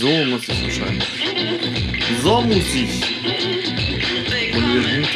So 0.00 0.08
muss 0.08 0.48
ich 0.48 0.62
wahrscheinlich. 0.62 1.08
So 2.22 2.40
muss 2.40 2.74
ich. 2.74 3.02
Und 4.54 4.74
wir 4.74 4.82
sind 4.82 5.06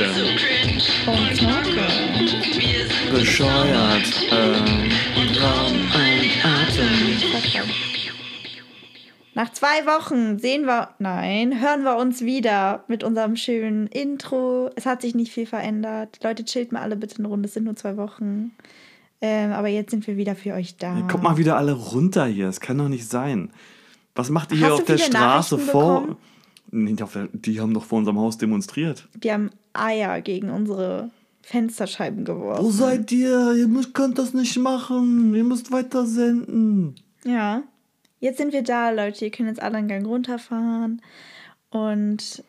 Knorke. 1.38 1.86
Bescheuert. 3.10 4.12
Ähm, 4.30 4.90
Raum, 5.40 5.72
ein 5.94 6.30
Atem. 6.42 6.90
Nach 9.32 9.50
zwei 9.52 9.86
Wochen 9.86 10.38
sehen 10.38 10.66
wir, 10.66 10.90
nein, 10.98 11.62
hören 11.62 11.84
wir 11.84 11.96
uns 11.96 12.20
wieder 12.20 12.84
mit 12.86 13.02
unserem 13.04 13.36
schönen 13.36 13.86
Intro. 13.86 14.68
Es 14.76 14.84
hat 14.84 15.00
sich 15.00 15.14
nicht 15.14 15.32
viel 15.32 15.46
verändert. 15.46 16.18
Leute, 16.22 16.44
chillt 16.44 16.72
mal 16.72 16.82
alle 16.82 16.96
bitte 16.96 17.20
eine 17.20 17.28
Runde. 17.28 17.46
Es 17.46 17.54
sind 17.54 17.64
nur 17.64 17.76
zwei 17.76 17.96
Wochen. 17.96 18.52
Ähm, 19.22 19.52
aber 19.52 19.68
jetzt 19.68 19.92
sind 19.92 20.06
wir 20.06 20.18
wieder 20.18 20.34
für 20.34 20.52
euch 20.52 20.76
da. 20.76 20.98
Ja, 20.98 21.06
kommt 21.06 21.22
mal 21.22 21.38
wieder 21.38 21.56
alle 21.56 21.72
runter 21.72 22.26
hier. 22.26 22.44
Das 22.44 22.60
kann 22.60 22.76
doch 22.76 22.90
nicht 22.90 23.08
sein. 23.08 23.50
Was 24.14 24.30
macht 24.30 24.52
ihr 24.52 24.58
hier 24.58 24.74
auf 24.74 24.84
der 24.84 24.98
Straße 24.98 25.58
vor? 25.58 26.16
der, 26.70 27.28
die 27.32 27.60
haben 27.60 27.74
doch 27.74 27.84
vor 27.84 27.98
unserem 27.98 28.18
Haus 28.18 28.38
demonstriert. 28.38 29.08
Die 29.14 29.32
haben 29.32 29.50
Eier 29.72 30.20
gegen 30.20 30.50
unsere 30.50 31.10
Fensterscheiben 31.42 32.24
geworfen. 32.24 32.64
Wo 32.64 32.70
seid 32.70 33.12
ihr? 33.12 33.52
Ihr 33.52 33.68
müsst, 33.68 33.94
könnt 33.94 34.18
das 34.18 34.34
nicht 34.34 34.56
machen. 34.56 35.34
Ihr 35.34 35.44
müsst 35.44 35.70
weiter 35.72 36.06
senden. 36.06 36.94
Ja. 37.24 37.62
Jetzt 38.20 38.38
sind 38.38 38.52
wir 38.52 38.62
da, 38.62 38.90
Leute. 38.90 39.24
Ihr 39.24 39.30
könnt 39.30 39.48
jetzt 39.48 39.62
alle 39.62 39.78
einen 39.78 39.88
Gang 39.88 40.06
runterfahren. 40.06 41.02
Und 41.70 42.42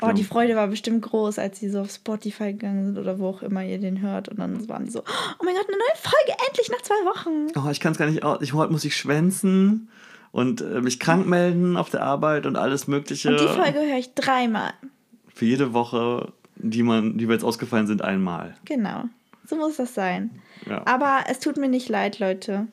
oh, 0.00 0.12
die 0.12 0.24
Freude 0.24 0.56
war 0.56 0.68
bestimmt 0.68 1.02
groß, 1.02 1.38
als 1.38 1.58
sie 1.58 1.68
so 1.68 1.80
auf 1.80 1.90
Spotify 1.90 2.52
gegangen 2.52 2.86
sind 2.86 2.98
oder 2.98 3.18
wo 3.18 3.28
auch 3.28 3.42
immer 3.42 3.64
ihr 3.64 3.78
den 3.78 4.00
hört. 4.00 4.28
Und 4.28 4.38
dann 4.38 4.68
waren 4.68 4.86
die 4.86 4.90
so, 4.90 5.00
oh 5.00 5.44
mein 5.44 5.54
Gott, 5.54 5.66
eine 5.68 5.76
neue 5.76 5.96
Folge, 5.96 6.40
endlich 6.48 6.70
nach 6.70 6.82
zwei 6.82 6.94
Wochen. 7.04 7.48
Oh, 7.56 7.70
ich 7.70 7.80
kann 7.80 7.92
es 7.92 7.98
gar 7.98 8.08
nicht 8.08 8.22
aus. 8.22 8.40
Ich, 8.40 8.54
heute 8.54 8.72
muss 8.72 8.84
ich 8.84 8.96
schwänzen 8.96 9.88
und 10.32 10.60
äh, 10.60 10.80
mich 10.80 11.00
krank 11.00 11.26
melden 11.26 11.76
auf 11.76 11.90
der 11.90 12.02
Arbeit 12.02 12.46
und 12.46 12.56
alles 12.56 12.86
Mögliche. 12.86 13.30
Und 13.30 13.40
die 13.40 13.46
Folge 13.46 13.80
höre 13.80 13.98
ich 13.98 14.14
dreimal. 14.14 14.72
Für 15.34 15.44
jede 15.44 15.72
Woche, 15.72 16.32
die, 16.56 16.82
man, 16.82 17.18
die 17.18 17.28
wir 17.28 17.34
jetzt 17.34 17.44
ausgefallen 17.44 17.86
sind, 17.86 18.02
einmal. 18.02 18.56
Genau. 18.64 19.04
So 19.46 19.56
muss 19.56 19.76
das 19.76 19.94
sein. 19.94 20.30
Ja. 20.68 20.86
Aber 20.86 21.24
es 21.28 21.40
tut 21.40 21.56
mir 21.56 21.68
nicht 21.68 21.88
leid, 21.88 22.18
Leute. 22.20 22.68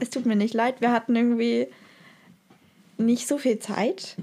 Es 0.00 0.10
tut 0.10 0.24
mir 0.24 0.36
nicht 0.36 0.54
leid. 0.54 0.80
Wir 0.80 0.92
hatten 0.92 1.14
irgendwie 1.14 1.66
nicht 2.96 3.28
so 3.28 3.38
viel 3.38 3.58
Zeit. 3.58 4.16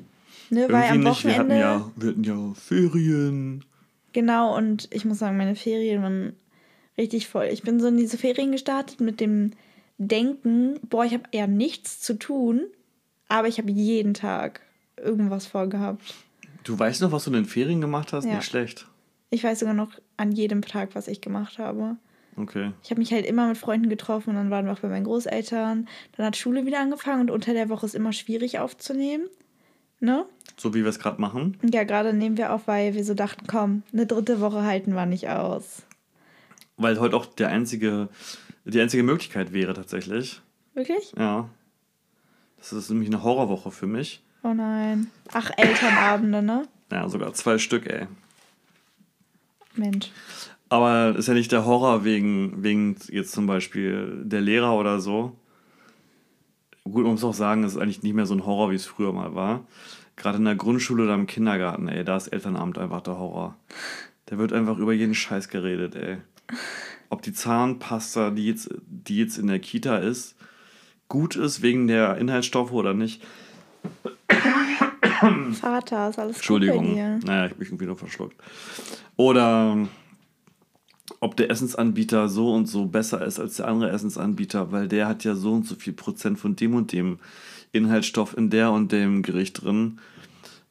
Ne, 0.49 0.67
weil 0.69 0.89
am 0.89 1.01
nicht. 1.01 1.23
Wir 1.23 1.37
hatten, 1.37 1.49
Wochenende. 1.49 1.59
ja, 1.59 1.91
wir 1.95 2.09
hatten 2.09 2.23
ja 2.23 2.53
Ferien. 2.55 3.63
Genau, 4.13 4.57
und 4.57 4.87
ich 4.91 5.05
muss 5.05 5.19
sagen, 5.19 5.37
meine 5.37 5.55
Ferien 5.55 6.01
waren 6.01 6.33
richtig 6.97 7.27
voll. 7.27 7.49
Ich 7.51 7.61
bin 7.61 7.79
so 7.79 7.87
in 7.87 7.97
diese 7.97 8.17
Ferien 8.17 8.51
gestartet 8.51 8.99
mit 8.99 9.19
dem 9.19 9.51
Denken, 9.99 10.79
boah, 10.89 11.05
ich 11.05 11.13
habe 11.13 11.23
eher 11.31 11.47
nichts 11.47 11.99
zu 12.01 12.17
tun, 12.17 12.61
aber 13.29 13.47
ich 13.47 13.57
habe 13.57 13.71
jeden 13.71 14.13
Tag 14.13 14.61
irgendwas 14.97 15.45
vorgehabt. 15.45 16.01
Du 16.63 16.77
weißt 16.77 17.01
noch, 17.01 17.11
was 17.11 17.23
du 17.23 17.29
in 17.29 17.35
den 17.35 17.45
Ferien 17.45 17.79
gemacht 17.79 18.11
hast? 18.11 18.25
Ja. 18.25 18.35
Nicht 18.35 18.45
schlecht. 18.45 18.87
Ich 19.29 19.43
weiß 19.43 19.59
sogar 19.59 19.73
noch 19.73 19.91
an 20.17 20.31
jedem 20.31 20.61
Tag, 20.61 20.89
was 20.93 21.07
ich 21.07 21.21
gemacht 21.21 21.57
habe. 21.57 21.95
Okay. 22.35 22.71
Ich 22.83 22.89
habe 22.89 22.99
mich 22.99 23.11
halt 23.11 23.25
immer 23.25 23.47
mit 23.47 23.57
Freunden 23.57 23.89
getroffen 23.89 24.31
und 24.31 24.35
dann 24.35 24.49
waren 24.49 24.65
wir 24.65 24.73
auch 24.73 24.79
bei 24.79 24.87
meinen 24.87 25.03
Großeltern. 25.03 25.87
Dann 26.15 26.25
hat 26.25 26.37
Schule 26.37 26.65
wieder 26.65 26.79
angefangen 26.79 27.21
und 27.21 27.31
unter 27.31 27.53
der 27.53 27.69
Woche 27.69 27.85
ist 27.85 27.95
immer 27.95 28.13
schwierig 28.13 28.59
aufzunehmen. 28.59 29.27
Ne? 29.99 30.25
So 30.57 30.73
wie 30.73 30.83
wir 30.83 30.89
es 30.89 30.99
gerade 30.99 31.19
machen. 31.19 31.57
Ja, 31.69 31.83
gerade 31.83 32.13
nehmen 32.13 32.37
wir 32.37 32.53
auf, 32.53 32.67
weil 32.67 32.93
wir 32.93 33.03
so 33.03 33.13
dachten, 33.13 33.45
komm, 33.47 33.83
eine 33.91 34.05
dritte 34.05 34.39
Woche 34.39 34.63
halten 34.63 34.93
wir 34.93 35.05
nicht 35.05 35.27
aus. 35.29 35.83
Weil 36.77 36.99
heute 36.99 37.17
auch 37.17 37.25
der 37.25 37.49
einzige, 37.49 38.07
die 38.63 38.79
einzige 38.79 39.03
Möglichkeit 39.03 39.51
wäre 39.51 39.73
tatsächlich. 39.73 40.41
Wirklich? 40.73 41.13
Ja. 41.17 41.49
Das 42.59 42.73
ist 42.73 42.89
nämlich 42.89 43.09
eine 43.09 43.23
Horrorwoche 43.23 43.71
für 43.71 43.87
mich. 43.87 44.21
Oh 44.43 44.53
nein. 44.53 45.09
Ach, 45.33 45.49
Elternabende, 45.57 46.41
ne? 46.41 46.67
Ja, 46.91 47.07
sogar 47.09 47.33
zwei 47.33 47.57
Stück, 47.57 47.87
ey. 47.87 48.07
Mensch. 49.75 50.11
Aber 50.69 51.15
ist 51.17 51.27
ja 51.27 51.33
nicht 51.33 51.51
der 51.51 51.65
Horror 51.65 52.03
wegen, 52.03 52.63
wegen 52.63 52.95
jetzt 53.09 53.31
zum 53.31 53.47
Beispiel 53.47 54.21
der 54.23 54.41
Lehrer 54.41 54.75
oder 54.77 54.99
so. 54.99 55.35
Gut, 56.83 57.03
man 57.03 57.13
muss 57.13 57.23
auch 57.23 57.33
sagen, 57.33 57.63
es 57.63 57.73
ist 57.73 57.81
eigentlich 57.81 58.03
nicht 58.03 58.13
mehr 58.13 58.25
so 58.25 58.35
ein 58.35 58.45
Horror, 58.45 58.71
wie 58.71 58.75
es 58.75 58.85
früher 58.85 59.13
mal 59.13 59.35
war. 59.35 59.65
Gerade 60.15 60.37
in 60.37 60.45
der 60.45 60.55
Grundschule 60.55 61.03
oder 61.03 61.15
im 61.15 61.27
Kindergarten, 61.27 61.87
ey, 61.87 62.03
da 62.03 62.17
ist 62.17 62.27
Elternabend 62.27 62.77
einfach 62.77 63.01
der 63.01 63.17
Horror. 63.17 63.55
Da 64.25 64.37
wird 64.37 64.53
einfach 64.53 64.77
über 64.77 64.93
jeden 64.93 65.15
Scheiß 65.15 65.49
geredet, 65.49 65.95
ey. 65.95 66.17
Ob 67.09 67.21
die 67.21 67.33
Zahnpasta, 67.33 68.29
die 68.31 68.45
jetzt, 68.45 68.69
die 68.85 69.17
jetzt 69.17 69.37
in 69.37 69.47
der 69.47 69.59
Kita 69.59 69.97
ist, 69.97 70.35
gut 71.09 71.35
ist 71.35 71.61
wegen 71.61 71.87
der 71.87 72.17
Inhaltsstoffe 72.17 72.71
oder 72.71 72.93
nicht. 72.93 73.21
Vater, 75.59 76.09
ist 76.09 76.19
alles 76.19 76.37
Entschuldigung. 76.37 76.85
gut 76.85 76.95
bei 76.95 76.95
dir? 76.95 77.19
Naja, 77.25 77.45
ich 77.47 77.55
bin 77.55 77.67
irgendwie 77.67 77.85
nur 77.85 77.97
verschluckt. 77.97 78.37
Oder 79.17 79.77
ob 81.19 81.35
der 81.35 81.49
Essensanbieter 81.49 82.29
so 82.29 82.53
und 82.53 82.67
so 82.67 82.85
besser 82.85 83.25
ist 83.25 83.39
als 83.39 83.57
der 83.57 83.67
andere 83.67 83.91
Essensanbieter, 83.91 84.71
weil 84.71 84.87
der 84.87 85.07
hat 85.07 85.23
ja 85.25 85.35
so 85.35 85.51
und 85.53 85.67
so 85.67 85.75
viel 85.75 85.93
Prozent 85.93 86.39
von 86.39 86.55
dem 86.55 86.73
und 86.75 86.93
dem 86.93 87.19
Inhaltsstoff 87.71 88.37
in 88.37 88.49
der 88.49 88.71
und 88.71 88.91
dem 88.91 89.21
Gericht 89.21 89.61
drin. 89.63 89.99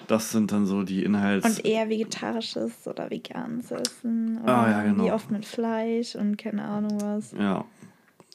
Das 0.07 0.33
sind 0.33 0.53
dann 0.53 0.65
so 0.65 0.85
die 0.85 1.05
Inhalts... 1.05 1.45
Und 1.47 1.67
eher 1.67 1.91
vegetarisches 1.91 2.87
oder 2.87 3.11
veganes 3.11 3.71
Essen. 3.71 4.39
Oder 4.43 4.57
Ah, 4.57 4.71
ja, 4.71 4.83
genau. 4.85 5.05
Wie 5.05 5.13
oft 5.13 5.31
mit 5.31 5.45
Fleisch 5.45 6.15
und 6.17 6.39
keine 6.39 6.65
Ahnung 6.65 6.99
was. 7.03 7.33
ja, 7.33 7.67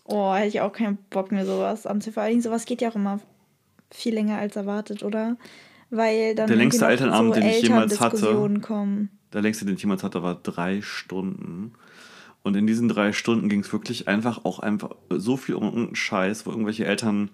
Oh, 0.05 0.33
hätte 0.33 0.47
ich 0.47 0.61
auch 0.61 0.73
keinen 0.73 0.97
Bock 1.09 1.31
mir 1.31 1.45
sowas 1.45 1.85
anzufangen. 1.85 2.13
Vor 2.13 2.23
allem 2.23 2.41
sowas 2.41 2.65
geht 2.65 2.81
ja 2.81 2.89
auch 2.89 2.95
immer 2.95 3.19
viel 3.91 4.13
länger 4.13 4.37
als 4.37 4.55
erwartet, 4.55 5.03
oder? 5.03 5.37
Weil 5.89 6.35
dann 6.35 6.47
Der 6.47 6.55
längste 6.57 6.85
Elternabend, 6.85 7.35
den 7.35 7.43
ich 7.43 7.61
jemals 7.61 7.99
hatte. 7.99 8.59
Kommen. 8.61 9.09
der 9.31 9.41
längste, 9.41 9.65
den 9.65 9.75
ich 9.75 9.81
jemals 9.81 10.03
hatte, 10.03 10.23
war 10.23 10.35
drei 10.35 10.81
Stunden. 10.81 11.73
Und 12.41 12.57
in 12.57 12.67
diesen 12.67 12.89
drei 12.89 13.13
Stunden 13.13 13.47
ging 13.47 13.61
es 13.61 13.71
wirklich 13.71 14.07
einfach 14.07 14.43
auch 14.43 14.59
einfach 14.59 14.95
so 15.09 15.37
viel 15.37 15.55
um 15.55 15.63
irgendeinen 15.63 15.95
Scheiß, 15.95 16.45
wo 16.45 16.51
irgendwelche 16.51 16.85
Eltern 16.85 17.29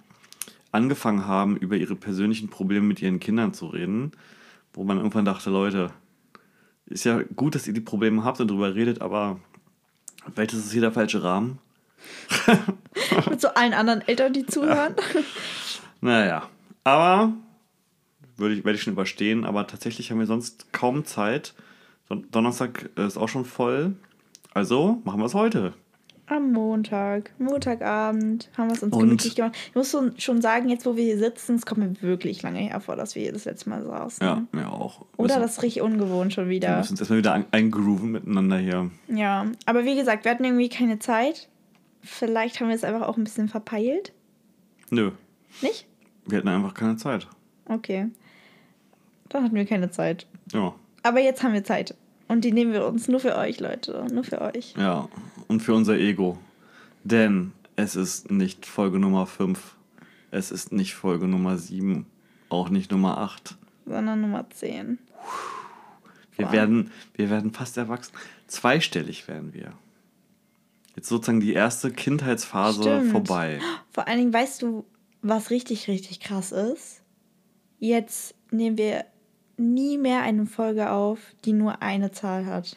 angefangen 0.72 1.26
haben, 1.26 1.58
über 1.58 1.78
ihre 1.78 1.96
persönlichen 1.96 2.50
Probleme 2.50 2.86
mit 2.86 3.02
ihren 3.02 3.20
Kindern 3.20 3.54
zu 3.54 3.68
reden, 3.68 4.12
wo 4.74 4.84
man 4.84 4.98
irgendwann 4.98 5.26
dachte, 5.26 5.50
Leute, 5.50 5.92
ist 6.86 7.06
ja 7.06 7.22
gut, 7.36 7.56
dass 7.56 7.68
ihr 7.68 7.74
die 7.74 7.82
Probleme 7.82 8.24
habt 8.24 8.40
und 8.40 8.50
darüber 8.50 8.76
redet, 8.76 9.02
aber 9.02 9.40
vielleicht 10.34 10.54
ist 10.54 10.66
es 10.66 10.72
hier 10.72 10.82
der 10.82 10.92
falsche 10.92 11.24
Rahmen. 11.24 11.58
Mit 13.30 13.42
so 13.42 13.50
allen 13.50 13.74
anderen 13.74 14.02
Eltern, 14.08 14.34
die 14.34 14.46
zuhören. 14.46 14.96
Naja, 16.02 16.44
aber 16.86 17.34
würde 18.38 18.56
ich, 18.56 18.64
werde 18.64 18.78
ich 18.78 18.84
schon 18.84 18.94
überstehen, 18.94 19.44
aber 19.44 19.68
tatsächlich 19.68 20.12
haben 20.12 20.20
wir 20.20 20.28
sonst 20.28 20.72
kaum 20.72 21.04
Zeit. 21.04 21.54
Don 22.08 22.26
Donnerstag 22.32 22.90
ist 22.96 23.18
auch 23.18 23.28
schon 23.28 23.44
voll. 23.44 23.96
Also 24.54 25.02
machen 25.04 25.20
wir 25.20 25.26
es 25.26 25.34
heute. 25.34 25.74
Am 26.28 26.54
Montag, 26.54 27.32
Montagabend, 27.38 28.50
haben 28.56 28.70
wir 28.70 28.76
es 28.76 28.84
uns 28.84 28.94
Und- 28.94 29.00
gemütlich 29.02 29.36
gemacht. 29.36 29.58
Ich 29.70 29.76
muss 29.76 29.94
schon 30.20 30.42
sagen, 30.42 30.70
jetzt 30.70 30.86
wo 30.86 30.96
wir 30.96 31.04
hier 31.04 31.18
sitzen, 31.20 31.56
es 31.56 31.66
kommt 31.66 31.80
mir 31.82 32.02
wirklich 32.02 32.42
lange 32.44 32.60
hervor, 32.60 32.96
dass 32.96 33.16
wir 33.16 33.24
hier 33.24 33.34
das 33.34 33.44
letzte 33.44 33.70
Mal 33.70 33.84
saßen. 33.84 34.26
Ja, 34.26 34.44
ja 34.56 34.70
auch. 34.70 35.02
Oder 35.18 35.34
Müssen- 35.36 35.42
das 35.42 35.52
ist 35.58 35.64
richtig 35.64 35.82
ungewohnt 35.82 36.32
schon 36.34 36.46
Wir 36.46 36.56
wieder. 36.56 36.78
müssen 36.78 36.92
uns 36.94 37.02
erstmal 37.02 37.20
wieder 37.20 37.34
ein- 37.34 37.46
eingrooven 37.52 38.12
miteinander 38.12 38.58
hier. 38.58 38.90
Ja, 39.10 39.48
aber 39.66 39.84
wie 39.84 39.96
gesagt, 39.98 40.24
wir 40.24 40.32
hatten 40.32 40.46
irgendwie 40.46 40.70
keine 40.70 41.00
Zeit. 41.00 41.50
Vielleicht 42.10 42.60
haben 42.60 42.68
wir 42.70 42.76
es 42.76 42.84
einfach 42.84 43.08
auch 43.08 43.18
ein 43.18 43.24
bisschen 43.24 43.48
verpeilt. 43.50 44.14
Nö, 44.90 45.12
Nicht? 45.62 45.88
wir 46.26 46.38
hatten 46.40 46.48
einfach 46.48 46.74
keine 46.74 46.98
Zeit. 46.98 47.28
Okay. 47.66 48.08
Dann 49.30 49.44
hatten 49.44 49.56
wir 49.56 49.66
keine 49.66 49.92
Zeit. 49.92 50.26
Ja, 50.52 50.74
Aber 51.04 51.20
jetzt 51.20 51.44
haben 51.44 51.54
wir 51.54 51.64
Zeit. 51.64 51.96
Und 52.28 52.44
die 52.44 52.52
nehmen 52.52 52.74
wir 52.74 52.86
uns 52.88 53.08
nur 53.08 53.20
für 53.20 53.36
euch, 53.36 53.60
Leute. 53.60 54.06
Nur 54.12 54.24
für 54.24 54.42
euch. 54.42 54.74
ja. 54.78 55.08
Und 55.48 55.62
für 55.62 55.74
unser 55.74 55.98
Ego. 55.98 56.38
Denn 57.04 57.52
es 57.76 57.96
ist 57.96 58.30
nicht 58.32 58.66
Folge 58.66 59.00
Nummer 59.00 59.26
5. 59.26 59.76
Es 60.32 60.52
ist 60.52 60.72
nicht 60.72 60.94
Folge 60.96 61.28
Nummer 61.28 61.58
7. 61.58 62.06
Auch 62.50 62.70
nicht 62.70 62.92
Nummer 62.92 63.18
8. 63.20 63.56
Sondern 63.86 64.22
Nummer 64.22 64.48
10. 64.50 65.00
Wir, 66.36 66.46
Wow. 66.48 66.52
werden, 66.54 66.92
wir 67.16 67.30
werden 67.30 67.52
fast 67.52 67.78
erwachsen. 67.78 68.14
Zweistellig 68.48 69.28
werden 69.28 69.54
wir. 69.54 69.74
Jetzt 71.00 71.08
sozusagen 71.08 71.40
die 71.40 71.54
erste 71.54 71.92
Kindheitsphase 71.92 72.82
Stimmt. 72.82 73.12
vorbei. 73.14 73.62
Vor 73.90 74.06
allen 74.06 74.18
Dingen, 74.18 74.34
weißt 74.34 74.62
du, 74.62 74.84
was 75.22 75.50
richtig, 75.50 75.88
richtig 75.88 76.20
krass 76.20 76.52
ist? 76.52 77.04
Jetzt 77.78 78.36
nehmen 78.52 78.78
wir 78.78 79.06
nie 79.56 79.98
mehr 79.98 80.24
eine 80.24 80.46
Folge 80.46 80.90
auf, 80.90 81.20
die 81.46 81.54
nur 81.54 81.82
eine 81.82 82.12
Zahl 82.12 82.46
hat. 82.48 82.76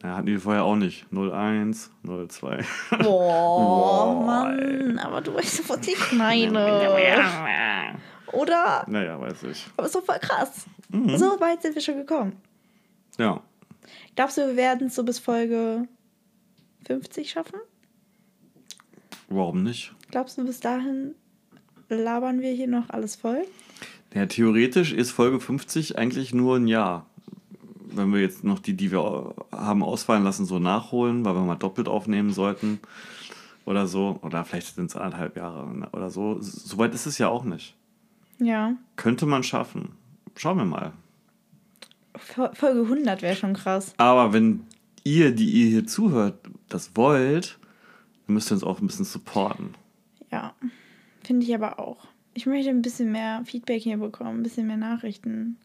Ja, 0.00 0.14
hatten 0.14 0.26
die 0.26 0.38
vorher 0.38 0.62
auch 0.62 0.76
nicht. 0.76 1.06
01, 1.10 1.90
02. 2.04 2.64
Boah, 2.90 3.02
Boah, 3.02 4.24
Mann. 4.24 5.00
Aber 5.00 5.20
du 5.20 5.34
weißt, 5.34 5.68
was 5.68 5.88
ich 5.88 6.12
meine. 6.12 6.60
Oder? 8.32 8.84
naja, 8.86 9.20
weiß 9.20 9.42
ich. 9.42 9.66
Aber 9.76 9.88
doch 9.88 10.04
voll 10.04 10.20
krass. 10.20 10.66
Mhm. 10.90 11.18
So 11.18 11.40
weit 11.40 11.62
sind 11.62 11.74
wir 11.74 11.82
schon 11.82 11.96
gekommen. 11.96 12.36
Ja. 13.18 13.42
Glaubst 14.14 14.38
du, 14.38 14.46
wir 14.46 14.56
werden 14.56 14.86
es 14.86 14.94
so 14.94 15.02
bis 15.02 15.18
Folge 15.18 15.88
50 16.86 17.30
schaffen? 17.30 17.58
Warum 19.28 19.62
nicht? 19.62 19.94
Glaubst 20.10 20.38
du, 20.38 20.44
bis 20.44 20.60
dahin 20.60 21.14
labern 21.88 22.40
wir 22.40 22.52
hier 22.52 22.68
noch 22.68 22.90
alles 22.90 23.16
voll? 23.16 23.44
Ja, 24.14 24.26
theoretisch 24.26 24.92
ist 24.92 25.10
Folge 25.10 25.40
50 25.40 25.98
eigentlich 25.98 26.32
nur 26.32 26.56
ein 26.56 26.68
Jahr. 26.68 27.06
Wenn 27.88 28.12
wir 28.12 28.20
jetzt 28.20 28.44
noch 28.44 28.60
die, 28.60 28.74
die 28.74 28.92
wir 28.92 29.34
haben 29.52 29.82
ausfallen 29.82 30.24
lassen, 30.24 30.46
so 30.46 30.58
nachholen, 30.58 31.24
weil 31.24 31.34
wir 31.34 31.42
mal 31.42 31.56
doppelt 31.56 31.88
aufnehmen 31.88 32.32
sollten 32.32 32.80
oder 33.64 33.86
so. 33.86 34.18
Oder 34.22 34.44
vielleicht 34.44 34.74
sind 34.74 34.90
es 34.90 34.96
anderthalb 34.96 35.36
Jahre 35.36 35.88
oder 35.92 36.10
so. 36.10 36.38
Soweit 36.40 36.94
ist 36.94 37.06
es 37.06 37.18
ja 37.18 37.28
auch 37.28 37.44
nicht. 37.44 37.74
Ja. 38.38 38.76
Könnte 38.96 39.26
man 39.26 39.42
schaffen. 39.42 39.92
Schauen 40.36 40.58
wir 40.58 40.64
mal. 40.64 40.92
Folge 42.54 42.82
100 42.82 43.22
wäre 43.22 43.36
schon 43.36 43.54
krass. 43.54 43.94
Aber 43.98 44.32
wenn 44.32 44.64
ihr, 45.06 45.32
die 45.32 45.48
ihr 45.48 45.70
hier 45.70 45.86
zuhört, 45.86 46.40
das 46.68 46.90
wollt, 46.96 47.58
dann 48.26 48.34
müsst 48.34 48.50
ihr 48.50 48.54
uns 48.54 48.64
auch 48.64 48.80
ein 48.80 48.88
bisschen 48.88 49.04
supporten. 49.04 49.74
Ja, 50.32 50.54
finde 51.22 51.46
ich 51.46 51.54
aber 51.54 51.78
auch. 51.78 52.08
Ich 52.34 52.44
möchte 52.44 52.70
ein 52.70 52.82
bisschen 52.82 53.12
mehr 53.12 53.42
Feedback 53.44 53.82
hier 53.82 53.98
bekommen, 53.98 54.40
ein 54.40 54.42
bisschen 54.42 54.66
mehr 54.66 54.76
Nachrichten. 54.76 55.56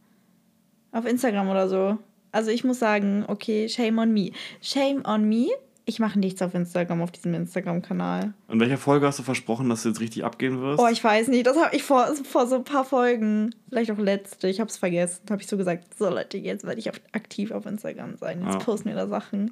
Auf 0.91 1.05
Instagram 1.05 1.49
oder 1.49 1.67
so. 1.67 1.97
Also 2.31 2.51
ich 2.51 2.63
muss 2.63 2.79
sagen, 2.79 3.25
okay, 3.27 3.67
shame 3.67 3.97
on 3.97 4.13
me. 4.13 4.31
Shame 4.61 5.01
on 5.05 5.27
me. 5.27 5.47
Ich 5.85 5.99
mache 5.99 6.19
nichts 6.19 6.41
auf 6.41 6.53
Instagram, 6.53 7.01
auf 7.01 7.11
diesem 7.11 7.33
Instagram-Kanal. 7.33 8.33
In 8.49 8.59
welcher 8.59 8.77
Folge 8.77 9.07
hast 9.07 9.19
du 9.19 9.23
versprochen, 9.23 9.67
dass 9.69 9.83
du 9.83 9.89
jetzt 9.89 9.99
richtig 9.99 10.23
abgehen 10.23 10.61
wirst? 10.61 10.79
Oh, 10.79 10.87
ich 10.87 11.03
weiß 11.03 11.27
nicht. 11.29 11.47
Das 11.47 11.57
habe 11.57 11.75
ich 11.75 11.83
vor, 11.83 12.07
vor 12.23 12.45
so 12.47 12.55
ein 12.55 12.63
paar 12.63 12.85
Folgen, 12.85 13.55
vielleicht 13.69 13.89
auch 13.91 13.97
letzte, 13.97 14.47
ich 14.47 14.59
habe 14.59 14.69
es 14.69 14.77
vergessen, 14.77 15.21
habe 15.29 15.41
ich 15.41 15.47
so 15.47 15.57
gesagt, 15.57 15.97
so 15.97 16.09
Leute, 16.09 16.37
jetzt 16.37 16.65
werde 16.65 16.79
ich 16.79 16.89
auf, 16.89 17.01
aktiv 17.13 17.51
auf 17.51 17.65
Instagram 17.65 18.15
sein. 18.17 18.43
Jetzt 18.43 18.53
ja. 18.53 18.59
posten 18.59 18.89
wir 18.89 18.95
da 18.95 19.07
Sachen. 19.07 19.51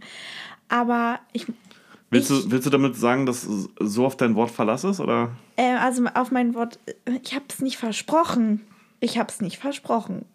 Aber 0.67 1.19
ich... 1.33 1.47
Willst, 2.11 2.31
ich, 2.31 2.43
du, 2.43 2.51
willst 2.51 2.65
du 2.65 2.69
damit 2.71 2.95
sagen, 2.95 3.25
dass 3.25 3.45
du 3.45 3.67
so 3.79 4.05
auf 4.05 4.15
dein 4.15 4.35
Wort 4.35 4.51
verlassest, 4.51 4.99
oder? 4.99 5.31
Äh, 5.55 5.75
also 5.75 6.05
auf 6.13 6.31
mein 6.31 6.53
Wort, 6.53 6.79
ich 7.23 7.33
habe 7.33 7.45
es 7.49 7.59
nicht 7.61 7.77
versprochen. 7.77 8.61
Ich 8.99 9.17
habe 9.17 9.29
es 9.29 9.41
nicht 9.41 9.57
versprochen 9.57 10.25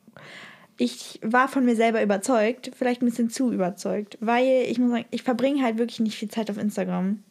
ich 0.76 1.20
war 1.22 1.48
von 1.48 1.64
mir 1.64 1.76
selber 1.76 2.02
überzeugt, 2.02 2.70
vielleicht 2.76 3.02
ein 3.02 3.06
bisschen 3.06 3.30
zu 3.30 3.52
überzeugt, 3.52 4.18
weil 4.20 4.64
ich 4.68 4.78
muss 4.78 4.90
sagen, 4.90 5.04
ich 5.10 5.22
verbringe 5.22 5.62
halt 5.62 5.78
wirklich 5.78 6.00
nicht 6.00 6.16
viel 6.16 6.30
Zeit 6.30 6.50
auf 6.50 6.58
Instagram. 6.58 7.22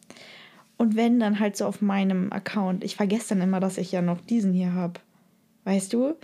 Und 0.76 0.96
wenn, 0.96 1.20
dann 1.20 1.38
halt 1.38 1.56
so 1.56 1.66
auf 1.66 1.80
meinem 1.80 2.32
Account. 2.32 2.82
Ich 2.82 2.96
vergesse 2.96 3.30
dann 3.30 3.42
immer, 3.42 3.60
dass 3.60 3.78
ich 3.78 3.92
ja 3.92 4.02
noch 4.02 4.20
diesen 4.20 4.52
hier 4.52 4.72
habe. 4.72 5.00
Weißt 5.64 5.92
du? 5.92 6.16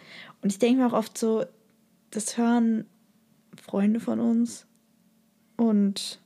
Und 0.43 0.53
ich 0.53 0.59
denke 0.59 0.81
mir 0.81 0.87
auch 0.89 0.93
oft 0.93 1.17
so, 1.17 1.45
das 2.11 2.37
hören 2.37 2.87
Freunde 3.63 4.01
von 4.01 4.19
uns 4.19 4.67
und 5.57 6.21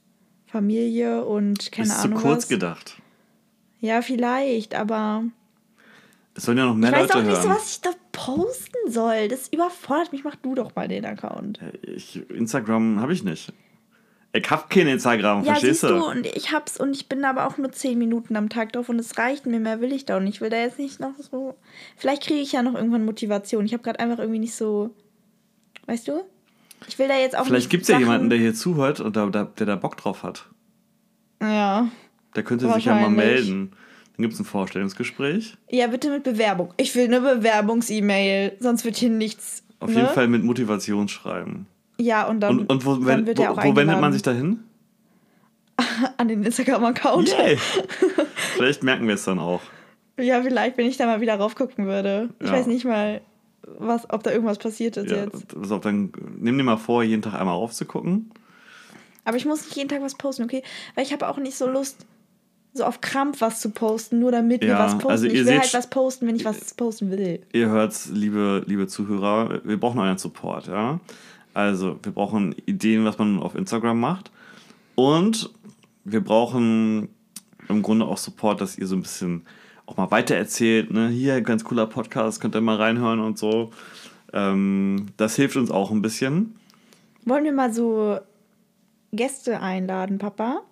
Familie 0.46 1.24
und 1.24 1.70
keine 1.70 1.94
Ahnung. 1.94 2.12
Ist 2.12 2.22
zu 2.22 2.26
kurz 2.26 2.42
was. 2.44 2.48
gedacht. 2.48 3.02
Ja, 3.80 4.00
vielleicht, 4.00 4.74
aber 4.74 5.24
es 6.34 6.44
sollen 6.44 6.58
ja 6.58 6.64
noch 6.64 6.74
mehr 6.74 6.90
Leute 6.90 7.14
hören. 7.14 7.26
Ich 7.26 7.32
weiß 7.32 7.38
auch 7.38 7.48
nicht 7.48 7.54
so, 7.54 7.62
was 7.62 7.70
ich 7.72 7.80
da 7.82 7.90
posten 8.14 8.90
soll. 8.90 9.28
Das 9.28 9.48
überfordert 9.48 10.12
mich. 10.12 10.24
Mach 10.24 10.36
du 10.36 10.54
doch 10.54 10.74
mal 10.74 10.88
den 10.88 11.04
Account. 11.04 11.60
Ich, 11.82 12.18
Instagram 12.30 13.00
habe 13.00 13.12
ich 13.12 13.22
nicht. 13.22 13.52
Ich 14.32 14.50
habe 14.50 14.64
kein 14.68 14.88
Instagram, 14.88 15.44
ja, 15.44 15.52
verstehst 15.52 15.84
du? 15.84 15.88
du? 15.88 16.04
Und 16.04 16.26
ich 16.26 16.50
hab's 16.50 16.80
und 16.80 16.96
ich 16.96 17.08
bin 17.08 17.24
aber 17.24 17.46
auch 17.46 17.56
nur 17.56 17.70
10 17.70 17.96
Minuten 17.96 18.34
am 18.34 18.48
Tag 18.48 18.72
drauf 18.72 18.88
und 18.88 18.98
es 18.98 19.16
reicht 19.16 19.46
mir, 19.46 19.60
mehr 19.60 19.80
will 19.80 19.92
ich 19.92 20.06
da 20.06 20.16
und 20.16 20.26
ich 20.26 20.40
will 20.40 20.50
da 20.50 20.56
jetzt 20.56 20.80
nicht 20.80 20.98
noch 20.98 21.12
so. 21.18 21.54
Vielleicht 21.96 22.24
kriege 22.24 22.40
ich 22.40 22.50
ja 22.50 22.62
noch 22.64 22.74
irgendwann 22.74 23.04
Motivation. 23.04 23.64
Ich 23.64 23.72
habe 23.72 23.84
gerade 23.84 24.00
einfach 24.00 24.18
irgendwie 24.18 24.40
nicht 24.40 24.56
so. 24.56 24.90
Weißt 25.86 26.08
du? 26.08 26.24
Ich 26.88 26.98
will 26.98 27.06
da 27.06 27.16
jetzt 27.16 27.38
auch 27.38 27.44
Vielleicht 27.44 27.70
gibt 27.70 27.82
es 27.82 27.88
ja 27.88 27.98
jemanden, 27.98 28.28
der 28.28 28.38
hier 28.38 28.54
zuhört 28.54 28.98
und 28.98 29.14
der, 29.14 29.28
der, 29.28 29.44
der 29.44 29.66
da 29.66 29.76
Bock 29.76 29.96
drauf 29.96 30.24
hat. 30.24 30.46
Ja. 31.40 31.88
Der 32.34 32.42
könnte 32.42 32.72
sich 32.72 32.86
ja 32.86 32.94
mal 32.94 33.10
melden. 33.10 33.72
Dann 34.16 34.22
gibt 34.22 34.34
es 34.34 34.40
ein 34.40 34.44
Vorstellungsgespräch. 34.44 35.56
Ja, 35.70 35.88
bitte 35.88 36.10
mit 36.10 36.22
Bewerbung. 36.22 36.72
Ich 36.76 36.94
will 36.94 37.04
eine 37.04 37.20
Bewerbungs-E-Mail, 37.20 38.52
sonst 38.60 38.84
wird 38.84 38.96
hier 38.96 39.10
nichts. 39.10 39.64
Auf 39.80 39.90
ne? 39.90 39.96
jeden 39.96 40.08
Fall 40.08 40.28
mit 40.28 40.44
Motivationsschreiben. 40.44 41.66
Ja, 41.98 42.26
und 42.28 42.40
dann, 42.40 42.60
und, 42.60 42.70
und 42.70 42.86
wo, 42.86 42.96
dann 42.96 43.26
wird 43.26 43.38
wo, 43.38 43.42
er 43.42 43.52
auch 43.52 43.64
wo 43.64 43.74
wendet 43.74 44.00
man 44.00 44.12
sich 44.12 44.22
dahin? 44.22 44.60
An 46.16 46.28
den 46.28 46.44
Instagram-Account. 46.44 47.28
Yeah. 47.28 47.58
vielleicht 48.54 48.84
merken 48.84 49.08
wir 49.08 49.14
es 49.14 49.24
dann 49.24 49.40
auch. 49.40 49.60
Ja, 50.16 50.42
vielleicht, 50.42 50.78
wenn 50.78 50.86
ich 50.86 50.96
da 50.96 51.06
mal 51.06 51.20
wieder 51.20 51.34
raufgucken 51.34 51.86
würde. 51.86 52.30
Ich 52.38 52.46
ja. 52.46 52.52
weiß 52.52 52.66
nicht 52.68 52.84
mal, 52.84 53.20
was, 53.62 54.08
ob 54.10 54.22
da 54.22 54.30
irgendwas 54.30 54.58
passiert 54.58 54.96
ist 54.96 55.10
ja, 55.10 55.24
jetzt. 55.24 55.56
Also 55.56 55.78
dann 55.78 56.12
nimm 56.38 56.56
dir 56.56 56.64
mal 56.64 56.76
vor, 56.76 57.02
jeden 57.02 57.22
Tag 57.22 57.34
einmal 57.34 57.54
raufzugucken. 57.54 58.30
Aber 59.24 59.36
ich 59.36 59.44
muss 59.44 59.64
nicht 59.64 59.76
jeden 59.76 59.88
Tag 59.88 60.02
was 60.02 60.14
posten, 60.14 60.44
okay? 60.44 60.62
Weil 60.94 61.04
ich 61.04 61.12
habe 61.12 61.28
auch 61.28 61.38
nicht 61.38 61.56
so 61.56 61.66
Lust, 61.66 62.06
so 62.74 62.84
auf 62.84 63.00
Krampf 63.00 63.40
was 63.40 63.60
zu 63.60 63.70
posten, 63.70 64.18
nur 64.18 64.32
damit 64.32 64.62
ja, 64.62 64.70
wir 64.70 64.78
was 64.78 64.92
posten. 64.94 65.10
Also 65.10 65.26
ich 65.26 65.46
will 65.46 65.58
halt 65.58 65.72
was 65.72 65.88
posten, 65.88 66.26
wenn 66.26 66.36
ich 66.36 66.44
was 66.44 66.74
posten 66.74 67.10
will. 67.10 67.40
Ihr 67.52 67.68
hört's, 67.68 68.10
liebe, 68.12 68.64
liebe 68.66 68.88
Zuhörer, 68.88 69.60
wir 69.64 69.78
brauchen 69.78 70.00
euren 70.00 70.18
Support, 70.18 70.66
ja. 70.66 71.00
Also, 71.54 72.00
wir 72.02 72.10
brauchen 72.10 72.54
Ideen, 72.66 73.04
was 73.04 73.16
man 73.16 73.38
auf 73.38 73.54
Instagram 73.54 74.00
macht. 74.00 74.32
Und 74.96 75.50
wir 76.04 76.20
brauchen 76.20 77.08
im 77.68 77.82
Grunde 77.82 78.06
auch 78.06 78.18
Support, 78.18 78.60
dass 78.60 78.76
ihr 78.76 78.88
so 78.88 78.96
ein 78.96 79.02
bisschen 79.02 79.46
auch 79.86 79.96
mal 79.96 80.10
weitererzählt. 80.10 80.90
Ne? 80.90 81.08
Hier, 81.08 81.40
ganz 81.42 81.62
cooler 81.62 81.86
Podcast, 81.86 82.40
könnt 82.40 82.56
ihr 82.56 82.60
mal 82.60 82.76
reinhören 82.76 83.20
und 83.20 83.38
so. 83.38 83.70
Ähm, 84.32 85.06
das 85.16 85.36
hilft 85.36 85.56
uns 85.56 85.70
auch 85.70 85.92
ein 85.92 86.02
bisschen. 86.02 86.56
Wollen 87.24 87.44
wir 87.44 87.52
mal 87.52 87.72
so 87.72 88.18
Gäste 89.12 89.60
einladen, 89.60 90.18
Papa? 90.18 90.62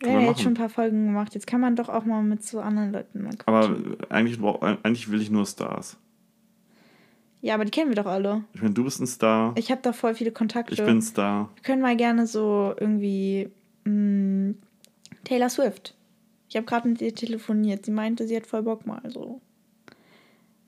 Wir 0.00 0.12
haben 0.12 0.22
ja 0.22 0.28
jetzt 0.28 0.40
schon 0.40 0.52
ein 0.52 0.56
paar 0.56 0.70
Folgen 0.70 1.06
gemacht. 1.06 1.34
Jetzt 1.34 1.46
kann 1.46 1.60
man 1.60 1.76
doch 1.76 1.88
auch 1.88 2.04
mal 2.04 2.22
mit 2.22 2.42
so 2.42 2.60
anderen 2.60 2.92
Leuten 2.92 3.22
mal 3.22 3.36
quatschen. 3.36 3.96
Aber 3.98 4.14
eigentlich, 4.14 4.38
eigentlich 4.40 5.10
will 5.10 5.20
ich 5.20 5.30
nur 5.30 5.44
Stars. 5.44 5.98
Ja, 7.42 7.54
aber 7.54 7.64
die 7.64 7.70
kennen 7.70 7.90
wir 7.90 7.96
doch 7.96 8.06
alle. 8.06 8.44
Ich 8.52 8.62
meine, 8.62 8.74
du 8.74 8.84
bist 8.84 9.00
ein 9.00 9.06
Star. 9.06 9.54
Ich 9.56 9.70
habe 9.70 9.80
da 9.82 9.92
voll 9.92 10.14
viele 10.14 10.32
Kontakte. 10.32 10.74
Ich 10.74 10.80
bin 10.80 10.98
ein 10.98 11.02
Star. 11.02 11.50
Wir 11.54 11.62
können 11.62 11.82
mal 11.82 11.96
gerne 11.96 12.26
so 12.26 12.74
irgendwie 12.78 13.48
mh, 13.84 13.92
mm, 13.92 14.54
Taylor 15.24 15.48
Swift. 15.48 15.94
Ich 16.48 16.56
habe 16.56 16.66
gerade 16.66 16.88
mit 16.88 17.00
ihr 17.00 17.14
telefoniert. 17.14 17.84
Sie 17.86 17.92
meinte, 17.92 18.26
sie 18.26 18.36
hat 18.36 18.46
voll 18.46 18.62
Bock 18.62 18.86
mal 18.86 19.02
so. 19.08 19.40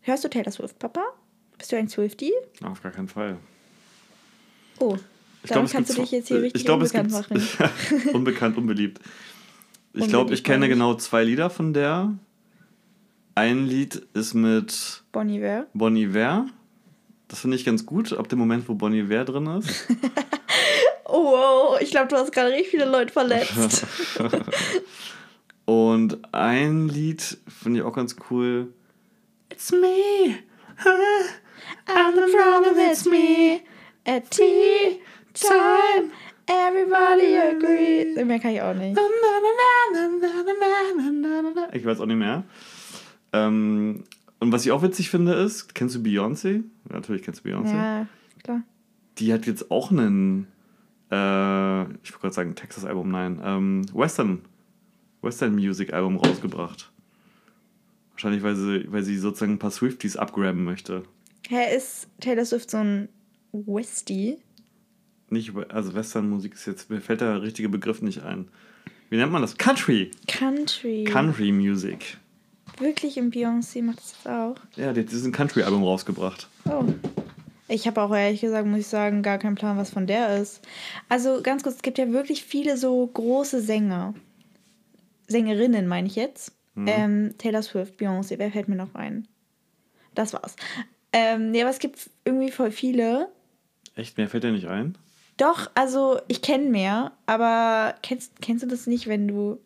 Hörst 0.01 0.25
du 0.25 0.29
Taylor 0.29 0.51
Swift, 0.51 0.79
Papa? 0.79 1.03
Bist 1.59 1.73
du 1.73 1.77
ein 1.77 1.89
Swifty? 1.89 2.33
Auf 2.65 2.83
gar 2.83 2.93
keinen 2.93 3.09
Fall. 3.09 3.37
Oh, 4.79 4.97
ich 5.43 5.51
glaube, 5.51 5.69
kannst 5.69 5.97
du 5.97 6.01
dich 6.01 6.11
jetzt 6.13 6.29
hier 6.29 6.43
richtig 6.43 6.65
glaub, 6.65 6.81
unbekannt 6.81 7.11
machen. 7.11 7.43
unbekannt, 8.13 8.57
unbeliebt. 8.57 9.01
Ich 9.95 10.09
glaube, 10.09 10.33
ich 10.35 10.45
kenne 10.45 10.69
genau 10.69 10.95
zwei 10.95 11.25
Lieder 11.25 11.51
von 11.51 11.75
der. 11.75 12.15
Ein 13.35 13.67
Lied 13.67 14.07
ist 14.15 14.35
mit 14.35 15.03
Bonnie 15.13 15.39
Iver. 15.39 15.67
Bonnie 15.75 16.05
Iver. 16.05 16.47
Das 17.29 17.41
finde 17.41 17.57
ich 17.57 17.65
ganz 17.65 17.87
gut, 17.87 18.13
ab 18.13 18.29
dem 18.29 18.39
Moment, 18.39 18.69
wo 18.69 18.75
Bonnie 18.75 19.01
Iver 19.01 19.25
drin 19.25 19.47
ist. 19.47 19.89
oh, 21.07 21.25
wow, 21.25 21.81
ich 21.81 21.91
glaube, 21.91 22.09
du 22.09 22.17
hast 22.17 22.33
gerade 22.33 22.51
richtig 22.51 22.71
viele 22.71 22.85
Leute 22.85 23.13
verletzt. 23.13 23.87
Und 25.65 26.19
ein 26.33 26.89
Lied 26.89 27.39
finde 27.49 27.81
ich 27.81 27.87
auch 27.87 27.95
ganz 27.95 28.17
cool. 28.31 28.73
It's 29.51 29.73
me. 29.73 30.39
I'm 31.87 32.15
the 32.15 32.33
problem, 32.33 32.77
it's 32.79 33.07
me. 33.07 33.61
At 34.05 34.31
tea 34.31 35.01
time, 35.35 36.11
everybody 36.47 37.37
agrees. 37.37 38.25
Mehr 38.25 38.39
kann 38.39 38.53
ich 38.53 38.63
auch 38.63 38.75
nicht. 38.75 38.99
Ich 41.73 41.85
weiß 41.85 42.01
auch 42.01 42.07
nicht 42.07 42.17
mehr. 42.17 42.45
Ähm, 43.33 44.05
und 44.41 44.53
was 44.53 44.65
ich 44.65 44.73
auch 44.73 44.83
witzig 44.83 45.11
finde 45.11 45.35
ist, 45.35 45.75
kennst 45.75 45.95
du 45.95 46.01
Beyoncé? 46.01 46.65
Ja, 46.89 46.97
natürlich 46.97 47.23
kennst 47.23 47.45
du 47.45 47.49
Beyoncé. 47.49 47.75
Ja, 47.75 48.07
klar. 48.43 48.63
Die 49.19 49.33
hat 49.33 49.47
jetzt 49.47 49.71
auch 49.71 49.91
einen, 49.91 50.49
äh, 51.11 51.83
ich 51.83 52.13
wollte 52.13 52.19
gerade 52.21 52.35
sagen 52.35 52.55
Texas-Album, 52.55 53.11
nein, 53.11 53.41
ähm, 53.45 53.83
Western, 53.95 54.43
Western 55.21 55.55
Music-Album 55.55 56.17
rausgebracht. 56.17 56.91
Wahrscheinlich, 58.13 58.43
weil 58.43 58.57
sie, 58.57 58.91
weil 58.93 59.03
sie 59.03 59.17
sozusagen 59.17 59.53
ein 59.53 59.59
paar 59.59 59.71
Swifties 59.71 60.17
abgraben 60.17 60.65
möchte. 60.65 61.05
Hä, 61.49 61.77
ist 61.77 62.09
Taylor 62.21 62.45
Swift 62.45 62.71
so 62.71 62.79
ein 62.79 63.09
Westie? 63.53 64.39
Nicht, 65.33 65.53
also 65.71 65.95
Western-Musik 65.95 66.55
ist 66.55 66.67
jetzt, 66.67 66.91
mir 66.91 67.01
fällt 67.01 67.21
der 67.21 67.43
richtige 67.43 67.69
Begriff 67.69 68.03
nicht 68.03 68.23
ein. 68.23 68.49
Wie 69.11 69.17
nennt 69.17 69.33
man 69.33 69.43
das? 69.43 69.57
Country. 69.57 70.11
Country. 70.27 71.05
Country 71.05 71.53
Music. 71.53 72.17
Wirklich 72.79 73.17
im 73.19 73.31
Beyoncé 73.31 73.83
macht 73.83 73.99
das 73.99 74.13
jetzt 74.13 74.29
auch? 74.29 74.55
Ja, 74.77 74.93
die 74.93 75.01
hat 75.01 75.11
diesen 75.11 75.33
Country-Album 75.33 75.83
rausgebracht. 75.83 76.49
Oh. 76.65 76.85
Ich 77.69 77.87
habe 77.87 78.03
auch 78.03 78.15
ehrlich 78.15 78.41
gesagt, 78.41 78.67
muss 78.67 78.81
ich 78.81 78.87
sagen, 78.87 79.23
gar 79.23 79.39
keinen 79.39 79.55
Plan, 79.55 79.79
was 79.79 79.91
von 79.91 80.07
der 80.07 80.39
ist. 80.39 80.61
Also 81.09 81.41
ganz 81.43 81.63
kurz, 81.63 81.77
es 81.77 81.83
gibt 81.83 81.99
ja 81.99 82.11
wirklich 82.13 82.45
viele 82.45 82.77
so 82.77 83.07
große 83.07 83.61
Sänger. 83.61 84.15
Sängerinnen, 85.29 85.87
meine 85.87 86.07
ich 86.07 86.17
jetzt. 86.17 86.53
Mhm. 86.75 86.89
Ähm, 86.89 87.35
Taylor 87.39 87.63
Swift, 87.63 88.01
Beyoncé, 88.01 88.39
wer 88.39 88.51
fällt 88.51 88.69
mir 88.69 88.77
noch 88.77 88.95
ein? 88.95 89.29
Das 90.15 90.33
war's. 90.33 90.57
Ähm, 91.13 91.55
ja, 91.55 91.63
aber 91.63 91.71
es 91.71 91.79
gibt 91.79 92.11
irgendwie 92.25 92.51
voll 92.51 92.71
viele. 92.71 93.29
Echt? 93.95 94.17
Mehr 94.17 94.29
fällt 94.29 94.45
dir 94.45 94.53
nicht 94.53 94.69
ein? 94.69 94.97
Doch, 95.37 95.71
also 95.75 96.19
ich 96.29 96.43
kenne 96.43 96.69
mehr, 96.71 97.13
aber 97.27 97.95
kennst, 98.03 98.41
kennst 98.43 98.63
du 98.63 98.69
das 98.69 98.87
nicht, 98.87 99.07
wenn 99.09 99.27
du 99.29 99.59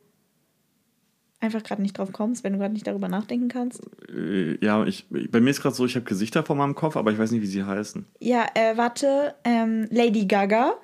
einfach 1.41 1.63
gerade 1.63 1.83
nicht 1.83 1.99
drauf 1.99 2.13
kommst, 2.13 2.45
wenn 2.45 2.53
du 2.55 2.59
gerade 2.59 2.73
nicht 2.73 2.87
darüber 2.87 3.09
nachdenken 3.09 3.49
kannst? 3.49 3.81
Äh, 4.09 4.65
ja, 4.65 4.85
ich, 4.85 5.07
bei 5.11 5.41
mir 5.41 5.51
ist 5.51 5.61
gerade 5.61 5.75
so, 5.75 5.85
ich 5.85 5.95
habe 5.97 6.05
Gesichter 6.07 6.43
vor 6.45 6.57
meinem 6.57 6.75
Kopf, 6.75 6.97
aber 6.97 7.13
ich 7.13 7.19
weiß 7.19 7.31
nicht, 7.31 7.43
wie 7.43 7.47
sie 7.47 7.65
heißen. 7.65 8.07
Ja, 8.21 8.47
äh, 8.55 8.77
warte, 8.77 9.35
ähm, 9.45 9.87
Lady 9.91 10.27
Gaga. 10.27 10.75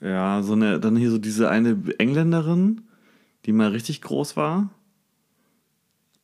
Ja, 0.00 0.42
so 0.42 0.52
eine, 0.54 0.78
dann 0.80 0.96
hier 0.96 1.10
so 1.10 1.18
diese 1.18 1.48
eine 1.50 1.76
Engländerin, 1.98 2.82
die 3.44 3.52
mal 3.52 3.70
richtig 3.70 4.00
groß 4.02 4.36
war. 4.36 4.70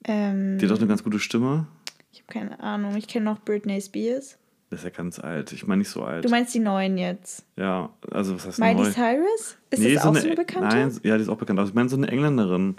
Ähm, 0.05 0.59
Die 0.59 0.67
hat 0.67 0.73
auch 0.73 0.79
eine 0.79 0.89
ganz 0.89 1.03
gute 1.05 1.19
Stimme. 1.19 1.67
ich 2.13 2.21
habe 2.23 2.33
keine 2.33 2.61
Ahnung. 2.61 2.97
Ich 2.97 3.09
kenne 3.09 3.25
noch 3.27 3.41
Britney 3.41 3.81
Spears. 3.81 4.37
Das 4.73 4.81
ist 4.81 4.85
ja 4.85 4.91
ganz 4.91 5.19
alt. 5.19 5.53
Ich 5.53 5.67
meine 5.67 5.81
nicht 5.81 5.91
so 5.91 6.03
alt. 6.03 6.25
Du 6.25 6.31
meinst 6.31 6.55
die 6.55 6.59
neuen 6.59 6.97
jetzt? 6.97 7.45
ja, 7.57 7.91
also 8.11 8.35
was 8.37 8.47
heißt 8.47 8.59
Miley 8.59 8.75
neu? 8.85 8.91
Cyrus? 8.91 9.57
Ist 9.69 9.79
Nee, 9.81 9.93
das 9.95 10.07
auch 10.07 10.15
so 10.17 10.27
eine 10.27 10.35
Bekannte? 10.35 10.67
Nein, 10.77 11.01
ja, 11.03 11.17
die 11.19 11.23
ist 11.25 11.29
auch 11.29 11.37
bekannt. 11.37 11.59
Aber 11.59 11.69
ich 11.69 11.75
meine 11.75 11.91
so 11.91 11.97
eine 11.97 12.09
Engländerin. 12.09 12.77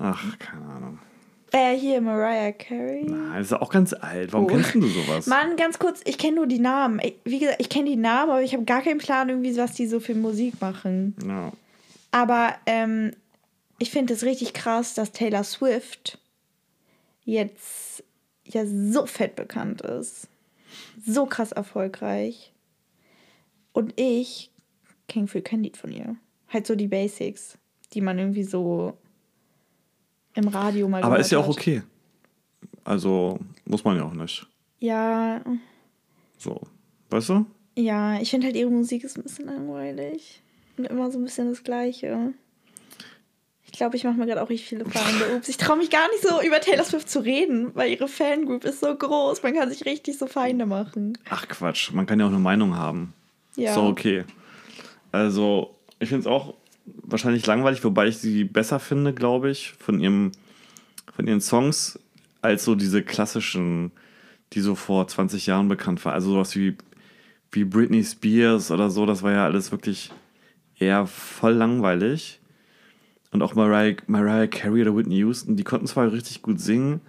Ach, 0.00 0.38
keine 0.40 0.64
Ahnung. 0.66 0.98
Äh, 1.52 1.76
hier, 1.76 2.00
Mariah 2.00 2.50
Carey. 2.52 3.04
Nein, 3.04 3.34
das 3.38 3.46
ist 3.46 3.52
auch 3.52 3.70
ganz 3.70 3.92
alt. 3.92 4.32
Warum 4.32 4.46
Oh. 4.46 4.48
kennst 4.48 4.74
du 4.74 4.82
sowas? 4.88 5.26
Mann, 5.28 5.56
ganz 5.56 5.78
kurz, 5.78 6.00
ich 6.04 6.18
kenne 6.18 6.34
nur 6.36 6.46
die 6.48 6.58
Namen. 6.58 7.00
Ich, 7.00 7.14
wie 7.24 7.38
gesagt, 7.38 7.60
ich 7.60 7.68
kenne 7.68 7.88
die 7.90 7.96
Namen, 7.96 8.30
aber 8.32 8.42
ich 8.42 8.52
habe 8.52 8.64
gar 8.64 8.82
keinen 8.82 8.98
Plan, 8.98 9.28
irgendwie, 9.28 9.56
was 9.56 9.74
die 9.74 9.86
so 9.86 10.00
für 10.00 10.16
Musik 10.16 10.60
machen. 10.60 11.14
Ja. 11.26 11.52
Aber 12.10 12.54
ähm, 12.66 13.12
ich 13.78 13.90
finde 13.92 14.14
es 14.14 14.24
richtig 14.24 14.52
krass, 14.52 14.94
dass 14.94 15.12
Taylor 15.12 15.44
Swift 15.44 16.18
jetzt 17.24 18.02
ja 18.44 18.64
so 18.66 19.06
fett 19.06 19.36
bekannt 19.36 19.80
ist. 19.82 20.26
So 21.04 21.26
krass 21.26 21.52
erfolgreich. 21.52 22.52
Und 23.72 23.94
ich 24.00 24.50
kenne 25.08 25.26
viel 25.28 25.42
kein 25.42 25.62
Lied 25.62 25.76
von 25.76 25.92
ihr. 25.92 26.16
Halt 26.48 26.66
so 26.66 26.74
die 26.74 26.88
Basics, 26.88 27.58
die 27.92 28.00
man 28.00 28.18
irgendwie 28.18 28.44
so 28.44 28.96
im 30.34 30.48
Radio 30.48 30.88
mal 30.88 31.02
Aber 31.02 31.18
ist 31.18 31.30
ja 31.30 31.38
auch 31.38 31.48
hat. 31.48 31.56
okay. 31.56 31.82
Also 32.84 33.38
muss 33.64 33.84
man 33.84 33.96
ja 33.96 34.04
auch 34.04 34.14
nicht. 34.14 34.46
Ja, 34.78 35.42
So. 36.38 36.60
Weißt 37.10 37.28
du? 37.28 37.46
ja, 37.76 38.20
ich 38.20 38.30
finde 38.30 38.46
halt 38.46 38.56
ihre 38.56 38.70
Musik 38.70 39.04
ist 39.04 39.16
ein 39.16 39.22
bisschen 39.22 39.46
langweilig. 39.46 40.42
Und 40.76 40.86
immer 40.86 41.10
so 41.10 41.18
ein 41.18 41.24
bisschen 41.24 41.48
das 41.48 41.62
Gleiche. 41.62 42.32
Ich 43.72 43.78
glaube, 43.78 43.96
ich 43.96 44.02
mache 44.02 44.16
mir 44.16 44.26
gerade 44.26 44.42
auch 44.42 44.50
richtig 44.50 44.68
viele 44.68 44.84
Feinde. 44.84 45.36
Ups, 45.36 45.48
ich 45.48 45.56
traue 45.56 45.76
mich 45.76 45.90
gar 45.90 46.08
nicht 46.08 46.22
so 46.22 46.42
über 46.42 46.60
Taylor 46.60 46.82
Swift 46.82 47.08
zu 47.08 47.20
reden, 47.20 47.70
weil 47.74 47.90
ihre 47.92 48.08
Fangroup 48.08 48.64
ist 48.64 48.80
so 48.80 48.92
groß. 48.92 49.44
Man 49.44 49.54
kann 49.54 49.70
sich 49.70 49.84
richtig 49.84 50.18
so 50.18 50.26
Feinde 50.26 50.66
machen. 50.66 51.16
Ach 51.30 51.46
Quatsch, 51.46 51.92
man 51.92 52.04
kann 52.04 52.18
ja 52.18 52.26
auch 52.26 52.30
eine 52.30 52.40
Meinung 52.40 52.76
haben. 52.76 53.14
Ja. 53.54 53.72
So, 53.72 53.84
okay. 53.84 54.24
Also, 55.12 55.76
ich 56.00 56.08
finde 56.08 56.22
es 56.22 56.26
auch 56.26 56.54
wahrscheinlich 56.84 57.46
langweilig, 57.46 57.84
wobei 57.84 58.08
ich 58.08 58.18
sie 58.18 58.42
besser 58.42 58.80
finde, 58.80 59.14
glaube 59.14 59.50
ich, 59.50 59.72
von 59.78 60.00
ihrem, 60.00 60.32
von 61.14 61.28
ihren 61.28 61.40
Songs, 61.40 61.98
als 62.42 62.64
so 62.64 62.74
diese 62.74 63.04
klassischen, 63.04 63.92
die 64.52 64.60
so 64.60 64.74
vor 64.74 65.06
20 65.06 65.46
Jahren 65.46 65.68
bekannt 65.68 66.04
waren. 66.04 66.14
Also 66.14 66.32
sowas 66.32 66.56
wie, 66.56 66.76
wie 67.52 67.64
Britney 67.64 68.02
Spears 68.02 68.72
oder 68.72 68.90
so, 68.90 69.06
das 69.06 69.22
war 69.22 69.30
ja 69.30 69.44
alles 69.44 69.70
wirklich 69.70 70.10
eher 70.76 71.06
voll 71.06 71.52
langweilig. 71.52 72.39
Und 73.32 73.42
auch 73.42 73.54
Mariah, 73.54 73.96
Mariah 74.06 74.46
Carey 74.48 74.82
oder 74.82 74.96
Whitney 74.96 75.18
Houston, 75.18 75.56
die 75.56 75.64
konnten 75.64 75.86
zwar 75.86 76.10
richtig 76.12 76.42
gut 76.42 76.60
singen, 76.60 77.00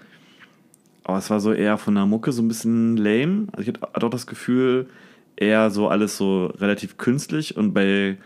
aber 1.04 1.18
es 1.18 1.30
war 1.30 1.40
so 1.40 1.52
eher 1.52 1.78
von 1.78 1.96
der 1.96 2.06
Mucke 2.06 2.32
so 2.32 2.42
ein 2.42 2.48
bisschen 2.48 2.96
lame. 2.96 3.48
Also 3.52 3.70
ich 3.70 3.82
hatte 3.82 4.06
auch 4.06 4.12
das 4.12 4.28
Gefühl, 4.28 4.88
eher 5.36 5.72
so 5.72 5.88
alles 5.88 6.18
so 6.18 6.46
relativ 6.46 6.98
künstlich. 6.98 7.58
Und 7.58 7.74
bei 7.74 8.18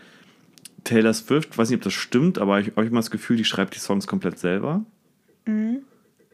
Taylor 0.84 1.14
Swift, 1.14 1.56
weiß 1.56 1.70
nicht, 1.70 1.78
ob 1.78 1.84
das 1.84 1.94
stimmt, 1.94 2.38
aber 2.38 2.60
ich 2.60 2.68
habe 2.68 2.86
immer 2.86 3.00
das 3.00 3.10
Gefühl, 3.10 3.36
die 3.36 3.44
schreibt 3.44 3.74
die 3.74 3.78
Songs 3.78 4.06
komplett 4.06 4.38
selber. 4.38 4.84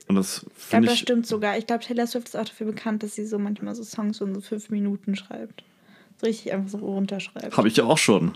Und 0.08 0.16
das 0.16 0.44
Mhm. 0.44 0.50
Ich 0.58 0.68
glaube, 0.70 0.86
das 0.86 0.98
stimmt 0.98 1.26
sogar. 1.26 1.58
Ich 1.58 1.66
glaube, 1.66 1.84
Taylor 1.84 2.06
Swift 2.06 2.28
ist 2.28 2.36
auch 2.36 2.44
dafür 2.44 2.66
bekannt, 2.66 3.02
dass 3.02 3.14
sie 3.14 3.24
so 3.24 3.38
manchmal 3.38 3.74
so 3.74 3.84
Songs 3.84 4.20
in 4.20 4.34
so 4.34 4.40
fünf 4.40 4.70
Minuten 4.70 5.14
schreibt. 5.14 5.62
So 6.20 6.26
richtig 6.26 6.52
einfach 6.52 6.70
so 6.70 6.78
runterschreibt. 6.78 7.56
Habe 7.56 7.68
ich 7.68 7.76
ja 7.76 7.84
auch 7.84 7.98
schon. 7.98 8.32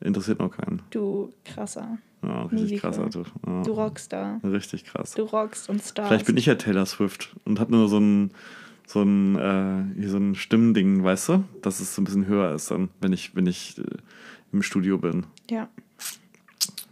Interessiert 0.00 0.38
noch 0.38 0.50
keinen. 0.56 0.82
Du 0.90 1.32
krasser. 1.44 1.98
Ja, 2.22 2.42
richtig 2.42 2.60
Musiker. 2.60 2.80
krass, 2.80 2.98
Alter. 2.98 3.22
Ja, 3.46 3.62
Du 3.62 3.72
Rockstar. 3.72 4.40
richtig 4.44 4.84
krass. 4.84 5.12
Du 5.12 5.22
rockst 5.22 5.68
und 5.68 5.82
starst. 5.82 6.08
Vielleicht 6.08 6.26
bin 6.26 6.36
ich 6.36 6.46
ja 6.46 6.54
Taylor 6.56 6.86
Swift 6.86 7.34
und 7.44 7.58
habe 7.60 7.72
nur 7.72 7.88
so 7.88 7.98
ein, 7.98 8.30
so 8.86 9.02
ein, 9.02 9.36
äh, 9.36 10.00
hier 10.00 10.10
so 10.10 10.16
ein 10.18 10.34
Stimmding, 10.34 11.02
weißt 11.04 11.28
du? 11.30 11.44
Dass 11.62 11.80
es 11.80 11.94
so 11.94 12.02
ein 12.02 12.04
bisschen 12.04 12.26
höher 12.26 12.52
ist 12.54 12.70
dann, 12.70 12.88
wenn 13.00 13.12
ich, 13.12 13.34
wenn 13.36 13.46
ich 13.46 13.78
äh, 13.78 13.82
im 14.52 14.62
Studio 14.62 14.98
bin. 14.98 15.26
Ja. 15.50 15.68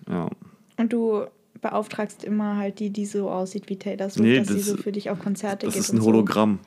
Ja. 0.09 0.29
Und 0.77 0.93
du 0.93 1.25
beauftragst 1.61 2.23
immer 2.23 2.57
halt 2.57 2.79
die, 2.81 2.91
die 2.91 3.07
so 3.07 3.31
aussieht 3.31 3.69
wie 3.69 3.77
Taylor 3.79 4.11
Swift, 4.11 4.25
Nee, 4.25 4.39
dass 4.39 4.49
sie 4.49 4.55
das- 4.55 4.67
so 4.67 4.77
für 4.77 4.93
dich 4.93 5.11
auf 5.11 5.19
Konzerte 5.19 5.67
Das 5.67 5.75
geht. 5.75 5.83
ist 5.83 5.93
ein 5.93 5.99
und 6.01 6.05
Hologramm. 6.07 6.59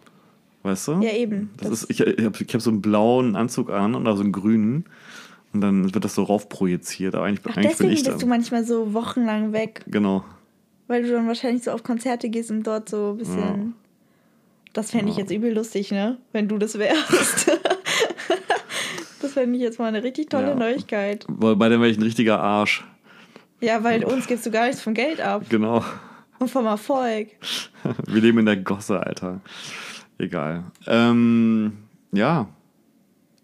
Weißt 0.64 0.88
du? 0.90 0.96
So. 0.96 1.02
Ja, 1.02 1.14
eben. 1.14 1.52
Das 1.58 1.70
ist, 1.70 1.90
ich 1.90 2.02
ich 2.02 2.26
habe 2.26 2.38
ich 2.44 2.54
hab 2.54 2.62
so 2.62 2.70
einen 2.70 2.82
blauen 2.82 3.38
Anzug 3.38 3.70
an 3.70 3.96
oder 3.96 4.18
so 4.18 4.24
einen 4.24 4.34
grünen. 4.34 4.86
Und 5.54 5.62
dann 5.62 5.94
wird 5.94 6.04
das 6.06 6.16
so 6.16 6.24
raufprojiziert. 6.24 7.16
Aber 7.16 7.26
eigentlich, 7.26 7.42
Ach, 7.46 7.58
eigentlich 7.58 7.78
bin 7.78 7.88
deswegen 7.88 7.92
ich 7.92 8.04
bist 8.04 8.16
du 8.18 8.20
dann. 8.20 8.30
manchmal 8.30 8.64
so 8.66 8.94
wochenlang 8.94 9.52
weg, 9.52 9.82
Genau. 9.88 10.24
weil 10.88 11.04
du 11.04 11.12
dann 11.12 11.28
wahrscheinlich 11.28 11.64
so 11.64 11.72
auf 11.72 11.84
Konzerte 11.84 12.30
gehst 12.30 12.52
und 12.52 12.64
dort 12.64 12.88
so 12.90 13.12
ein 13.12 13.18
bisschen. 13.18 13.74
Das 14.74 14.92
fände 14.92 15.10
ich 15.10 15.18
Ja. 15.18 15.24
jetzt 15.24 15.32
übel 15.32 15.54
lustig, 15.54 15.90
ne? 15.92 16.18
Wenn 16.32 16.48
du 16.48 16.58
das 16.60 16.78
wärst. 16.78 17.50
das 19.22 19.34
fände 19.34 19.56
ich 19.58 19.62
jetzt 19.64 19.80
mal 19.80 19.88
eine 19.88 20.04
richtig 20.04 20.30
tolle 20.30 20.50
Ja. 20.50 20.56
Neuigkeit. 20.56 21.26
Weil 21.28 21.56
bei 21.56 21.70
dem 21.70 21.82
wäre 21.82 21.90
ich 21.92 21.98
ein 21.98 22.04
richtiger 22.04 22.40
Arsch. 22.40 22.86
Ja, 23.62 23.84
weil 23.84 24.04
uns 24.06 24.28
gibst 24.28 24.46
du 24.46 24.52
gar 24.52 24.68
nichts 24.68 24.82
vom 24.82 24.94
Geld 24.94 25.20
ab 25.22 25.44
Genau. 25.50 25.84
und 26.40 26.50
vom 26.50 26.66
Erfolg. 26.66 27.30
Wir 28.08 28.22
leben 28.22 28.40
in 28.40 28.46
der 28.46 28.58
Gosse, 28.58 29.00
Alter. 29.00 29.42
Egal. 30.18 30.66
Ähm, 30.88 31.74
ja. 32.12 32.48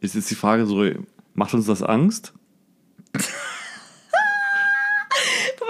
Ist 0.02 0.16
jetzt 0.16 0.30
die 0.30 0.36
Frage 0.36 0.66
so, 0.66 0.84
macht 1.36 1.54
uns 1.54 1.68
das 1.68 1.84
Angst? 1.84 2.34
Papa, 3.14 3.24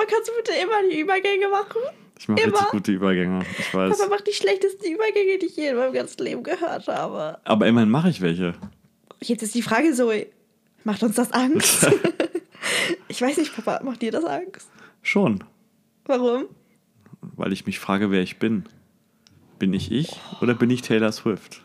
kannst 0.07 0.29
du 0.29 0.33
bitte 0.37 0.53
immer 0.61 0.87
die 0.89 0.99
Übergänge 0.99 1.49
machen? 1.49 1.81
Ich 2.17 2.29
mache 2.29 2.41
Immer. 2.41 2.53
richtig 2.53 2.69
gute 2.69 2.91
Übergänge. 2.93 3.45
Ich 3.59 3.73
weiß. 3.73 3.97
Papa 3.97 4.09
macht 4.09 4.25
die 4.27 4.31
schlechtesten 4.31 4.85
Übergänge, 4.85 5.37
die 5.37 5.47
ich 5.47 5.57
je 5.57 5.67
in 5.69 5.75
meinem 5.75 5.93
ganzen 5.93 6.23
Leben 6.23 6.43
gehört 6.43 6.87
habe. 6.87 7.39
Aber 7.43 7.67
immerhin 7.67 7.89
mache 7.89 8.09
ich 8.09 8.21
welche. 8.21 8.53
Jetzt 9.21 9.43
ist 9.43 9.53
die 9.53 9.61
Frage 9.61 9.93
so, 9.93 10.11
macht 10.83 11.03
uns 11.03 11.15
das 11.15 11.31
Angst? 11.33 11.87
ich 13.09 13.21
weiß 13.21 13.37
nicht, 13.37 13.53
Papa, 13.55 13.83
macht 13.83 14.01
dir 14.01 14.11
das 14.11 14.23
Angst? 14.23 14.69
Schon. 15.01 15.43
Warum? 16.05 16.45
Weil 17.35 17.51
ich 17.51 17.65
mich 17.65 17.79
frage, 17.79 18.11
wer 18.11 18.21
ich 18.21 18.39
bin. 18.39 18.65
Bin 19.59 19.73
ich 19.73 19.91
ich 19.91 20.19
oder 20.41 20.53
bin 20.53 20.69
ich 20.69 20.81
Taylor 20.81 21.11
Swift? 21.11 21.61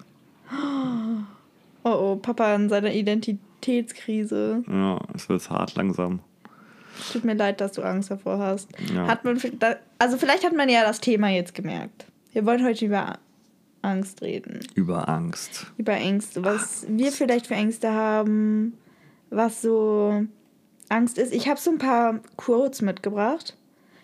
Oh 1.82 1.90
oh, 1.90 2.16
Papa 2.16 2.54
in 2.54 2.68
seiner 2.68 2.92
Identitätskrise. 3.60 4.62
Ja, 4.68 5.00
es 5.14 5.28
wird 5.28 5.48
hart 5.50 5.74
langsam. 5.76 6.20
Tut 7.12 7.24
mir 7.24 7.34
leid, 7.34 7.60
dass 7.60 7.72
du 7.72 7.82
Angst 7.82 8.10
davor 8.10 8.38
hast. 8.38 8.68
Ja. 8.94 9.06
Hat 9.06 9.24
man, 9.24 9.40
also 9.98 10.16
vielleicht 10.16 10.44
hat 10.44 10.54
man 10.54 10.68
ja 10.68 10.82
das 10.82 11.00
Thema 11.00 11.28
jetzt 11.28 11.54
gemerkt. 11.54 12.06
Wir 12.32 12.44
wollen 12.44 12.64
heute 12.64 12.86
über 12.86 13.18
Angst 13.82 14.22
reden. 14.22 14.60
Über 14.74 15.08
Angst. 15.08 15.66
Über 15.76 15.94
Ängste. 15.94 16.44
Was 16.44 16.86
wir 16.88 17.12
vielleicht 17.12 17.46
für 17.46 17.54
Ängste 17.54 17.92
haben, 17.92 18.74
was 19.30 19.62
so 19.62 20.26
Angst 20.88 21.18
ist. 21.18 21.32
Ich 21.32 21.48
habe 21.48 21.60
so 21.60 21.70
ein 21.70 21.78
paar 21.78 22.20
Quotes 22.36 22.82
mitgebracht. 22.82 23.56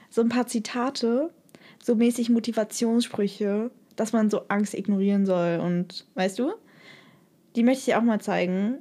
So 0.09 0.23
ein 0.23 0.29
paar 0.29 0.47
Zitate. 0.47 1.31
So 1.83 1.95
mäßig 1.95 2.31
Motivationssprüche, 2.31 3.71
dass 3.97 4.13
man 4.13 4.31
so 4.31 4.43
Angst 4.49 4.75
ignorieren 4.75 5.27
soll. 5.27 5.61
Und 5.63 6.07
weißt 6.15 6.39
du? 6.39 6.55
Die 7.55 7.63
möchte 7.63 7.91
ich 7.91 7.97
auch 7.97 8.03
mal 8.03 8.21
zeigen. 8.21 8.79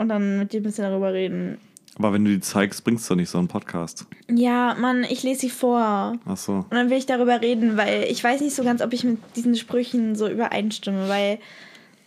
Und 0.00 0.08
dann 0.08 0.38
mit 0.38 0.54
dir 0.54 0.60
ein 0.60 0.62
bisschen 0.62 0.84
darüber 0.84 1.12
reden. 1.12 1.58
Aber 1.98 2.14
wenn 2.14 2.24
du 2.24 2.30
die 2.30 2.40
zeigst, 2.40 2.84
bringst 2.84 3.10
du 3.10 3.14
nicht 3.14 3.28
so 3.28 3.36
einen 3.36 3.48
Podcast. 3.48 4.06
Ja, 4.34 4.74
Mann, 4.80 5.04
ich 5.04 5.22
lese 5.22 5.42
sie 5.42 5.50
vor. 5.50 6.16
Ach 6.24 6.36
so. 6.38 6.52
Und 6.54 6.72
dann 6.72 6.88
will 6.88 6.96
ich 6.96 7.04
darüber 7.04 7.42
reden, 7.42 7.76
weil 7.76 8.04
ich 8.04 8.24
weiß 8.24 8.40
nicht 8.40 8.56
so 8.56 8.64
ganz, 8.64 8.80
ob 8.80 8.94
ich 8.94 9.04
mit 9.04 9.18
diesen 9.36 9.56
Sprüchen 9.56 10.14
so 10.14 10.26
übereinstimme, 10.26 11.06
weil, 11.10 11.38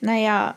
naja, 0.01 0.55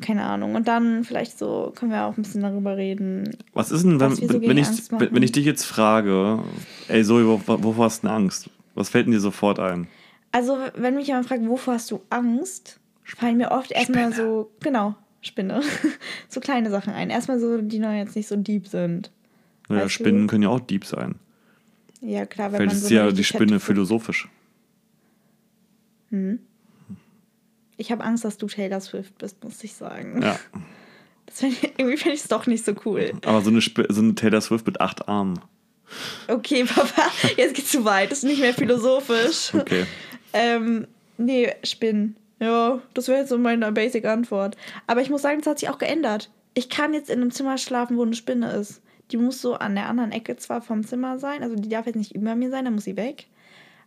keine 0.00 0.24
Ahnung. 0.24 0.56
Und 0.56 0.66
dann 0.66 1.04
vielleicht 1.04 1.38
so 1.38 1.72
können 1.76 1.92
wir 1.92 2.04
auch 2.04 2.16
ein 2.16 2.22
bisschen 2.24 2.42
darüber 2.42 2.76
reden. 2.76 3.36
Was 3.52 3.70
ist 3.70 3.84
denn, 3.84 4.00
wenn, 4.00 4.16
so 4.16 4.42
wenn, 4.42 4.58
ich, 4.58 4.68
wenn, 4.90 5.22
ich 5.22 5.30
dich 5.30 5.44
jetzt 5.44 5.64
frage, 5.64 6.42
ey 6.88 7.04
Zoe, 7.04 7.28
wovor, 7.28 7.62
wovor 7.62 7.84
hast 7.84 8.02
du 8.02 8.08
denn 8.08 8.16
Angst? 8.16 8.50
Was 8.74 8.88
fällt 8.88 9.06
denn 9.06 9.12
dir 9.12 9.20
sofort 9.20 9.60
ein? 9.60 9.86
Also, 10.32 10.58
wenn 10.74 10.96
mich 10.96 11.06
jemand 11.06 11.28
fragt, 11.28 11.46
wovor 11.46 11.74
hast 11.74 11.92
du 11.92 12.00
Angst, 12.10 12.80
fallen 13.04 13.36
mir 13.36 13.52
oft 13.52 13.70
erstmal 13.70 14.12
so, 14.12 14.50
genau, 14.58 14.96
Spinne, 15.22 15.62
so 16.28 16.40
kleine 16.40 16.70
Sachen 16.70 16.92
ein. 16.92 17.08
Erstmal 17.08 17.40
so, 17.40 17.62
die 17.62 17.78
noch 17.78 17.92
jetzt 17.92 18.16
nicht 18.16 18.28
so 18.28 18.36
deep 18.36 18.66
sind. 18.66 19.10
Naja, 19.68 19.84
Weißt 19.84 20.00
du? 20.00 20.04
Spinnen 20.04 20.26
können 20.26 20.42
ja 20.42 20.48
auch 20.50 20.60
Dieb 20.60 20.84
sein. 20.84 21.14
Ja, 22.00 22.26
klar, 22.26 22.52
wenn 22.52 22.58
Vielleicht 22.58 22.74
man 22.74 22.82
ist 22.82 22.88
so 22.88 22.94
ja 22.94 23.12
die 23.12 23.24
Spinne 23.24 23.60
philosophisch. 23.60 24.28
Ich 27.76 27.90
habe 27.90 28.04
Angst, 28.04 28.24
dass 28.24 28.36
du 28.36 28.46
Taylor 28.46 28.80
Swift 28.80 29.16
bist, 29.18 29.42
muss 29.42 29.62
ich 29.64 29.72
sagen. 29.72 30.20
Ja. 30.22 30.38
Das 31.24 31.38
find 31.38 31.52
ich, 31.52 31.72
irgendwie 31.78 31.96
finde 31.96 32.14
ich 32.16 32.22
es 32.22 32.28
doch 32.28 32.46
nicht 32.46 32.64
so 32.64 32.74
cool. 32.84 33.12
Aber 33.24 33.40
so 33.40 33.48
eine, 33.48 33.60
Sp 33.62 33.86
so 33.88 34.02
eine 34.02 34.14
Taylor 34.16 34.40
Swift 34.40 34.66
mit 34.66 34.80
acht 34.80 35.08
Armen. 35.08 35.40
Okay, 36.28 36.64
Papa, 36.68 37.10
jetzt 37.36 37.54
geht's 37.54 37.70
zu 37.70 37.84
weit. 37.84 38.10
Das 38.10 38.18
ist 38.18 38.24
nicht 38.24 38.40
mehr 38.40 38.52
philosophisch. 38.52 39.54
Okay. 39.54 39.86
Ähm, 40.34 40.86
nee, 41.16 41.54
Spinnen. 41.62 42.16
Ja, 42.42 42.80
das 42.94 43.06
wäre 43.06 43.20
jetzt 43.20 43.28
so 43.28 43.38
meine 43.38 43.70
Basic-Antwort. 43.70 44.56
Aber 44.88 45.00
ich 45.00 45.10
muss 45.10 45.22
sagen, 45.22 45.38
das 45.38 45.46
hat 45.46 45.60
sich 45.60 45.68
auch 45.68 45.78
geändert. 45.78 46.28
Ich 46.54 46.68
kann 46.68 46.92
jetzt 46.92 47.08
in 47.08 47.20
einem 47.20 47.30
Zimmer 47.30 47.56
schlafen, 47.56 47.96
wo 47.96 48.02
eine 48.02 48.14
Spinne 48.14 48.50
ist. 48.50 48.82
Die 49.12 49.16
muss 49.16 49.40
so 49.40 49.54
an 49.54 49.76
der 49.76 49.88
anderen 49.88 50.10
Ecke 50.10 50.36
zwar 50.36 50.60
vom 50.60 50.84
Zimmer 50.84 51.20
sein, 51.20 51.42
also 51.44 51.54
die 51.54 51.68
darf 51.68 51.86
jetzt 51.86 51.96
nicht 51.96 52.16
über 52.16 52.34
mir 52.34 52.50
sein, 52.50 52.64
dann 52.64 52.74
muss 52.74 52.84
sie 52.84 52.96
weg. 52.96 53.26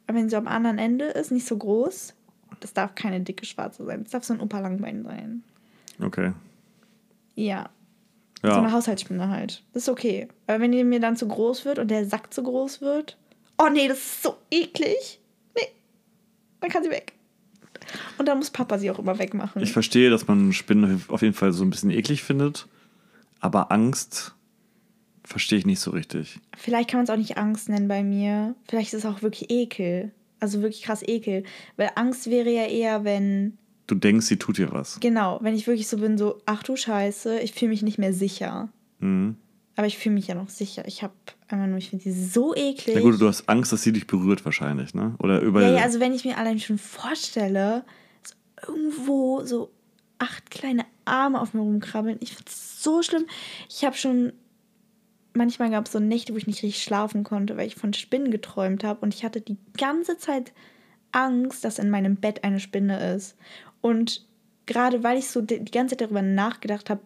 Aber 0.07 0.17
wenn 0.17 0.29
sie 0.29 0.37
am 0.37 0.47
anderen 0.47 0.77
Ende 0.77 1.05
ist, 1.05 1.31
nicht 1.31 1.45
so 1.47 1.57
groß, 1.57 2.13
das 2.61 2.73
darf 2.73 2.95
keine 2.95 3.19
dicke 3.19 3.45
schwarze 3.45 3.83
sein. 3.83 4.03
Das 4.03 4.11
darf 4.11 4.23
so 4.23 4.33
ein 4.33 4.39
Opa-Langbein 4.39 5.03
sein. 5.03 5.43
Okay. 6.01 6.31
Ja. 7.35 7.69
So 8.41 8.51
eine 8.51 8.67
Ja. 8.67 8.71
Haushaltsspinne 8.71 9.29
halt. 9.29 9.63
Das 9.73 9.83
ist 9.83 9.89
okay. 9.89 10.29
Aber 10.47 10.61
wenn 10.61 10.71
die 10.71 10.83
mir 10.85 11.01
dann 11.01 11.17
zu 11.17 11.27
groß 11.27 11.65
wird 11.65 11.79
und 11.79 11.89
der 11.89 12.05
Sack 12.05 12.33
zu 12.33 12.43
groß 12.43 12.79
wird. 12.79 13.17
Oh 13.57 13.67
nee, 13.69 13.87
das 13.89 13.97
ist 13.97 14.23
so 14.23 14.37
eklig. 14.49 15.19
Nee. 15.55 15.67
Dann 16.61 16.69
kann 16.69 16.83
sie 16.83 16.91
weg. 16.91 17.13
Und 18.17 18.27
dann 18.27 18.37
muss 18.37 18.49
Papa 18.49 18.77
sie 18.77 18.89
auch 18.91 18.99
immer 18.99 19.19
wegmachen. 19.19 19.61
Ich 19.61 19.71
verstehe, 19.71 20.09
dass 20.09 20.27
man 20.27 20.53
Spinnen 20.53 21.03
auf 21.07 21.21
jeden 21.21 21.33
Fall 21.33 21.51
so 21.51 21.63
ein 21.63 21.69
bisschen 21.69 21.91
eklig 21.91 22.23
findet. 22.23 22.67
Aber 23.39 23.71
Angst 23.71 24.33
verstehe 25.23 25.59
ich 25.59 25.65
nicht 25.65 25.79
so 25.79 25.91
richtig. 25.91 26.39
Vielleicht 26.57 26.89
kann 26.89 26.99
man 26.99 27.05
es 27.05 27.09
auch 27.09 27.17
nicht 27.17 27.37
Angst 27.37 27.69
nennen 27.69 27.87
bei 27.87 28.03
mir. 28.03 28.55
Vielleicht 28.67 28.93
ist 28.93 28.99
es 28.99 29.05
auch 29.05 29.21
wirklich 29.21 29.49
Ekel. 29.49 30.11
Also 30.39 30.61
wirklich 30.61 30.83
krass 30.83 31.03
Ekel. 31.03 31.43
Weil 31.77 31.91
Angst 31.95 32.29
wäre 32.29 32.51
ja 32.51 32.65
eher, 32.65 33.03
wenn. 33.03 33.57
Du 33.87 33.95
denkst, 33.95 34.25
sie 34.25 34.37
tut 34.37 34.57
dir 34.57 34.71
was. 34.71 34.99
Genau, 34.99 35.39
wenn 35.41 35.55
ich 35.55 35.67
wirklich 35.67 35.87
so 35.87 35.97
bin, 35.97 36.17
so, 36.17 36.41
ach 36.45 36.63
du 36.63 36.75
Scheiße, 36.75 37.39
ich 37.39 37.53
fühle 37.53 37.69
mich 37.69 37.83
nicht 37.83 37.97
mehr 37.97 38.13
sicher. 38.13 38.69
Mhm. 38.99 39.35
Aber 39.75 39.87
ich 39.87 39.97
fühle 39.97 40.15
mich 40.15 40.27
ja 40.27 40.35
noch 40.35 40.49
sicher. 40.49 40.87
Ich 40.87 41.03
habe 41.03 41.13
einfach 41.47 41.67
nur, 41.67 41.77
ich 41.77 41.89
finde 41.89 42.03
die 42.03 42.11
so 42.11 42.55
eklig. 42.55 42.95
Na 42.95 43.01
gut, 43.01 43.19
du 43.19 43.27
hast 43.27 43.47
Angst, 43.47 43.71
dass 43.71 43.83
sie 43.83 43.91
dich 43.91 44.07
berührt 44.07 44.43
wahrscheinlich, 44.45 44.93
ne? 44.93 45.15
Oder 45.19 45.41
über. 45.41 45.61
Ja, 45.61 45.77
ja, 45.77 45.83
also 45.83 45.99
wenn 45.99 46.13
ich 46.13 46.25
mir 46.25 46.37
allein 46.37 46.59
schon 46.59 46.77
vorstelle, 46.77 47.83
so 48.23 48.33
irgendwo 48.67 49.43
so 49.43 49.71
acht 50.17 50.49
kleine 50.49 50.85
Arme 51.05 51.39
auf 51.39 51.53
mir 51.53 51.61
rumkrabbeln, 51.61 52.17
ich 52.21 52.35
finde 52.35 52.49
es 52.49 52.83
so 52.83 53.03
schlimm. 53.03 53.25
Ich 53.69 53.85
habe 53.85 53.95
schon, 53.95 54.33
manchmal 55.33 55.69
gab 55.69 55.85
es 55.85 55.91
so 55.91 55.99
Nächte, 55.99 56.33
wo 56.33 56.37
ich 56.37 56.47
nicht 56.47 56.63
richtig 56.63 56.83
schlafen 56.83 57.23
konnte, 57.23 57.57
weil 57.57 57.67
ich 57.67 57.75
von 57.75 57.93
Spinnen 57.93 58.31
geträumt 58.31 58.83
habe 58.83 59.01
und 59.01 59.13
ich 59.13 59.23
hatte 59.23 59.41
die 59.41 59.57
ganze 59.77 60.17
Zeit 60.17 60.53
Angst, 61.11 61.63
dass 61.63 61.79
in 61.79 61.89
meinem 61.89 62.15
Bett 62.15 62.43
eine 62.43 62.59
Spinne 62.59 63.13
ist. 63.13 63.35
Und 63.81 64.25
gerade 64.65 65.03
weil 65.03 65.17
ich 65.19 65.29
so 65.29 65.41
die 65.41 65.63
die 65.63 65.71
ganze 65.71 65.95
Zeit 65.95 66.01
darüber 66.01 66.21
nachgedacht 66.21 66.89
habe, 66.89 67.01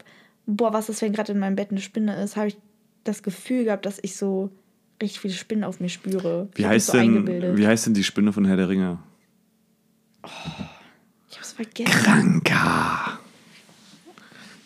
boah, 0.46 0.74
was 0.74 0.90
ist, 0.90 1.02
wenn 1.02 1.14
gerade 1.14 1.34
in 1.34 1.40
meinem 1.40 1.56
Bett 1.56 1.72
eine 1.72 1.82
Spinne 1.82 2.22
ist, 2.24 2.38
habe 2.38 2.48
ich 2.48 2.58
das 3.04 3.24
Gefühl 3.24 3.64
gehabt, 3.66 3.86
dass 3.86 4.00
ich 4.02 4.16
so 4.16 4.52
richtig 5.02 5.20
viele 5.20 5.34
Spinnen 5.34 5.64
auf 5.64 5.80
mir 5.80 5.90
spüre. 5.90 6.50
Wie, 6.56 6.66
heißt 6.66 6.88
so 6.88 6.98
denn, 6.98 7.58
wie 7.58 7.68
heißt 7.68 7.86
denn 7.86 7.94
die 7.94 8.04
Spinne 8.04 8.34
von 8.34 8.46
Herr 8.46 8.58
der 8.58 8.70
Ringe? 8.70 9.00
Ich 11.30 11.38
hab's 11.38 11.54
vergessen. 11.54 11.92
Kranka. 11.92 13.20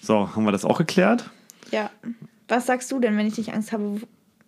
So, 0.02 0.36
haben 0.36 0.44
wir 0.44 0.52
das 0.52 0.66
auch 0.66 0.78
geklärt? 0.78 1.30
Ja. 1.72 1.90
Was 2.48 2.66
sagst 2.66 2.92
du 2.92 3.00
denn, 3.00 3.18
wenn 3.18 3.28
ich 3.28 3.36
dich 3.36 3.54
Angst 3.54 3.72
habe, 3.72 4.02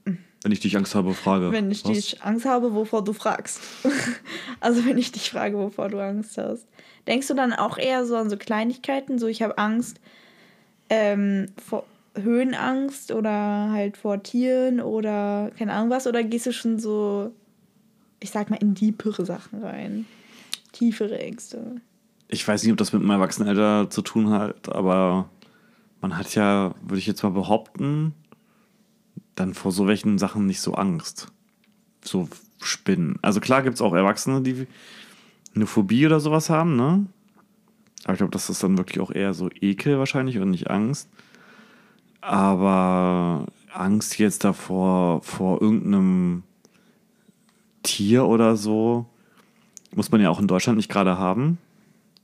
Wenn 0.03 0.51
ich 0.51 0.59
dich 0.59 0.75
Angst 0.75 0.95
habe, 0.95 1.13
frage. 1.13 1.51
wenn 1.51 1.71
ich 1.71 1.85
Was? 1.85 1.91
dich 1.91 2.23
Angst 2.23 2.45
habe, 2.45 2.73
wovor 2.73 3.03
du 3.03 3.13
fragst? 3.13 3.61
also 4.59 4.85
wenn 4.85 4.97
ich 4.97 5.11
dich 5.11 5.31
frage, 5.31 5.57
wovor 5.57 5.89
du 5.89 5.99
Angst 5.99 6.37
hast. 6.37 6.67
Denkst 7.07 7.27
du 7.27 7.35
dann 7.35 7.53
auch 7.53 7.77
eher 7.77 8.05
so 8.05 8.17
an 8.17 8.29
so 8.29 8.37
Kleinigkeiten, 8.37 9.17
so 9.17 9.27
ich 9.27 9.41
habe 9.41 9.57
Angst 9.57 10.01
ähm, 10.89 11.47
vor 11.63 11.85
Höhenangst 12.15 13.11
oder 13.11 13.71
halt 13.71 13.97
vor 13.97 14.23
Tieren 14.23 14.79
oder 14.79 15.51
keine 15.57 15.73
Ahnung 15.73 15.89
was? 15.89 16.07
Oder 16.07 16.23
gehst 16.23 16.45
du 16.45 16.53
schon 16.53 16.79
so, 16.79 17.31
ich 18.19 18.31
sag 18.31 18.49
mal, 18.49 18.57
in 18.57 18.75
tiefere 18.75 19.25
Sachen 19.25 19.63
rein? 19.63 20.05
Tiefere 20.71 21.19
Ängste. 21.19 21.81
Ich 22.27 22.47
weiß 22.47 22.63
nicht, 22.63 22.71
ob 22.71 22.77
das 22.77 22.93
mit 22.93 23.01
meinem 23.01 23.19
Erwachsenenalter 23.21 23.89
zu 23.89 24.01
tun 24.01 24.29
hat, 24.29 24.73
aber 24.73 25.29
man 26.01 26.17
hat 26.17 26.35
ja, 26.35 26.73
würde 26.81 26.99
ich 26.99 27.07
jetzt 27.07 27.23
mal 27.23 27.29
behaupten, 27.29 28.13
dann 29.35 29.53
vor 29.53 29.71
so 29.71 29.87
welchen 29.87 30.17
Sachen 30.17 30.45
nicht 30.45 30.61
so 30.61 30.73
Angst. 30.73 31.27
So 32.03 32.29
Spinnen. 32.61 33.19
Also 33.21 33.39
klar 33.39 33.61
gibt 33.61 33.75
es 33.75 33.81
auch 33.81 33.93
Erwachsene, 33.93 34.41
die 34.41 34.67
eine 35.55 35.65
Phobie 35.65 36.05
oder 36.05 36.19
sowas 36.19 36.49
haben, 36.49 36.75
ne? 36.75 37.05
Aber 38.03 38.13
ich 38.13 38.17
glaube, 38.19 38.31
das 38.31 38.49
ist 38.49 38.63
dann 38.63 38.77
wirklich 38.77 38.99
auch 38.99 39.11
eher 39.11 39.33
so 39.33 39.49
Ekel 39.49 39.97
wahrscheinlich 39.97 40.37
und 40.37 40.51
nicht 40.51 40.69
Angst. 40.69 41.09
Aber 42.25 43.45
Angst 43.73 44.17
jetzt 44.17 44.43
davor, 44.43 45.21
vor 45.21 45.61
irgendeinem 45.61 46.43
Tier 47.83 48.25
oder 48.25 48.55
so, 48.55 49.05
muss 49.93 50.11
man 50.11 50.21
ja 50.21 50.29
auch 50.29 50.39
in 50.39 50.47
Deutschland 50.47 50.77
nicht 50.77 50.89
gerade 50.89 51.17
haben. 51.17 51.57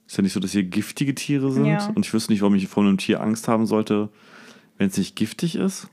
Ist 0.08 0.18
ja 0.18 0.24
nicht 0.24 0.34
so, 0.34 0.40
dass 0.40 0.52
hier 0.52 0.64
giftige 0.64 1.14
Tiere 1.16 1.52
sind. 1.52 1.66
Ja. 1.68 1.88
Und 1.96 2.06
ich 2.06 2.14
wüsste 2.14 2.32
nicht, 2.34 2.42
warum 2.42 2.56
ich 2.56 2.68
vor 2.68 2.84
einem 2.84 2.98
Tier 2.98 3.22
Angst 3.22 3.48
haben 3.48 3.66
sollte, 3.66 4.10
wenn 4.78 4.88
es 4.88 4.98
nicht 4.98 5.16
giftig 5.16 5.56
ist. 5.56 5.88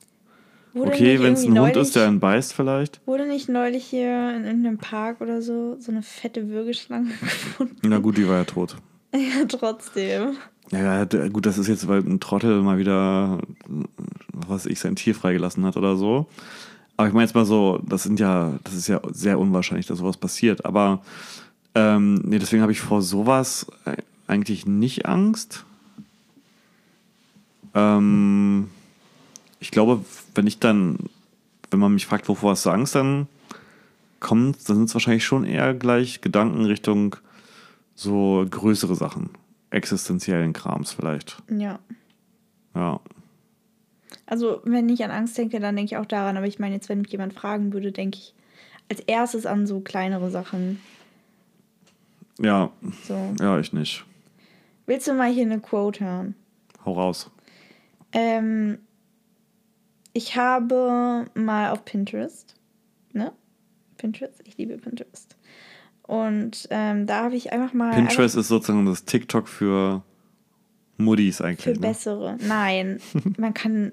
Wurde 0.72 0.90
okay, 0.92 1.20
wenn 1.20 1.34
es 1.34 1.40
ein 1.40 1.46
irgendwie 1.46 1.60
Hund 1.60 1.74
neulich- 1.74 1.76
ist, 1.88 1.96
der 1.96 2.06
einen 2.08 2.20
beißt 2.20 2.52
vielleicht. 2.52 3.00
Wurde 3.06 3.26
nicht 3.26 3.48
neulich 3.48 3.84
hier 3.84 4.34
in 4.36 4.44
irgendeinem 4.44 4.78
Park 4.78 5.20
oder 5.20 5.40
so 5.42 5.76
so 5.80 5.92
eine 5.92 6.02
fette 6.02 6.48
Würgeschlange 6.48 7.10
gefunden? 7.20 7.76
Na 7.82 7.98
gut, 7.98 8.16
die 8.16 8.26
war 8.28 8.36
ja 8.38 8.44
tot. 8.44 8.76
Ja, 9.14 9.44
trotzdem. 9.48 10.36
Ja, 10.70 11.04
gut, 11.04 11.46
das 11.46 11.56
ist 11.56 11.68
jetzt, 11.68 11.88
weil 11.88 12.00
ein 12.00 12.20
Trottel 12.20 12.60
mal 12.62 12.78
wieder, 12.78 13.38
was 14.32 14.66
ich, 14.66 14.78
sein 14.80 14.96
Tier 14.96 15.14
freigelassen 15.14 15.64
hat 15.64 15.76
oder 15.76 15.96
so. 15.96 16.26
Aber 16.96 17.08
ich 17.08 17.14
meine 17.14 17.24
jetzt 17.24 17.34
mal 17.34 17.46
so, 17.46 17.80
das 17.86 18.02
sind 18.02 18.20
ja, 18.20 18.58
das 18.64 18.74
ist 18.74 18.88
ja 18.88 19.00
sehr 19.12 19.38
unwahrscheinlich, 19.38 19.86
dass 19.86 19.98
sowas 19.98 20.16
passiert. 20.16 20.64
Aber 20.64 21.00
ähm, 21.74 22.16
nee, 22.16 22.38
deswegen 22.38 22.60
habe 22.62 22.72
ich 22.72 22.80
vor 22.80 23.02
sowas 23.02 23.66
äh, 23.84 23.96
eigentlich 24.26 24.66
nicht 24.66 25.06
Angst. 25.06 25.64
Ähm, 27.74 28.68
ich 29.60 29.70
glaube, 29.70 30.04
wenn 30.34 30.46
ich 30.46 30.58
dann, 30.58 30.98
wenn 31.70 31.80
man 31.80 31.94
mich 31.94 32.06
fragt, 32.06 32.28
wovor 32.28 32.50
hast 32.50 32.66
du 32.66 32.70
Angst, 32.70 32.94
dann 32.94 33.26
kommt, 34.20 34.68
dann 34.68 34.76
sind 34.76 34.88
es 34.88 34.94
wahrscheinlich 34.94 35.24
schon 35.24 35.44
eher 35.44 35.74
gleich 35.74 36.20
Gedanken 36.20 36.64
Richtung 36.64 37.16
so 37.94 38.44
größere 38.50 38.94
Sachen. 38.94 39.30
Existenziellen 39.70 40.52
Krams 40.52 40.92
vielleicht. 40.92 41.42
Ja. 41.50 41.78
Ja. 42.74 43.00
Also, 44.26 44.60
wenn 44.64 44.88
ich 44.88 45.04
an 45.04 45.10
Angst 45.10 45.36
denke, 45.36 45.60
dann 45.60 45.76
denke 45.76 45.92
ich 45.94 45.96
auch 45.98 46.06
daran. 46.06 46.36
Aber 46.36 46.46
ich 46.46 46.58
meine, 46.58 46.74
jetzt, 46.74 46.88
wenn 46.88 47.00
mich 47.00 47.12
jemand 47.12 47.34
fragen 47.34 47.72
würde, 47.72 47.92
denke 47.92 48.18
ich 48.18 48.34
als 48.90 49.00
erstes 49.00 49.44
an 49.46 49.66
so 49.66 49.80
kleinere 49.80 50.30
Sachen. 50.30 50.80
Ja, 52.40 52.70
So. 53.04 53.34
ja, 53.40 53.58
ich 53.58 53.72
nicht. 53.72 54.04
Willst 54.86 55.06
du 55.08 55.12
mal 55.12 55.30
hier 55.30 55.44
eine 55.44 55.60
Quote 55.60 56.04
hören? 56.04 56.34
Hau 56.84 56.92
raus. 56.92 57.30
Ähm, 58.12 58.78
ich 60.12 60.36
habe 60.36 61.26
mal 61.34 61.70
auf 61.70 61.84
Pinterest, 61.84 62.54
ne? 63.12 63.32
Pinterest, 63.98 64.40
ich 64.44 64.56
liebe 64.56 64.78
Pinterest. 64.78 65.36
Und 66.08 66.66
ähm, 66.70 67.06
da 67.06 67.22
habe 67.24 67.36
ich 67.36 67.52
einfach 67.52 67.72
mal. 67.74 67.94
Pinterest 67.94 68.34
ist 68.34 68.48
sozusagen 68.48 68.84
das 68.86 69.04
TikTok 69.04 69.46
für 69.46 70.02
Muddis 70.96 71.36
Für 71.36 71.44
eigentlich. 71.44 71.76
Ne? 71.76 71.80
bessere. 71.88 72.36
Nein, 72.40 72.98
man 73.38 73.52
kann, 73.54 73.92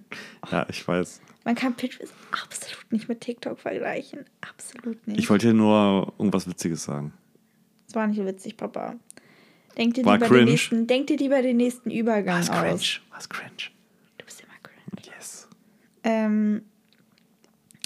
Ja, 0.50 0.66
ich 0.70 0.88
weiß. 0.88 1.20
man 1.44 1.56
kann 1.56 1.74
Pinterest 1.76 2.14
absolut 2.32 2.92
nicht 2.92 3.10
mit 3.10 3.20
TikTok 3.20 3.60
vergleichen. 3.60 4.22
Absolut 4.42 5.06
nicht. 5.06 5.20
Ich 5.20 5.30
wollte 5.30 5.48
hier 5.48 5.54
nur 5.54 6.14
irgendwas 6.18 6.48
Witziges 6.48 6.86
sagen. 6.86 7.12
das 7.88 7.96
war 7.96 8.08
nicht 8.08 8.24
witzig, 8.26 8.56
Papa. 8.58 8.96
Denk 9.78 9.96
dir, 9.96 10.06
War 10.06 10.14
lieber 10.14 10.28
cringe. 10.28 10.46
den 10.46 10.52
nächsten, 10.52 10.88
denk 10.88 11.08
dir 11.08 11.18
lieber 11.18 11.42
den 11.42 11.58
nächsten 11.58 11.92
Übergang 11.92 12.48
aus. 12.50 13.02
Was 13.12 13.28
cringe. 13.28 13.52
Du 14.18 14.24
bist 14.26 14.40
immer 14.42 14.54
cringe. 14.64 15.06
Yes. 15.18 15.50
Ähm, 16.06 16.62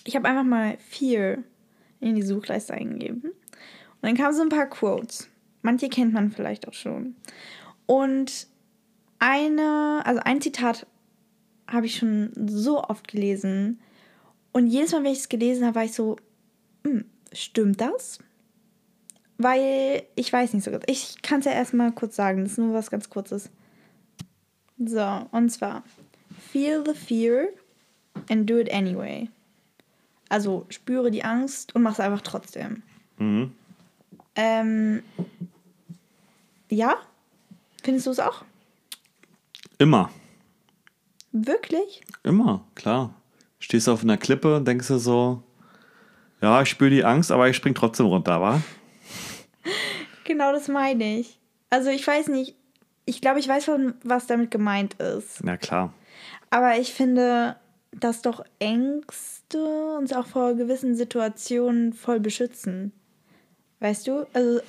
ich 0.03 0.15
habe 0.15 0.27
einfach 0.29 0.43
mal 0.43 0.77
Fear 0.87 1.39
in 1.99 2.13
die 2.13 2.21
Suchleiste 2.21 2.75
eingegeben. 2.75 3.31
Und 4.01 4.09
dann 4.09 4.17
kamen 4.17 4.35
so 4.35 4.41
ein 4.41 4.49
paar 4.49 4.67
Quotes. 4.67 5.29
Manche 5.62 5.89
kennt 5.89 6.13
man 6.13 6.31
vielleicht 6.31 6.67
auch 6.67 6.73
schon. 6.73 7.15
Und 7.85 8.47
eine, 9.19 10.01
also 10.05 10.21
ein 10.23 10.41
Zitat 10.41 10.88
habe 11.67 11.85
ich 11.85 11.97
schon 11.97 12.31
so 12.47 12.83
oft 12.83 13.07
gelesen. 13.07 13.79
Und 14.51 14.67
jedes 14.67 14.91
Mal, 14.91 15.03
wenn 15.03 15.12
ich 15.12 15.19
es 15.19 15.29
gelesen 15.29 15.65
habe, 15.65 15.75
war 15.75 15.83
ich 15.83 15.93
so, 15.93 16.15
hm, 16.83 17.05
stimmt 17.33 17.81
das? 17.81 18.19
Weil 19.38 20.03
ich 20.15 20.31
weiß 20.31 20.53
nicht 20.53 20.63
so 20.63 20.71
ganz. 20.71 20.83
Ich 20.88 21.21
kann 21.21 21.39
es 21.39 21.45
ja 21.45 21.51
erstmal 21.51 21.91
kurz 21.91 22.15
sagen. 22.15 22.43
Das 22.43 22.53
ist 22.53 22.57
nur 22.57 22.73
was 22.73 22.91
ganz 22.91 23.09
Kurzes. 23.09 23.49
So, 24.77 25.27
und 25.31 25.49
zwar: 25.49 25.83
Feel 26.51 26.83
the 26.85 26.93
fear 26.93 27.47
and 28.29 28.49
do 28.49 28.57
it 28.57 28.71
anyway. 28.73 29.29
Also 30.27 30.65
spüre 30.69 31.09
die 31.09 31.23
Angst 31.23 31.73
und 31.73 31.83
mach 31.83 31.93
es 31.93 31.99
einfach 32.01 32.21
trotzdem. 32.21 32.83
Mhm. 33.17 33.53
Ähm, 34.41 35.04
ja? 36.69 36.95
Findest 37.84 38.08
du 38.08 38.12
es 38.12 38.19
auch? 38.21 38.45
Immer. 39.78 40.10
Wirklich? 41.34 42.02
Immer, 42.23 42.63
klar. 42.73 43.13
Stehst 43.60 43.89
auf 43.89 44.02
einer 44.02 44.17
Klippe, 44.17 44.62
denkst 44.62 44.88
du 44.88 44.97
so, 44.97 45.43
Ja, 46.41 46.62
ich 46.62 46.69
spüre 46.69 46.89
die 46.89 47.04
Angst, 47.04 47.34
aber 47.34 47.49
ich 47.49 47.58
spring 47.58 47.75
trotzdem 47.75 48.06
runter, 48.06 48.39
wa? 48.39 48.62
Genau 50.23 50.54
das 50.54 50.67
meine 50.67 51.19
ich. 51.19 51.39
Also 51.71 51.89
ich 51.89 52.06
weiß 52.06 52.28
nicht, 52.28 52.56
ich 53.06 53.19
glaube, 53.19 53.39
ich 53.39 53.47
weiß 53.47 53.65
schon, 53.65 53.95
was 54.04 54.28
damit 54.28 54.52
gemeint 54.52 54.93
ist. 54.95 55.41
Ja, 55.43 55.58
klar. 55.58 55.91
Aber 56.52 56.78
ich 56.78 56.93
finde, 56.93 57.56
dass 57.91 58.21
doch 58.21 58.45
Ängste 58.60 59.97
uns 59.97 60.13
auch 60.13 60.28
vor 60.28 60.54
gewissen 60.54 60.95
Situationen 60.95 61.93
voll 61.93 62.19
beschützen. 62.19 62.93
Weißt 63.79 64.07
du? 64.07 64.27
Also 64.33 64.59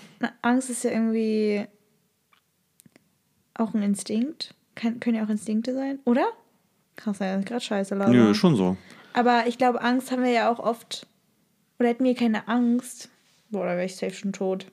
Angst 0.42 0.70
ist 0.70 0.84
ja 0.84 0.90
irgendwie 0.90 1.66
auch 3.54 3.74
ein 3.74 3.82
Instinkt. 3.82 4.54
Kann, 4.74 5.00
können 5.00 5.16
ja 5.16 5.24
auch 5.24 5.28
Instinkte 5.28 5.74
sein, 5.74 5.98
oder? 6.04 6.26
Krass, 6.96 7.18
ja, 7.18 7.38
gerade 7.40 7.60
scheiße, 7.60 7.94
Laura. 7.94 8.10
Nö, 8.10 8.34
schon 8.34 8.56
so. 8.56 8.76
Aber 9.12 9.44
ich 9.46 9.58
glaube, 9.58 9.82
Angst 9.82 10.12
haben 10.12 10.22
wir 10.22 10.30
ja 10.30 10.50
auch 10.50 10.58
oft. 10.58 11.06
Oder 11.78 11.88
hätten 11.88 12.04
wir 12.04 12.14
keine 12.14 12.46
Angst. 12.46 13.08
Boah, 13.50 13.64
da 13.64 13.72
wäre 13.72 13.86
ich 13.86 13.96
safe 13.96 14.14
schon 14.14 14.32
tot. 14.32 14.66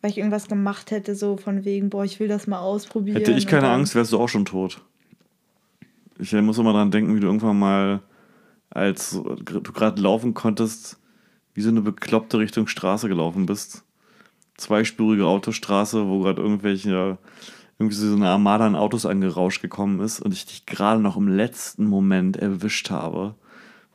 Weil 0.00 0.10
ich 0.10 0.18
irgendwas 0.18 0.48
gemacht 0.48 0.90
hätte, 0.90 1.14
so 1.14 1.36
von 1.36 1.64
wegen, 1.64 1.90
boah, 1.90 2.04
ich 2.04 2.20
will 2.20 2.28
das 2.28 2.46
mal 2.46 2.60
ausprobieren. 2.60 3.16
Hätte 3.16 3.32
ich 3.32 3.46
keine 3.46 3.68
Angst, 3.68 3.94
wärst 3.94 4.12
du 4.12 4.18
auch 4.18 4.28
schon 4.28 4.44
tot. 4.44 4.82
Ich 6.18 6.32
äh, 6.32 6.42
muss 6.42 6.58
immer 6.58 6.72
dran 6.72 6.90
denken, 6.90 7.16
wie 7.16 7.20
du 7.20 7.26
irgendwann 7.26 7.58
mal, 7.58 8.00
als 8.70 9.10
du 9.10 9.62
gerade 9.62 10.00
laufen 10.00 10.34
konntest, 10.34 10.98
wie 11.54 11.60
so 11.62 11.68
eine 11.70 11.80
bekloppte 11.82 12.38
Richtung 12.38 12.66
Straße 12.66 13.08
gelaufen 13.08 13.46
bist. 13.46 13.82
Zweispurige 14.56 15.26
Autostraße, 15.26 16.06
wo 16.06 16.20
gerade 16.20 16.42
irgendwelche, 16.42 17.18
irgendwie 17.78 17.96
so 17.96 18.14
eine 18.14 18.28
Armada 18.28 18.66
an 18.66 18.76
Autos 18.76 19.06
angerauscht 19.06 19.62
gekommen 19.62 20.00
ist 20.00 20.20
und 20.20 20.32
ich 20.32 20.44
dich 20.46 20.66
gerade 20.66 21.00
noch 21.00 21.16
im 21.16 21.28
letzten 21.28 21.86
Moment 21.86 22.36
erwischt 22.36 22.90
habe, 22.90 23.34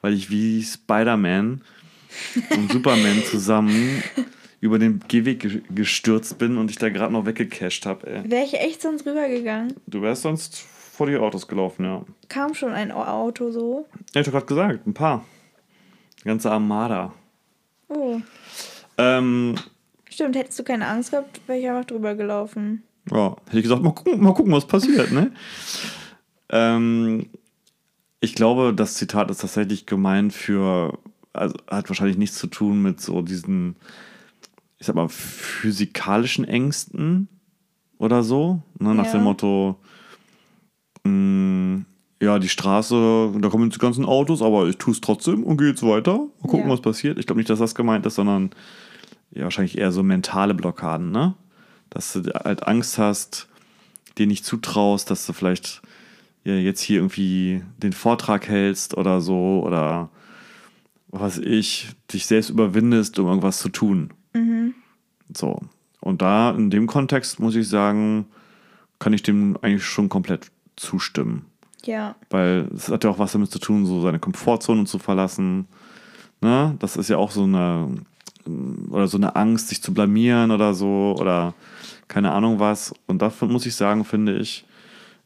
weil 0.02 0.13
ich 0.13 0.30
wie 0.32 0.63
Spider-Man 0.63 1.62
und 2.58 2.72
Superman 2.72 3.24
zusammen 3.30 4.02
über 4.60 4.80
den 4.80 5.02
Gehweg 5.08 5.39
ge- 5.41 5.62
gestürzt 5.70 6.39
bin 6.39 6.58
und 6.58 6.72
ich 6.72 6.78
da 6.78 6.89
gerade 6.89 7.13
noch 7.13 7.26
weggecasht 7.28 7.86
habe, 7.86 8.08
ey. 8.08 8.32
Wäre 8.32 8.44
ich 8.46 8.56
echt 8.56 8.82
sonst 8.82 9.06
rübergegangen. 9.06 9.76
Du 9.86 10.02
wärst 10.02 10.24
sonst 10.24 10.58
vor 10.58 11.06
die 11.06 11.18
Autos 11.18 11.48
gelaufen, 11.48 11.86
ja. 11.86 12.04
Kam 12.28 12.56
schon 12.56 12.72
ein 12.72 12.91
Auto 12.91 13.52
so. 13.52 13.86
Ja, 14.15 14.22
ich 14.22 14.28
hab 14.28 14.34
gerade 14.34 14.46
gesagt, 14.48 14.88
ein 14.88 14.94
paar. 14.96 15.24
Die 16.22 16.24
ganze 16.28 16.50
Armada. 16.52 17.13
Oh. 17.89 18.19
Ähm, 18.98 19.56
Stimmt, 20.10 20.36
hättest 20.36 20.58
du 20.60 20.63
keine 20.63 20.88
Angst 20.88 21.12
gehabt, 21.12 21.41
wäre 21.48 21.60
ich 21.60 21.67
einfach 21.69 21.86
drüber 21.86 22.15
gelaufen. 22.15 22.84
ja, 23.12 23.36
hätte 23.45 23.58
ich 23.58 23.63
gesagt, 23.63 23.82
mal 23.84 23.93
gucken, 23.93 24.21
mal 24.21 24.34
gucken 24.34 24.54
was 24.54 24.65
passiert, 24.67 25.12
ne? 25.12 25.32
ähm, 26.50 27.28
ich 28.21 28.34
glaube, 28.36 28.74
das 28.74 28.95
Zitat 28.95 29.30
ist 29.30 29.41
tatsächlich 29.41 29.86
gemeint 29.86 30.34
für, 30.34 30.98
also 31.34 31.56
hat 31.69 31.89
wahrscheinlich 31.89 32.17
nichts 32.17 32.38
zu 32.38 32.48
tun 32.48 32.82
mit 32.82 33.02
so 33.02 33.21
diesen, 33.21 33.76
ich 34.80 34.88
sag 34.88 34.95
mal, 34.95 35.10
physikalischen 35.10 36.45
Ängsten 36.45 37.28
oder 37.98 38.24
so. 38.24 38.62
Ne? 38.80 38.95
Nach 38.95 39.06
Ja. 39.06 39.12
dem 39.12 39.24
Motto, 39.24 39.76
mh, 41.04 41.84
ja, 42.21 42.39
die 42.39 42.49
Straße, 42.49 43.34
da 43.39 43.49
kommen 43.49 43.65
jetzt 43.65 43.75
die 43.75 43.80
ganzen 43.80 44.06
Autos, 44.06 44.41
aber 44.41 44.67
ich 44.67 44.78
tue 44.78 44.93
es 44.93 45.01
trotzdem 45.01 45.43
und 45.43 45.58
gehe 45.58 45.69
jetzt 45.69 45.84
weiter. 45.84 46.17
Mal 46.17 46.47
gucken, 46.49 46.67
Ja. 46.67 46.69
was 46.69 46.82
passiert. 46.82 47.19
Ich 47.19 47.25
glaube 47.28 47.39
nicht, 47.39 47.49
dass 47.49 47.60
das 47.60 47.75
gemeint 47.75 48.06
ist, 48.06 48.15
sondern 48.15 48.51
ja, 49.32 49.43
wahrscheinlich 49.43 49.78
eher 49.78 49.91
so 49.91 50.01
mentale 50.04 50.54
Blockaden, 50.54 51.12
ne? 51.12 51.36
Dass 51.89 52.13
du 52.13 52.21
halt 52.34 52.67
Angst 52.67 52.97
hast, 52.97 53.47
dir 54.17 54.28
nicht 54.28 54.45
zutraust, 54.45 55.12
dass 55.12 55.25
du 55.25 55.34
vielleicht 55.34 55.82
ja, 56.45 56.54
jetzt 56.54 56.82
hier 56.82 56.97
irgendwie 56.99 57.63
den 57.82 57.91
Vortrag 57.93 58.47
hältst 58.47 58.95
oder 58.97 59.19
so 59.19 59.62
oder 59.65 60.10
was 61.10 61.38
ich, 61.38 61.89
dich 62.13 62.25
selbst 62.28 62.49
überwindest, 62.49 63.17
um 63.19 63.28
irgendwas 63.28 63.60
zu 63.60 63.69
tun. 63.69 64.12
So. 65.34 65.60
Und 66.01 66.21
da, 66.21 66.51
in 66.51 66.69
dem 66.69 66.88
Kontext, 66.88 67.39
muss 67.39 67.56
ich 67.56 67.67
sagen, 67.67 68.25
kann 68.99 69.13
ich 69.13 69.23
dem 69.23 69.58
eigentlich 69.62 69.86
schon 69.86 70.08
komplett 70.10 70.51
zustimmen. 70.75 71.45
Ja. 71.88 72.15
Weil 72.30 72.69
es 72.76 72.89
hat 72.89 73.04
ja 73.04 73.10
auch 73.10 73.19
was 73.19 73.32
damit 73.32 73.52
zu 73.52 73.60
tun, 73.60 73.86
so 73.86 74.02
seine 74.02 74.19
Komfortzone 74.19 74.86
zu 74.86 75.00
verlassen. 75.00 75.67
Ne? 76.41 76.76
Das 76.80 76.98
ist 76.98 77.10
ja 77.10 77.17
auch 77.17 77.32
so 77.32 77.43
eine, 77.43 77.89
oder 78.89 79.08
so 79.08 79.17
eine 79.17 79.36
Angst, 79.36 79.69
sich 79.69 79.82
zu 79.82 79.93
blamieren 79.93 80.52
oder 80.52 80.74
so, 80.74 81.15
oder 81.19 81.54
keine 82.08 82.32
Ahnung 82.32 82.60
was. 82.60 82.93
Und 83.08 83.21
davon 83.21 83.52
muss 83.52 83.65
ich 83.65 83.76
sagen, 83.76 84.06
finde 84.06 84.38
ich, 84.38 84.65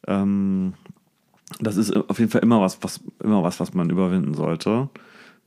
ähm, 0.07 0.73
das 1.59 1.77
ist 1.77 1.95
auf 1.95 2.19
jeden 2.19 2.31
Fall 2.31 2.41
immer 2.41 2.61
was, 2.61 2.81
was, 2.81 3.01
immer 3.23 3.43
was, 3.43 3.59
was 3.59 3.73
man 3.73 3.89
überwinden 3.89 4.33
sollte, 4.33 4.89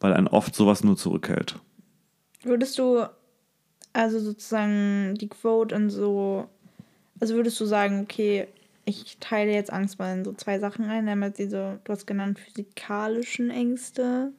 weil 0.01 0.13
einen 0.13 0.29
oft 0.29 0.55
sowas 0.55 0.83
nur 0.85 0.97
zurückhält. 0.97 1.59
Würdest 2.43 2.79
du 2.79 3.07
also 3.93 4.19
sozusagen 4.19 5.15
die 5.17 5.29
Quote 5.29 5.75
und 5.75 5.91
so, 5.91 6.49
also 7.21 7.35
würdest 7.35 7.61
du 7.61 7.67
sagen, 7.67 8.01
okay, 8.03 8.49
ich 8.85 9.19
teile 9.21 9.53
jetzt 9.53 9.73
Angst 9.73 9.99
mal 9.99 10.17
in 10.17 10.25
so 10.25 10.33
zwei 10.33 10.59
Sachen 10.59 10.87
ein, 10.87 11.09
einmal 11.09 11.31
diese, 11.31 11.81
du 11.85 11.93
hast 11.93 12.07
genannt, 12.07 12.39
physikalischen 12.39 13.51
Ängste. 13.51 14.33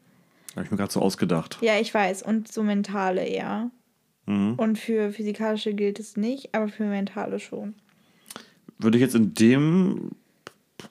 Habe 0.56 0.66
ich 0.66 0.72
mir 0.72 0.78
gerade 0.78 0.92
so 0.92 1.02
ausgedacht. 1.02 1.58
Ja, 1.62 1.80
ich 1.80 1.94
weiß, 1.94 2.24
und 2.24 2.52
so 2.52 2.64
mentale 2.64 3.26
eher. 3.26 3.72
Mhm. 4.26 4.56
Und 4.56 4.78
für 4.78 5.12
physikalische 5.12 5.74
gilt 5.74 6.00
es 6.00 6.18
nicht, 6.18 6.54
aber 6.54 6.68
für 6.68 6.84
mentale 6.84 7.40
schon. 7.40 7.76
Würde 8.78 8.98
ich 8.98 9.02
jetzt 9.02 9.16
in 9.16 9.34
dem 9.34 10.12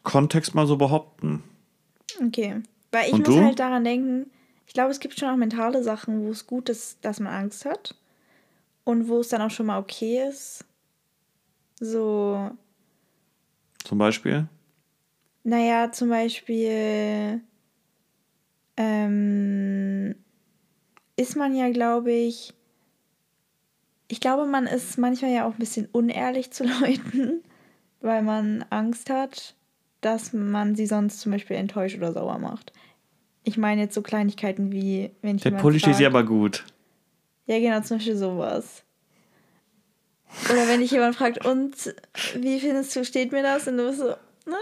Kontext 0.02 0.54
mal 0.54 0.66
so 0.66 0.76
behaupten. 0.76 1.42
Okay. 2.24 2.62
Weil 2.90 3.06
ich 3.06 3.12
Und 3.12 3.26
muss 3.26 3.36
du? 3.36 3.44
halt 3.44 3.58
daran 3.58 3.84
denken, 3.84 4.30
ich 4.66 4.74
glaube, 4.74 4.90
es 4.90 5.00
gibt 5.00 5.18
schon 5.18 5.28
auch 5.28 5.36
mentale 5.36 5.82
Sachen, 5.82 6.24
wo 6.24 6.30
es 6.30 6.46
gut 6.46 6.68
ist, 6.68 7.04
dass 7.04 7.20
man 7.20 7.32
Angst 7.32 7.64
hat. 7.64 7.94
Und 8.84 9.08
wo 9.08 9.20
es 9.20 9.28
dann 9.28 9.42
auch 9.42 9.50
schon 9.50 9.66
mal 9.66 9.78
okay 9.78 10.26
ist. 10.28 10.64
So, 11.78 12.50
Zum 13.84 13.98
Beispiel. 13.98 14.48
naja, 15.44 15.90
zum 15.92 16.08
Beispiel 16.08 17.40
ähm, 18.76 20.14
ist 21.16 21.36
man 21.36 21.54
ja, 21.54 21.70
glaube 21.70 22.12
ich, 22.12 22.54
ich 24.08 24.20
glaube, 24.20 24.46
man 24.46 24.66
ist 24.66 24.98
manchmal 24.98 25.32
ja 25.32 25.46
auch 25.46 25.52
ein 25.52 25.58
bisschen 25.58 25.88
unehrlich 25.92 26.50
zu 26.52 26.64
Leuten, 26.80 27.42
weil 28.00 28.22
man 28.22 28.64
Angst 28.70 29.10
hat, 29.10 29.54
dass 30.00 30.32
man 30.32 30.74
sie 30.74 30.86
sonst 30.86 31.20
zum 31.20 31.32
Beispiel 31.32 31.56
enttäuscht 31.56 31.96
oder 31.96 32.12
sauer 32.12 32.38
macht. 32.38 32.72
Ich 33.44 33.56
meine 33.56 33.82
jetzt 33.82 33.94
so 33.94 34.02
Kleinigkeiten 34.02 34.70
wie, 34.72 35.10
wenn 35.22 35.36
ich 35.36 35.42
Der 35.42 35.50
Pulli 35.52 35.78
steht 35.78 35.98
dir 35.98 36.06
aber 36.06 36.24
gut. 36.24 36.64
Ja, 37.46 37.58
genau, 37.58 37.80
zum 37.80 37.96
Beispiel 37.98 38.16
sowas. 38.16 38.84
Oder 40.50 40.68
wenn 40.68 40.80
dich 40.80 40.90
jemand 40.90 41.16
fragt, 41.16 41.44
und 41.44 41.94
wie 42.36 42.60
findest 42.60 42.94
du, 42.96 43.04
steht 43.04 43.32
mir 43.32 43.42
das? 43.42 43.68
Und 43.68 43.76
du 43.76 43.86
bist 43.88 43.98
so, 43.98 44.14
na. 44.46 44.56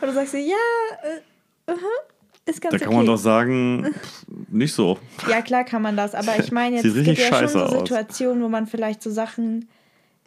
Und 0.00 0.08
du 0.08 0.12
sagst 0.12 0.32
so, 0.32 0.38
ja, 0.38 0.54
äh, 1.02 1.70
aha, 1.70 1.76
ist 2.46 2.60
ganz 2.60 2.72
Da 2.72 2.76
okay. 2.76 2.84
kann 2.84 2.94
man 2.94 3.06
doch 3.06 3.16
sagen, 3.16 3.94
nicht 4.48 4.72
so. 4.72 4.98
Ja, 5.28 5.42
klar 5.42 5.64
kann 5.64 5.82
man 5.82 5.96
das, 5.96 6.14
aber 6.14 6.38
ich 6.38 6.52
meine 6.52 6.76
jetzt, 6.76 6.94
gibt 6.94 7.18
ja 7.18 7.38
schon 7.38 7.48
so. 7.48 7.66
Situationen, 7.78 8.42
wo 8.42 8.48
man 8.48 8.66
vielleicht 8.66 9.02
so 9.02 9.10
Sachen 9.10 9.68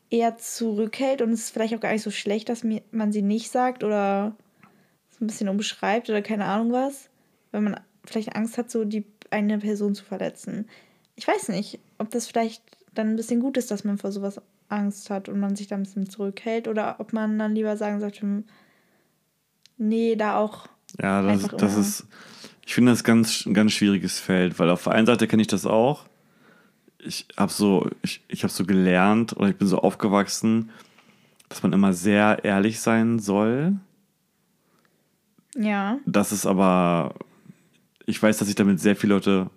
eher 0.10 0.38
zurückhält 0.38 1.22
und 1.22 1.32
es 1.32 1.42
ist 1.42 1.50
vielleicht 1.52 1.76
auch 1.76 1.80
gar 1.80 1.92
nicht 1.92 2.04
so 2.04 2.12
schlecht, 2.12 2.50
dass 2.50 2.66
man 2.92 3.12
sie 3.12 3.22
nicht 3.22 3.52
sagt 3.52 3.84
oder 3.84 4.36
so 5.12 5.26
ein 5.26 5.28
bisschen 5.28 5.50
umschreibt 5.50 6.10
oder 6.10 6.22
keine 6.22 6.46
Ahnung 6.46 6.72
was, 6.72 7.10
wenn 7.52 7.64
man 7.64 7.80
vielleicht 8.06 8.36
Angst 8.36 8.58
hat, 8.58 8.72
so 8.72 8.86
die 8.86 9.04
eine 9.30 9.58
Person 9.60 9.96
zu 9.96 10.06
verletzen. 10.06 10.70
Ich 11.16 11.28
weiß 11.28 11.50
nicht, 11.50 11.80
ob 11.98 12.10
das 12.12 12.28
vielleicht 12.28 12.64
dann 12.94 13.10
ein 13.10 13.16
bisschen 13.16 13.42
gut 13.42 13.58
ist, 13.58 13.70
dass 13.70 13.84
man 13.84 13.98
vor 13.98 14.12
sowas 14.12 14.42
Angst 14.70 15.10
hat 15.10 15.30
und 15.30 15.40
man 15.40 15.56
sich 15.56 15.68
da 15.68 15.76
ein 15.76 15.84
bisschen 15.84 16.10
zurückhält 16.10 16.68
oder 16.68 17.00
ob 17.00 17.14
man 17.14 17.40
dann 17.40 17.56
lieber 17.56 17.78
sagen 17.78 18.00
sollte, 18.00 18.44
nee, 19.78 20.16
da 20.16 20.38
auch 20.38 20.68
Ja, 21.02 21.22
das, 21.22 21.48
das 21.48 21.78
ist, 21.78 22.08
ich 22.66 22.74
finde 22.74 22.92
das 22.92 23.04
ganz, 23.04 23.46
ein 23.46 23.54
ganz 23.54 23.72
schwieriges 23.74 24.20
Feld, 24.20 24.60
weil 24.60 24.70
auf 24.70 24.84
der 24.84 24.94
einen 24.94 25.08
Seite 25.08 25.28
kenne 25.28 25.42
ich 25.42 25.48
das 25.48 25.66
auch. 25.66 26.06
Ich 27.00 27.28
habe 27.38 27.52
so, 27.52 27.90
ich, 28.02 28.22
ich 28.28 28.44
habe 28.44 28.52
so 28.52 28.66
gelernt 28.66 29.38
oder 29.38 29.50
ich 29.50 29.56
bin 29.56 29.68
so 29.68 29.80
aufgewachsen, 29.80 30.72
dass 31.48 31.64
man 31.64 31.72
immer 31.74 31.94
sehr 31.94 32.44
ehrlich 32.44 32.80
sein 32.82 33.20
soll. 33.20 33.78
ja, 35.56 36.00
Das 36.06 36.32
ist 36.32 36.46
aber, 36.46 37.16
ich 38.06 38.22
weiß, 38.22 38.38
dass 38.38 38.50
ich 38.50 38.56
damit 38.56 38.80
sehr 38.80 38.96
viele 38.96 39.14
Leute 39.14 39.50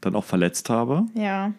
dann 0.00 0.14
auch 0.14 0.24
verletzt 0.24 0.68
habe. 0.70 1.06
ja, 1.14 1.52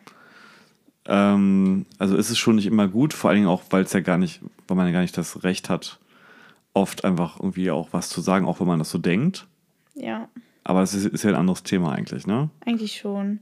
Ähm, 1.11 1.85
also 1.99 2.15
ist 2.15 2.29
es 2.29 2.37
schon 2.37 2.55
nicht 2.55 2.67
immer 2.67 2.87
gut, 2.87 3.13
vor 3.13 3.29
allen 3.29 3.39
Dingen 3.39 3.49
auch, 3.49 3.63
weil 3.69 3.83
es 3.83 3.91
ja 3.91 3.99
gar 3.99 4.17
nicht, 4.17 4.39
weil 4.67 4.77
man 4.77 4.87
ja 4.87 4.93
gar 4.93 5.01
nicht 5.01 5.17
das 5.17 5.43
Recht 5.43 5.69
hat, 5.69 5.99
oft 6.73 7.03
einfach 7.03 7.37
irgendwie 7.37 7.69
auch 7.69 7.89
was 7.91 8.07
zu 8.07 8.21
sagen, 8.21 8.45
auch 8.45 8.61
wenn 8.61 8.67
man 8.67 8.79
das 8.79 8.89
so 8.89 8.97
denkt. 8.97 9.45
ja. 9.93 10.29
Aber 10.63 10.83
es 10.83 10.93
ist, 10.93 11.05
ist 11.07 11.23
ja 11.23 11.31
ein 11.31 11.35
anderes 11.35 11.63
Thema 11.63 11.91
eigentlich, 11.91 12.27
ne? 12.27 12.51
Eigentlich 12.63 12.95
schon. 12.95 13.39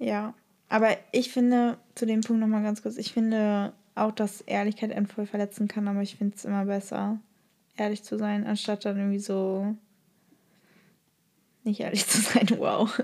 Ja. 0.00 0.34
Aber 0.68 0.88
ich 1.12 1.30
finde, 1.30 1.78
zu 1.94 2.06
dem 2.06 2.22
Punkt 2.22 2.40
nochmal 2.40 2.64
ganz 2.64 2.82
kurz, 2.82 2.96
ich 2.96 3.12
finde 3.12 3.72
auch, 3.94 4.10
dass 4.10 4.40
Ehrlichkeit 4.40 4.92
einen 4.92 5.06
voll 5.06 5.26
verletzen 5.26 5.68
kann, 5.68 5.86
aber 5.86 6.02
ich 6.02 6.16
finde 6.16 6.34
es 6.36 6.44
immer 6.44 6.64
besser, 6.64 7.20
ehrlich 7.76 8.02
zu 8.02 8.18
sein, 8.18 8.48
anstatt 8.48 8.84
dann 8.84 8.98
irgendwie 8.98 9.20
so 9.20 9.76
nicht 11.64 11.80
ehrlich 11.80 12.06
zu 12.06 12.20
sein. 12.20 12.46
Wow. 12.58 13.02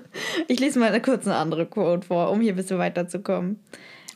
Ich 0.49 0.61
lese 0.61 0.79
mal 0.79 1.01
kurz 1.01 1.27
eine 1.27 1.37
andere 1.37 1.67
Quote 1.67 2.07
vor, 2.07 2.31
um 2.31 2.41
hier 2.41 2.53
ein 2.53 2.57
bisschen 2.57 2.79
weiterzukommen. 2.79 3.59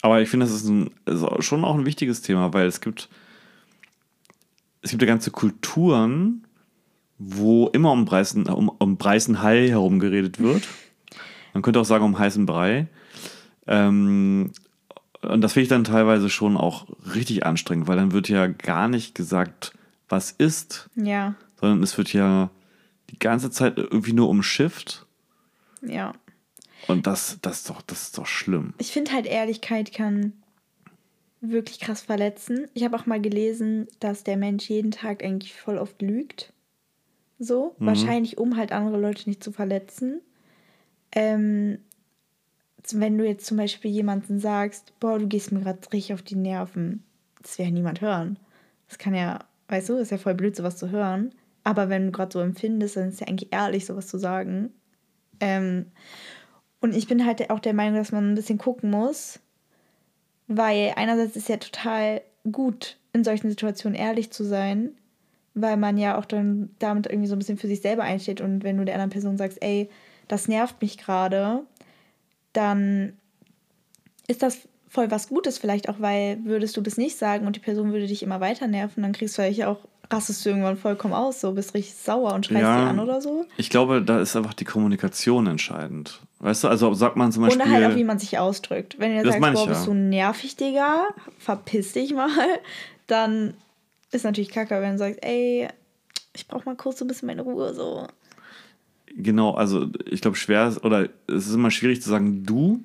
Aber 0.03 0.21
ich 0.21 0.29
finde, 0.29 0.47
das 0.47 0.55
ist, 0.55 0.69
ein, 0.69 0.91
ist 1.07 1.45
schon 1.45 1.65
auch 1.65 1.75
ein 1.75 1.87
wichtiges 1.87 2.23
Thema, 2.23 2.53
weil 2.53 2.67
es 2.67 2.81
gibt, 2.81 3.09
es 4.83 4.91
gibt 4.91 5.03
ja 5.03 5.09
ganze 5.09 5.31
Kulturen, 5.31 6.47
wo 7.19 7.69
immer 7.69 7.93
um 7.93 8.07
Breißen, 8.07 8.47
um, 8.47 8.71
um 8.71 8.97
Breißen 8.97 9.43
Hai 9.43 9.69
herum 9.69 9.99
geredet 9.99 10.41
wird. 10.41 10.67
Man 11.53 11.63
könnte 11.63 11.81
auch 11.81 11.85
sagen 11.85 12.05
um 12.05 12.19
heißen 12.19 12.47
Brei. 12.47 12.89
Ähm, 13.67 14.53
und 15.21 15.43
das 15.43 15.53
finde 15.53 15.65
ich 15.65 15.69
dann 15.69 15.85
teilweise 15.85 16.31
schon 16.31 16.57
auch 16.57 16.87
richtig 17.15 17.45
anstrengend, 17.45 17.89
weil 17.89 17.97
dann 17.97 18.13
wird 18.13 18.31
ja 18.31 18.47
gar 18.47 18.89
nicht 18.89 19.15
gesagt, 19.15 19.73
was 20.09 20.31
ist, 20.31 20.89
Ja, 20.97 21.35
sondern 21.61 21.83
es 21.83 21.99
wird 21.99 22.13
ja 22.13 22.51
die 23.11 23.19
ganze 23.19 23.51
Zeit 23.51 23.77
irgendwie 23.79 24.13
nur 24.13 24.29
umschifft. 24.29 25.07
ja. 25.83 26.13
Und 26.87 27.07
das, 27.07 27.39
das, 27.43 27.59
ist, 27.59 27.71
doch, 27.71 27.83
das 27.83 28.05
ist 28.05 28.19
doch 28.19 28.27
schlimm. 28.27 28.73
Ich 28.79 28.91
finde 28.91 29.13
halt, 29.13 29.27
Ehrlichkeit 29.27 29.93
kann 29.93 30.33
wirklich 31.43 31.79
krass 31.79 32.01
verletzen. 32.01 32.69
Ich 32.73 32.85
habe 32.85 32.97
auch 32.97 33.05
mal 33.05 33.21
gelesen, 33.21 33.87
dass 34.01 34.25
der 34.25 34.39
Mensch 34.39 34.69
jeden 34.71 34.91
Tag 34.91 35.23
eigentlich 35.23 35.53
voll 35.55 35.77
oft 35.77 36.01
lügt. 36.01 36.53
So. 37.39 37.75
Wahrscheinlich, 37.79 38.39
um 38.39 38.57
halt 38.57 38.73
andere 38.73 39.01
Leute 39.01 39.29
nicht 39.29 39.43
zu 39.43 39.53
verletzen. 39.53 40.21
Ähm, 41.13 41.79
wenn 42.93 43.19
du 43.19 43.27
jetzt 43.27 43.47
zum 43.47 43.57
Beispiel 43.57 43.91
jemanden 43.91 44.41
sagst, 44.41 44.93
boah, 45.01 45.19
du 45.19 45.27
gehst 45.27 45.53
mir 45.53 45.61
gerade 45.61 45.81
richtig 45.93 46.15
auf 46.15 46.23
die 46.23 46.37
Nerven, 46.37 47.05
das 47.43 47.59
will 47.59 47.67
ja 47.67 47.71
niemand 47.71 48.01
hören. 48.01 48.39
Das 48.89 48.99
kann 48.99 49.15
ja, 49.15 49.41
weißt 49.69 49.89
du, 49.89 49.97
ist 49.97 50.11
ja 50.11 50.19
voll 50.19 50.35
blöd, 50.35 50.57
sowas 50.57 50.77
zu 50.77 50.91
hören. 50.91 51.33
Aber 51.65 51.89
wenn 51.89 52.07
du 52.07 52.13
gerade 52.13 52.33
so 52.33 52.41
empfindest, 52.41 52.97
dann 52.97 53.09
ist 53.09 53.21
ja 53.21 53.27
eigentlich 53.27 53.53
ehrlich, 53.53 53.87
sowas 53.87 54.07
zu 54.07 54.19
sagen. 54.19 54.71
Ähm, 55.41 55.87
und 56.81 56.95
ich 56.95 57.07
bin 57.07 57.27
halt 57.27 57.51
auch 57.51 57.61
der 57.61 57.75
Meinung, 57.75 57.97
dass 57.97 58.13
man 58.13 58.33
ein 58.33 58.35
bisschen 58.35 58.59
gucken 58.59 58.91
muss, 58.91 59.41
weil 60.47 60.95
einerseits 60.97 61.37
ist 61.37 61.49
ja 61.49 61.59
total 61.59 62.23
gut, 62.51 62.97
in 63.13 63.25
solchen 63.25 63.51
Situationen 63.51 63.99
ehrlich 63.99 64.31
zu 64.31 64.45
sein, 64.45 64.91
weil 65.55 65.77
man 65.77 65.99
ja 65.99 66.17
auch 66.19 66.25
dann 66.25 66.71
damit 66.79 67.07
irgendwie 67.07 67.29
so 67.29 67.35
ein 67.35 67.39
bisschen 67.39 67.59
für 67.59 67.67
sich 67.67 67.81
selber 67.81 68.05
einsteht. 68.05 68.41
Und 68.41 68.65
wenn 68.65 68.79
du 68.79 68.85
der 68.85 68.95
anderen 68.95 69.11
Person 69.11 69.37
sagst, 69.37 69.63
ey, 69.63 69.91
das 70.29 70.49
nervt 70.49 70.81
mich 70.81 70.97
gerade, 70.97 71.65
dann 72.53 73.15
ist 74.29 74.43
das 74.43 74.69
voll 74.89 75.11
was 75.11 75.29
Gutes 75.29 75.59
vielleicht 75.59 75.89
auch, 75.89 76.01
weil 76.01 76.45
würdest 76.45 76.77
du 76.77 76.81
das 76.81 76.97
nicht 76.97 77.17
sagen 77.17 77.47
und 77.47 77.57
die 77.57 77.61
Person 77.61 77.93
würde 77.93 78.07
dich 78.07 78.23
immer 78.23 78.41
weiter 78.41 78.67
nerven, 78.67 79.03
dann 79.03 79.13
kriegst 79.13 79.37
du 79.37 79.43
vielleicht 79.43 79.65
auch, 79.65 79.87
rastest 80.11 80.45
du 80.45 80.51
irgendwann 80.51 80.77
vollkommen 80.77 81.15
aus, 81.15 81.41
so 81.41 81.53
bist 81.53 81.75
richtig 81.75 81.95
sauer 81.95 82.35
und 82.35 82.47
schreist 82.47 82.61
Ja. 82.63 82.83
die 82.83 82.89
an 82.89 82.99
oder 82.99 83.21
so. 83.21 83.47
Ich 83.57 83.71
glaube, 83.71 84.03
da 84.03 84.21
ist 84.21 84.35
einfach 84.37 84.55
die 84.55 84.65
Kommunikation 84.65 85.47
entscheidend. 85.47 86.21
Weißt 86.41 86.65
du, 86.65 86.69
also 86.69 86.93
sagt 86.95 87.17
man 87.17 87.31
zum 87.33 87.45
Beispiel. 87.45 87.63
Oder 87.63 87.71
halt 87.71 87.93
auch, 87.93 87.97
wie 87.97 88.05
man 88.05 88.19
sich 88.19 88.39
ausdrückt. 88.39 88.97
Wenn 88.99 89.17
du 89.17 89.25
sagst, 89.25 89.41
meine 89.41 89.55
ich 89.55 89.61
boah, 89.61 89.69
bist 89.69 89.87
du 89.87 89.95
nervig, 89.95 90.57
Digga, 90.57 91.09
verpiss 91.39 91.93
dich 91.93 92.13
mal, 92.13 92.31
dann 93.07 93.55
ist 94.11 94.25
natürlich 94.25 94.51
kacke, 94.51 94.81
wenn 94.81 94.93
du 94.93 94.99
sagst, 94.99 95.23
ey, 95.23 95.69
ich 96.35 96.49
brauch 96.49 96.65
mal 96.65 96.77
kurz 96.77 96.99
so 96.99 97.05
ein 97.05 97.09
bisschen 97.09 97.27
meine 97.27 97.43
Ruhe, 97.43 97.75
so. 97.75 98.07
Genau, 99.15 99.55
also 99.55 99.89
ich 100.07 100.21
glaube, 100.21 100.37
schwer 100.37 100.69
ist, 100.69 100.85
oder 100.85 101.09
es 101.27 101.47
ist 101.47 101.55
immer 101.55 101.71
schwierig 101.71 102.03
zu 102.03 102.09
sagen, 102.11 102.45
du, 102.45 102.81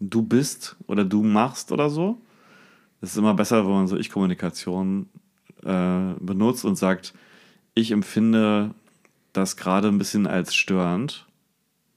du 0.00 0.22
bist 0.22 0.76
oder 0.86 1.04
du 1.04 1.22
machst 1.22 1.72
oder 1.72 1.90
so. 1.90 2.18
Es 3.00 3.10
ist 3.12 3.18
immer 3.18 3.34
besser, 3.34 3.64
wenn 3.64 3.72
man 3.72 3.86
so 3.86 3.96
Ich-Kommunikation 3.96 5.08
äh, 5.66 6.14
benutzt 6.20 6.64
und 6.64 6.76
sagt, 6.76 7.12
ich 7.74 7.90
empfinde 7.90 8.70
das 9.32 9.56
gerade 9.56 9.88
ein 9.88 9.98
bisschen 9.98 10.26
als 10.26 10.54
störend, 10.54 11.26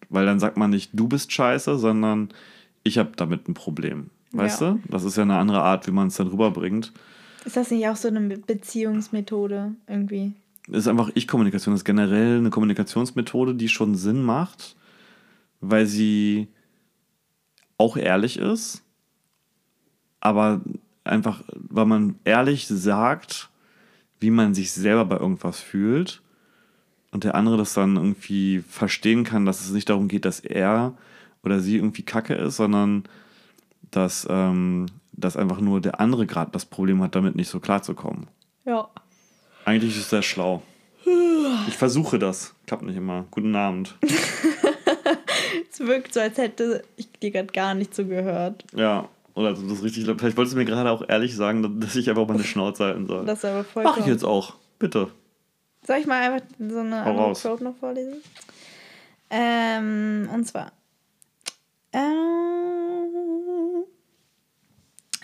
weil 0.10 0.26
dann 0.26 0.40
sagt 0.40 0.58
man 0.58 0.70
nicht, 0.72 0.92
du 0.94 1.08
bist 1.08 1.32
scheiße, 1.32 1.78
sondern 1.78 2.30
ich 2.84 2.98
habe 2.98 3.12
damit 3.16 3.48
ein 3.48 3.54
Problem. 3.54 4.10
Weißt 4.32 4.62
Ja. 4.62 4.72
du? 4.72 4.80
Das 4.90 5.04
ist 5.04 5.16
ja 5.18 5.24
eine 5.24 5.38
andere 5.38 5.62
Art, 5.62 5.88
wie 5.88 5.92
man 5.92 6.08
es 6.08 6.16
dann 6.16 6.28
rüberbringt. 6.28 6.92
Ist 7.46 7.56
das 7.58 7.72
nicht 7.72 7.88
auch 7.88 7.96
so 7.96 8.10
eine 8.10 8.38
Beziehungsmethode 8.38 9.74
irgendwie? 9.88 10.34
Ist 10.68 10.88
einfach 10.88 11.10
Ich-Kommunikation. 11.16 11.74
Das 11.74 11.82
ist 11.82 11.86
generell 11.86 12.38
eine 12.38 12.50
Kommunikationsmethode, 12.50 13.56
die 13.56 13.70
schon 13.70 13.96
Sinn 13.96 14.22
macht, 14.24 14.76
weil 15.62 15.86
sie 15.86 16.48
auch 17.78 17.96
ehrlich 17.98 18.38
ist, 18.38 18.84
aber 20.20 20.62
einfach, 21.06 21.44
weil 21.56 21.86
man 21.86 22.16
ehrlich 22.26 22.68
sagt, 22.68 23.50
wie 24.20 24.32
man 24.32 24.54
sich 24.54 24.72
selber 24.72 25.06
bei 25.06 25.18
irgendwas 25.18 25.60
fühlt 25.60 26.22
und 27.12 27.24
der 27.24 27.36
andere 27.36 27.58
das 27.58 27.74
dann 27.74 27.96
irgendwie 27.96 28.60
verstehen 28.68 29.24
kann, 29.24 29.46
dass 29.46 29.62
es 29.62 29.72
nicht 29.72 29.90
darum 29.90 30.08
geht, 30.08 30.26
dass 30.26 30.40
er 30.40 30.94
oder 31.44 31.60
sie 31.60 31.78
irgendwie 31.78 32.04
kacke 32.04 32.34
ist, 32.34 32.58
sondern 32.58 33.04
dass, 33.92 34.28
ähm, 34.30 34.88
dass 35.14 35.38
einfach 35.38 35.60
nur 35.62 35.82
der 35.82 36.00
andere 36.00 36.26
gerade 36.26 36.52
das 36.52 36.66
Problem 36.66 37.02
hat, 37.02 37.16
damit 37.16 37.36
nicht 37.36 37.50
so 37.50 37.60
klarzukommen. 37.60 38.28
Ja. 38.66 38.90
Eigentlich 39.66 39.98
ist 39.98 40.12
das 40.14 40.26
schlau. 40.26 40.62
Ich 41.68 41.78
versuche 41.78 42.20
das. 42.20 42.54
Klappt 42.68 42.84
nicht 42.84 42.98
immer. 42.98 43.26
Guten 43.32 43.56
Abend. 43.56 43.96
Es 45.72 45.80
wirkt 45.80 46.14
so, 46.14 46.20
als 46.20 46.38
hätte 46.38 46.84
ich 46.98 47.10
dir 47.22 47.32
gerade 47.32 47.52
gar 47.54 47.74
nicht 47.74 47.96
zugehört. 47.96 48.66
Ja, 48.76 49.08
oder 49.36 49.52
das 49.54 49.62
ist 49.62 49.84
richtig. 49.84 50.06
Vielleicht 50.06 50.38
wolltest 50.38 50.54
du 50.54 50.58
mir 50.58 50.66
gerade 50.66 50.92
auch 50.92 51.04
ehrlich 51.08 51.36
sagen, 51.36 51.80
dass 51.80 51.96
ich 51.96 52.10
einfach 52.10 52.28
meine 52.28 52.44
Schnauze 52.46 52.86
halten 52.86 53.08
soll. 53.08 53.26
Das 53.26 53.40
ist 53.40 53.46
aber 53.46 53.64
voll 53.64 53.84
Mach 53.84 53.98
ich 53.98 54.06
jetzt 54.06 54.24
auch. 54.24 54.56
Bitte. 54.78 55.12
Soll 55.86 55.98
ich 55.98 56.08
mal 56.08 56.22
einfach 56.22 56.46
so 56.58 56.80
eine 56.80 57.06
Hau 57.06 57.10
andere. 57.12 57.34
Quote 57.34 57.64
noch 57.64 57.76
vorlesen? 57.78 58.16
Ähm, 59.30 60.30
und 60.34 60.46
zwar. 60.46 60.72
Ähm, 61.94 62.40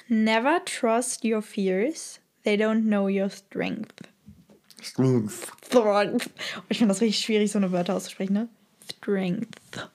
Never 0.07 0.63
trust 0.65 1.23
your 1.25 1.41
fears. 1.41 2.19
They 2.43 2.55
don't 2.55 2.83
know 2.83 3.07
your 3.07 3.29
strength. 3.29 4.07
Strength. 4.81 5.51
Oh, 5.73 5.99
ich 6.69 6.77
finde 6.77 6.93
das 6.93 7.01
richtig 7.01 7.25
schwierig, 7.25 7.51
so 7.51 7.57
eine 7.57 7.71
Wörter 7.71 7.95
auszusprechen, 7.95 8.33
ne? 8.33 8.49
Strength. 8.97 9.89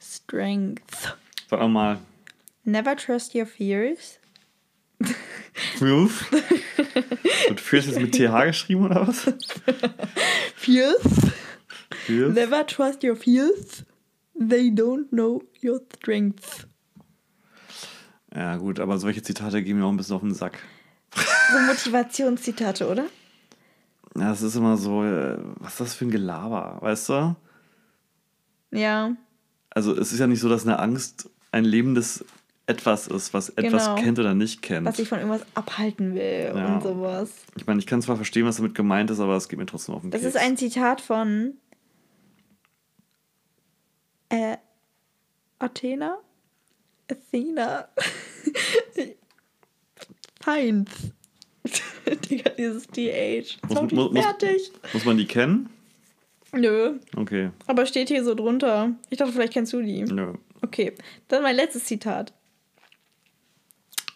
Strength. 0.00 1.16
Sag 1.50 1.68
mal. 1.68 1.98
Never 2.64 2.96
trust 2.96 3.34
your 3.34 3.46
fears. 3.46 4.18
Fürth. 5.78 6.24
Und 7.48 7.60
Fürth 7.60 7.88
ist 7.88 8.00
mit 8.00 8.12
TH 8.12 8.46
geschrieben 8.46 8.86
oder 8.86 9.06
was? 9.06 9.32
Fears. 10.54 11.02
Fürth. 12.06 12.34
Never 12.34 12.66
trust 12.66 13.02
your 13.02 13.16
fears. 13.16 13.84
They 14.38 14.70
don't 14.70 15.08
know 15.10 15.42
your 15.62 15.80
strength. 15.96 16.66
Ja, 18.34 18.56
gut, 18.56 18.80
aber 18.80 18.98
solche 18.98 19.22
Zitate 19.22 19.62
gehen 19.62 19.78
mir 19.78 19.84
auch 19.84 19.90
ein 19.90 19.96
bisschen 19.96 20.16
auf 20.16 20.22
den 20.22 20.34
Sack. 20.34 20.58
So 21.14 21.58
Motivationszitate, 21.66 22.88
oder? 22.88 23.04
Ja, 24.16 24.32
es 24.32 24.42
ist 24.42 24.56
immer 24.56 24.76
so, 24.76 25.04
äh, 25.04 25.36
was 25.56 25.72
ist 25.72 25.80
das 25.80 25.94
für 25.94 26.06
ein 26.06 26.10
Gelaber, 26.10 26.78
weißt 26.80 27.08
du? 27.10 27.36
Ja. 28.70 29.14
Also, 29.70 29.94
es 29.96 30.12
ist 30.12 30.18
ja 30.18 30.26
nicht 30.26 30.40
so, 30.40 30.48
dass 30.48 30.64
eine 30.64 30.78
Angst 30.78 31.28
ein 31.50 31.64
lebendes 31.64 32.24
Etwas 32.66 33.08
ist, 33.08 33.34
was 33.34 33.48
etwas 33.50 33.84
Genau. 33.86 33.94
kennt 33.96 34.18
oder 34.20 34.34
nicht 34.34 34.62
kennt. 34.62 34.86
Was 34.86 34.98
ich 35.00 35.08
von 35.08 35.18
irgendwas 35.18 35.44
abhalten 35.54 36.14
will 36.14 36.52
Ja. 36.54 36.74
und 36.76 36.82
sowas. 36.82 37.30
Ich 37.56 37.66
meine, 37.66 37.80
ich 37.80 37.86
kann 37.86 38.00
zwar 38.02 38.16
verstehen, 38.16 38.46
was 38.46 38.56
damit 38.58 38.74
gemeint 38.74 39.10
ist, 39.10 39.18
aber 39.20 39.36
es 39.36 39.48
geht 39.48 39.58
mir 39.58 39.66
trotzdem 39.66 39.94
auf 39.96 40.02
den 40.02 40.10
Das 40.12 40.20
Keks. 40.22 40.34
ist 40.36 40.40
ein 40.40 40.56
Zitat 40.56 41.00
von 41.00 41.54
äh, 44.28 44.56
Athena? 45.58 46.18
Athena? 47.10 47.88
Heinz. 50.46 50.90
Digga, 52.30 52.50
dieses 52.50 52.86
TH. 52.88 53.58
Muss- 53.68 53.78
Sorry, 53.78 53.94
muss- 53.94 54.12
muss- 54.12 54.24
fertig. 54.24 54.72
Muss 54.92 55.04
man 55.04 55.16
die 55.16 55.26
kennen? 55.26 55.68
Nö. 56.54 56.98
Okay. 57.16 57.50
Aber 57.66 57.86
steht 57.86 58.08
hier 58.08 58.24
so 58.24 58.34
drunter. 58.34 58.90
Ich 59.10 59.18
dachte, 59.18 59.32
vielleicht 59.32 59.52
kennst 59.54 59.72
du 59.72 59.80
die. 59.82 60.02
Nö. 60.02 60.34
Okay, 60.62 60.92
dann 61.28 61.42
mein 61.42 61.56
letztes 61.56 61.84
Zitat. 61.86 62.32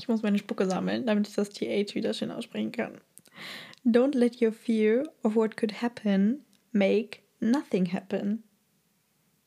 Ich 0.06 0.08
muss 0.08 0.22
meine 0.22 0.38
Spucke 0.38 0.66
sammeln, 0.66 1.04
damit 1.04 1.26
ich 1.26 1.34
das 1.34 1.50
TH 1.50 1.96
wieder 1.96 2.14
schön 2.14 2.30
aussprechen 2.30 2.70
kann. 2.70 2.92
Don't 3.84 4.16
let 4.16 4.40
your 4.40 4.52
fear 4.52 5.02
of 5.24 5.34
what 5.34 5.56
could 5.56 5.82
happen 5.82 6.44
make 6.70 7.22
nothing 7.40 7.92
happen. 7.92 8.44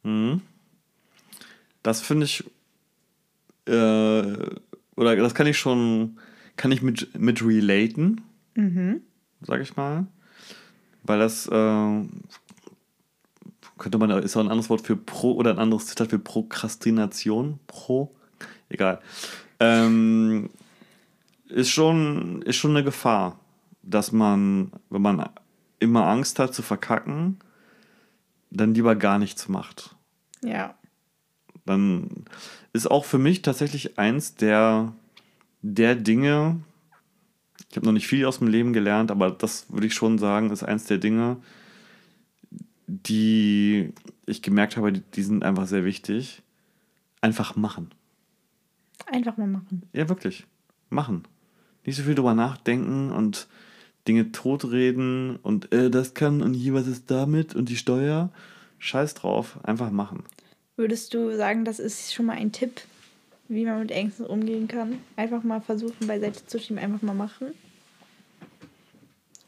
Mhm. 0.03 0.41
Das 1.81 2.01
finde 2.01 2.25
ich, 2.25 2.43
äh, 3.67 3.71
oder 4.97 5.15
das 5.15 5.33
kann 5.33 5.47
ich 5.47 5.57
schon, 5.57 6.19
kann 6.57 6.73
ich 6.73 6.81
mit, 6.81 7.17
mit 7.17 7.41
relaten, 7.41 8.19
Mhm. 8.55 9.01
sag 9.39 9.61
ich 9.61 9.77
mal. 9.77 10.07
Weil 11.03 11.19
das, 11.19 11.47
äh, 11.47 12.03
könnte 13.77 13.97
man, 13.97 14.09
ist 14.09 14.35
auch 14.35 14.41
ein 14.41 14.49
anderes 14.49 14.69
Wort 14.69 14.81
für 14.81 14.97
Pro 14.97 15.35
oder 15.35 15.51
ein 15.51 15.59
anderes 15.59 15.87
Zitat 15.87 16.09
für 16.09 16.19
Prokrastination. 16.19 17.61
Pro, 17.65 18.13
egal. 18.67 18.99
Ähm, 19.59 20.49
ist, 21.47 21.69
schon, 21.69 22.41
ist 22.43 22.55
schon 22.55 22.71
eine 22.71 22.83
Gefahr, 22.83 23.39
dass 23.81 24.11
man, 24.11 24.71
wenn 24.89 25.01
man 25.01 25.29
immer 25.79 26.07
Angst 26.07 26.39
hat 26.39 26.53
zu 26.53 26.61
verkacken, 26.61 27.39
dann 28.51 28.73
lieber 28.73 28.95
gar 28.95 29.19
nichts 29.19 29.47
macht. 29.47 29.95
Ja. 30.41 30.75
Dann 31.65 32.25
ist 32.73 32.89
auch 32.89 33.05
für 33.05 33.17
mich 33.17 33.41
tatsächlich 33.41 33.97
eins 33.97 34.35
der, 34.35 34.93
der 35.61 35.95
Dinge, 35.95 36.61
ich 37.69 37.75
habe 37.75 37.85
noch 37.85 37.93
nicht 37.93 38.07
viel 38.07 38.25
aus 38.25 38.39
dem 38.39 38.47
Leben 38.47 38.73
gelernt, 38.73 39.11
aber 39.11 39.29
das 39.29 39.71
würde 39.71 39.87
ich 39.87 39.93
schon 39.93 40.17
sagen, 40.17 40.49
ist 40.49 40.63
eins 40.63 40.85
der 40.85 40.97
Dinge, 40.97 41.37
die 42.87 43.93
ich 44.25 44.41
gemerkt 44.41 44.77
habe, 44.77 44.91
die, 44.91 45.01
die 45.13 45.23
sind 45.23 45.43
einfach 45.43 45.67
sehr 45.67 45.85
wichtig. 45.85 46.41
Einfach 47.21 47.55
machen. 47.55 47.91
Einfach 49.07 49.37
mal 49.37 49.47
machen. 49.47 49.83
Ja, 49.93 50.09
wirklich. 50.09 50.45
Machen. 50.89 51.23
Nicht 51.85 51.95
so 51.95 52.03
viel 52.03 52.15
drüber 52.15 52.33
nachdenken 52.33 53.11
und 53.11 53.47
Dinge 54.07 54.31
totreden 54.31 55.37
und 55.37 55.71
äh, 55.71 55.89
das 55.89 56.13
kann 56.13 56.41
und 56.41 56.53
hier 56.53 56.73
was 56.73 56.87
ist 56.87 57.09
damit 57.11 57.55
und 57.55 57.69
die 57.69 57.77
Steuer. 57.77 58.29
Scheiß 58.79 59.13
drauf, 59.13 59.59
einfach 59.63 59.91
machen. 59.91 60.23
Würdest 60.77 61.13
du 61.13 61.35
sagen, 61.35 61.65
das 61.65 61.79
ist 61.79 62.13
schon 62.13 62.27
mal 62.27 62.37
ein 62.37 62.53
Tipp, 62.53 62.81
wie 63.49 63.65
man 63.65 63.79
mit 63.81 63.91
Ängsten 63.91 64.25
umgehen 64.25 64.69
kann? 64.69 64.99
Einfach 65.17 65.43
mal 65.43 65.59
versuchen, 65.59 66.07
beiseite 66.07 66.45
zu 66.45 66.59
schieben, 66.59 66.79
einfach 66.79 67.01
mal 67.01 67.13
machen. 67.13 67.47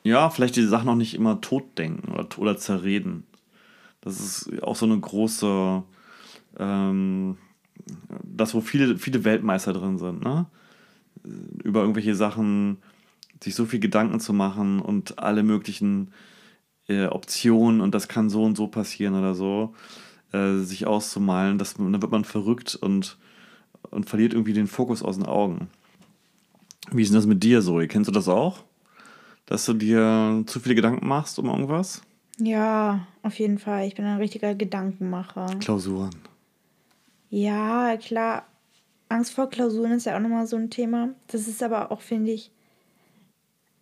Ja, 0.04 0.30
vielleicht 0.30 0.56
die 0.58 0.66
Sachen 0.66 0.90
auch 0.90 0.96
nicht 0.96 1.14
immer 1.14 1.40
totdenken 1.40 2.12
oder, 2.12 2.28
oder 2.38 2.58
zerreden. 2.58 3.26
Das 4.02 4.20
ist 4.20 4.62
auch 4.64 4.76
so 4.76 4.86
eine 4.86 5.00
große, 5.00 5.84
ähm, 6.60 7.38
das, 8.24 8.54
wo 8.54 8.62
viele, 8.62 8.98
viele 8.98 9.24
Weltmeister 9.24 9.74
drin 9.74 9.98
sind, 9.98 10.24
ne? 10.24 10.46
Über 11.64 11.82
irgendwelche 11.82 12.16
Sachen 12.16 12.78
sich 13.44 13.56
so 13.56 13.66
viel 13.66 13.80
Gedanken 13.80 14.20
zu 14.20 14.34
machen 14.34 14.80
und 14.80 15.20
alle 15.20 15.44
möglichen 15.44 16.12
äh, 16.88 17.06
Optionen 17.06 17.82
und 17.82 17.94
das 17.94 18.08
kann 18.08 18.30
so 18.30 18.44
und 18.44 18.58
so 18.58 18.68
passieren 18.68 19.16
oder 19.16 19.36
so, 19.36 19.74
äh, 20.32 20.58
sich 20.58 20.88
auszumalen, 20.88 21.58
das, 21.58 21.76
dann 21.76 22.02
wird 22.02 22.12
man 22.12 22.26
verrückt 22.26 22.76
und, 22.76 23.18
und 23.90 24.10
verliert 24.10 24.34
irgendwie 24.34 24.54
den 24.54 24.68
Fokus 24.68 25.04
aus 25.04 25.18
den 25.18 25.26
Augen. 25.26 25.70
Wie 26.92 27.02
ist 27.02 27.10
denn 27.10 27.18
das 27.18 27.28
mit 27.28 27.44
dir 27.44 27.62
so? 27.62 27.78
Kennst 27.88 28.08
du 28.08 28.14
das 28.14 28.28
auch? 28.28 28.64
Dass 29.46 29.66
du 29.66 29.74
dir 29.74 30.44
zu 30.46 30.60
viele 30.60 30.76
Gedanken 30.76 31.08
machst 31.08 31.40
um 31.40 31.48
irgendwas? 31.48 32.02
Ja, 32.38 33.06
auf 33.22 33.38
jeden 33.40 33.60
Fall. 33.60 33.88
Ich 33.88 33.96
bin 33.96 34.06
ein 34.06 34.18
richtiger 34.18 34.56
Gedankenmacher. 34.56 35.48
Klausuren. 35.60 36.12
Ja, 37.32 37.98
klar. 37.98 38.46
Angst 39.10 39.34
vor 39.34 39.50
Klausuren 39.50 39.94
ist 39.94 40.06
ja 40.06 40.16
auch 40.16 40.22
nochmal 40.22 40.46
so 40.48 40.58
ein 40.58 40.70
Thema. 40.70 41.10
Das 41.28 41.48
ist 41.48 41.64
aber 41.64 41.92
auch, 41.92 42.02
finde 42.02 42.32
ich, 42.32 42.52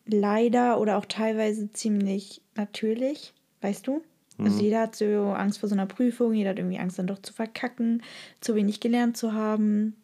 leider 0.06 0.80
oder 0.80 0.98
auch 0.98 1.06
teilweise 1.06 1.72
ziemlich 1.72 2.42
natürlich, 2.56 3.34
weißt 3.62 3.86
du? 3.88 4.02
Also 4.38 4.58
Mhm. 4.58 4.64
jeder 4.64 4.82
hat 4.82 4.96
so 4.96 5.06
Angst 5.06 5.60
vor 5.60 5.68
so 5.68 5.76
einer 5.76 5.86
Prüfung, 5.86 6.34
jeder 6.34 6.52
hat 6.52 6.60
irgendwie 6.60 6.80
Angst 6.80 6.98
dann 6.98 7.08
doch 7.08 7.22
zu 7.22 7.34
verkacken, 7.34 8.02
zu 8.40 8.56
wenig 8.56 8.80
gelernt 8.80 9.18
zu 9.18 9.34
haben. 9.34 9.96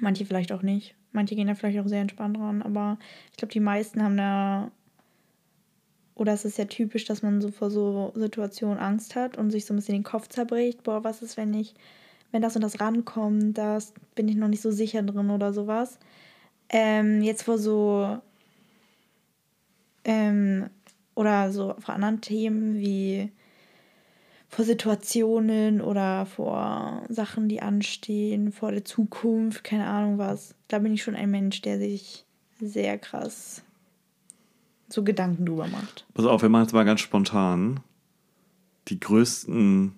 Manche 0.00 0.24
vielleicht 0.24 0.52
auch 0.52 0.62
nicht. 0.62 0.94
Manche 1.12 1.34
gehen 1.36 1.48
da 1.48 1.54
vielleicht 1.54 1.78
auch 1.78 1.88
sehr 1.88 2.00
entspannt 2.00 2.38
ran, 2.38 2.62
aber 2.62 2.98
ich 3.32 3.36
glaube, 3.36 3.52
die 3.52 3.60
meisten 3.60 4.02
haben 4.02 4.16
da 4.16 4.70
oder 6.14 6.32
es 6.32 6.44
ist 6.44 6.58
ja 6.58 6.64
typisch, 6.66 7.04
dass 7.04 7.22
man 7.22 7.40
so 7.40 7.50
vor 7.50 7.70
so 7.70 8.12
Situationen 8.14 8.78
Angst 8.78 9.16
hat 9.16 9.36
und 9.36 9.50
sich 9.50 9.64
so 9.66 9.74
ein 9.74 9.76
bisschen 9.76 9.94
den 9.94 10.02
Kopf 10.04 10.28
zerbricht. 10.28 10.82
Boah, 10.84 11.04
was 11.04 11.22
ist, 11.22 11.36
wenn 11.36 11.52
ich, 11.54 11.74
wenn 12.32 12.42
das 12.42 12.56
und 12.56 12.62
das 12.62 12.80
rankommt, 12.80 13.56
das 13.56 13.92
bin 14.14 14.28
ich 14.28 14.36
noch 14.36 14.48
nicht 14.48 14.62
so 14.62 14.70
sicher 14.70 15.02
drin 15.02 15.30
oder 15.30 15.52
sowas. 15.52 15.98
Ähm, 16.68 17.22
jetzt 17.22 17.42
vor 17.42 17.58
so 17.58 18.18
ähm, 20.04 20.68
oder 21.14 21.52
so 21.52 21.74
vor 21.78 21.94
anderen 21.94 22.20
Themen 22.20 22.78
wie 22.78 23.30
vor 24.48 24.64
Situationen 24.64 25.80
oder 25.80 26.26
vor 26.26 27.04
Sachen, 27.08 27.48
die 27.48 27.62
anstehen, 27.62 28.52
vor 28.52 28.72
der 28.72 28.84
Zukunft, 28.84 29.64
keine 29.64 29.86
Ahnung 29.86 30.18
was. 30.18 30.54
Da 30.68 30.78
bin 30.78 30.92
ich 30.92 31.02
schon 31.02 31.14
ein 31.14 31.30
Mensch, 31.30 31.62
der 31.62 31.78
sich 31.78 32.26
sehr 32.60 32.98
krass 32.98 33.62
so 34.88 35.02
Gedanken 35.02 35.46
drüber 35.46 35.66
macht. 35.68 36.06
Pass 36.12 36.26
auf, 36.26 36.42
wir 36.42 36.48
machen 36.48 36.64
jetzt 36.64 36.74
mal 36.74 36.84
ganz 36.84 37.00
spontan 37.00 37.80
die 38.88 39.00
größten 39.00 39.94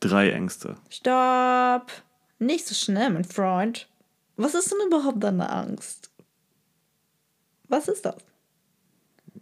drei 0.00 0.30
Ängste. 0.30 0.76
Stopp! 0.90 1.90
Nicht 2.38 2.66
so 2.66 2.74
schnell, 2.74 3.10
mein 3.10 3.24
Freund. 3.24 3.88
Was 4.36 4.54
ist 4.54 4.70
denn 4.70 4.86
überhaupt 4.86 5.22
deine 5.24 5.48
Angst? 5.50 6.10
Was 7.68 7.88
ist 7.88 8.04
das? 8.04 8.16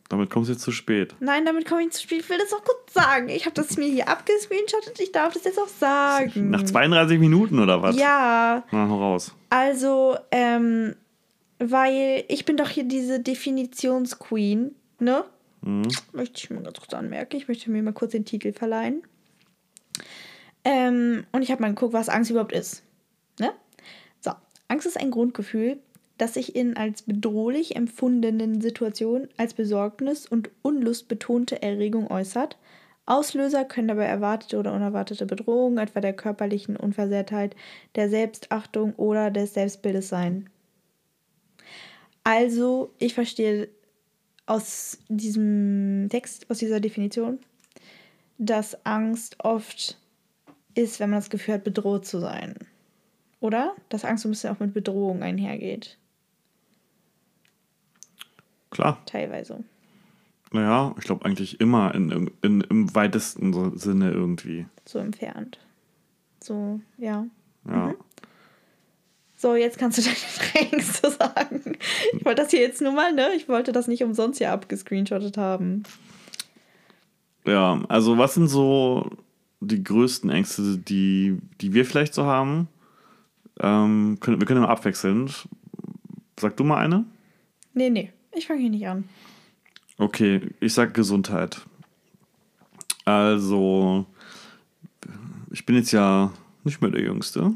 Damit 0.08 0.30
kommst 0.30 0.48
du 0.48 0.52
jetzt 0.52 0.62
zu 0.62 0.70
spät. 0.70 1.14
Nein, 1.20 1.44
damit 1.46 1.66
komme 1.66 1.82
ich 1.82 1.90
zu 1.92 2.02
spät. 2.02 2.20
Ich 2.20 2.28
will 2.28 2.38
das 2.38 2.52
auch 2.52 2.62
kurz 2.62 2.92
sagen. 2.92 3.28
Ich 3.30 3.46
habe 3.46 3.54
das 3.54 3.76
mir 3.76 3.86
hier 3.88 4.08
abgescreenshottet. 4.08 5.00
Ich 5.00 5.12
darf 5.12 5.32
das 5.34 5.44
jetzt 5.44 5.58
auch 5.58 5.66
sagen. 5.68 6.50
Nach 6.50 6.62
32 6.62 7.18
Minuten 7.18 7.58
oder 7.58 7.82
was? 7.82 7.96
Ja, 7.96 8.64
Na, 8.70 8.88
hau 8.88 8.98
raus. 8.98 9.34
also, 9.50 10.16
ähm, 10.30 10.94
weil 11.58 12.24
ich 12.28 12.44
bin 12.44 12.56
doch 12.56 12.68
hier 12.68 12.84
diese 12.84 13.18
Definitionsqueen, 13.20 14.74
ne? 15.00 15.24
Mhm. 15.62 15.88
Möchte 16.12 16.38
ich 16.38 16.50
mir 16.50 16.60
ganz 16.62 16.78
kurz 16.78 16.92
anmerken. 16.94 17.36
Ich 17.36 17.48
möchte 17.48 17.70
mir 17.70 17.82
mal 17.82 17.92
kurz 17.94 18.12
den 18.12 18.24
Titel 18.26 18.52
verleihen. 18.52 19.02
Ähm, 20.64 21.26
und 21.32 21.42
ich 21.42 21.50
habe 21.50 21.62
mal 21.62 21.68
geguckt, 21.68 21.92
was 21.92 22.08
Angst 22.08 22.30
überhaupt 22.30 22.52
ist. 22.52 22.82
Ne? 23.38 23.52
So, 24.20 24.32
Angst 24.68 24.86
ist 24.86 24.98
ein 24.98 25.10
Grundgefühl, 25.10 25.78
das 26.18 26.34
sich 26.34 26.56
in 26.56 26.76
als 26.76 27.02
bedrohlich 27.02 27.76
empfundenen 27.76 28.60
Situationen 28.60 29.28
als 29.36 29.54
Besorgnis 29.54 30.26
und 30.26 30.50
Unlust 30.62 31.08
betonte 31.08 31.60
Erregung 31.62 32.10
äußert. 32.10 32.56
Auslöser 33.06 33.66
können 33.66 33.88
dabei 33.88 34.04
erwartete 34.04 34.58
oder 34.58 34.72
unerwartete 34.72 35.26
Bedrohungen, 35.26 35.76
etwa 35.76 36.00
der 36.00 36.14
körperlichen 36.14 36.76
Unversehrtheit, 36.76 37.54
der 37.96 38.08
Selbstachtung 38.08 38.94
oder 38.94 39.30
des 39.30 39.52
Selbstbildes 39.52 40.08
sein. 40.08 40.48
Also, 42.22 42.90
ich 42.98 43.12
verstehe 43.12 43.68
aus 44.46 44.98
diesem 45.08 46.08
Text, 46.10 46.50
aus 46.50 46.58
dieser 46.58 46.80
Definition, 46.80 47.38
dass 48.38 48.86
Angst 48.86 49.36
oft 49.44 49.98
ist, 50.74 51.00
wenn 51.00 51.10
man 51.10 51.20
das 51.20 51.30
Gefühl 51.30 51.54
hat, 51.54 51.64
bedroht 51.64 52.06
zu 52.06 52.18
sein. 52.18 52.54
Oder? 53.40 53.74
Dass 53.88 54.04
Angst 54.04 54.22
so 54.22 54.28
ein 54.28 54.32
bisschen 54.32 54.54
auch 54.54 54.60
mit 54.60 54.74
Bedrohung 54.74 55.22
einhergeht. 55.22 55.98
Klar. 58.70 59.00
Teilweise. 59.06 59.62
Naja, 60.50 60.94
ich 60.98 61.04
glaube 61.04 61.24
eigentlich 61.24 61.60
immer 61.60 61.94
in, 61.94 62.30
in, 62.42 62.60
im 62.62 62.94
weitesten 62.94 63.76
Sinne 63.78 64.10
irgendwie. 64.12 64.66
So 64.84 64.98
entfernt. 64.98 65.58
So, 66.42 66.80
ja. 66.96 67.26
Ja. 67.66 67.86
Mhm. 67.88 67.94
So, 69.36 69.56
jetzt 69.56 69.78
kannst 69.78 69.98
du 69.98 70.02
deine 70.04 70.16
drei 70.38 70.76
Ängste 70.76 71.10
sagen. 71.10 71.76
Ich 72.12 72.24
wollte 72.24 72.42
das 72.42 72.50
hier 72.50 72.60
jetzt 72.60 72.80
nur 72.80 72.92
mal, 72.92 73.12
ne? 73.12 73.34
Ich 73.36 73.48
wollte 73.48 73.72
das 73.72 73.88
nicht 73.88 74.02
umsonst 74.02 74.38
hier 74.38 74.52
abgescreenshottet 74.52 75.36
haben. 75.36 75.82
Ja, 77.46 77.82
also 77.88 78.16
was 78.16 78.34
sind 78.34 78.48
so 78.48 79.10
die 79.64 79.82
größten 79.82 80.30
Ängste, 80.30 80.78
die, 80.78 81.38
die 81.60 81.74
wir 81.74 81.84
vielleicht 81.84 82.14
so 82.14 82.24
haben? 82.24 82.68
Ähm, 83.60 84.18
können, 84.20 84.40
wir 84.40 84.46
können 84.46 84.62
mal 84.62 84.68
abwechselnd. 84.68 85.48
Sag 86.38 86.56
du 86.56 86.64
mal 86.64 86.78
eine? 86.78 87.04
Nee, 87.72 87.90
nee. 87.90 88.12
Ich 88.32 88.46
fange 88.46 88.60
hier 88.60 88.70
nicht 88.70 88.86
an. 88.86 89.04
Okay, 89.96 90.40
ich 90.60 90.74
sag 90.74 90.92
Gesundheit. 90.94 91.64
Also, 93.04 94.06
ich 95.50 95.64
bin 95.66 95.76
jetzt 95.76 95.92
ja 95.92 96.32
nicht 96.64 96.80
mehr 96.80 96.90
der 96.90 97.02
Jüngste, 97.02 97.52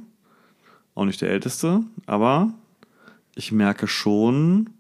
auch 0.94 1.04
nicht 1.04 1.20
der 1.20 1.30
Älteste, 1.30 1.82
aber 2.06 2.52
ich 3.34 3.50
merke 3.50 3.88
schon 3.88 4.70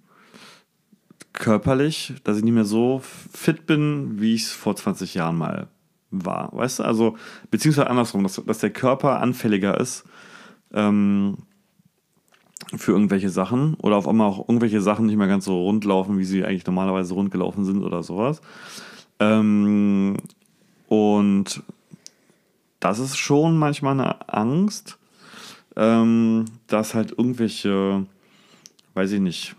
körperlich, 1.32 2.14
dass 2.24 2.36
ich 2.36 2.44
nicht 2.44 2.54
mehr 2.54 2.64
so 2.64 3.00
fit 3.02 3.66
bin, 3.66 4.20
wie 4.20 4.34
ich 4.34 4.42
es 4.42 4.52
vor 4.52 4.76
20 4.76 5.14
Jahren 5.14 5.36
mal 5.36 5.68
war. 6.10 6.50
Weißt 6.52 6.80
du, 6.80 6.82
also, 6.84 7.16
beziehungsweise 7.50 7.90
andersrum, 7.90 8.22
dass, 8.22 8.42
dass 8.44 8.58
der 8.58 8.70
Körper 8.70 9.20
anfälliger 9.20 9.78
ist 9.78 10.04
ähm, 10.72 11.38
für 12.76 12.92
irgendwelche 12.92 13.30
Sachen 13.30 13.74
oder 13.74 13.96
auf 13.96 14.08
einmal 14.08 14.28
auch 14.28 14.48
irgendwelche 14.48 14.80
Sachen 14.80 15.06
nicht 15.06 15.16
mehr 15.16 15.28
ganz 15.28 15.44
so 15.44 15.62
rund 15.62 15.84
laufen, 15.84 16.18
wie 16.18 16.24
sie 16.24 16.44
eigentlich 16.44 16.66
normalerweise 16.66 17.14
rund 17.14 17.30
gelaufen 17.30 17.64
sind 17.64 17.82
oder 17.82 18.02
sowas. 18.02 18.40
Ähm, 19.20 20.16
und 20.88 21.62
das 22.80 22.98
ist 22.98 23.16
schon 23.16 23.58
manchmal 23.58 23.94
eine 23.94 24.28
Angst, 24.28 24.98
ähm, 25.76 26.46
dass 26.66 26.94
halt 26.94 27.10
irgendwelche, 27.12 28.06
weiß 28.94 29.12
ich 29.12 29.20
nicht, 29.20 29.56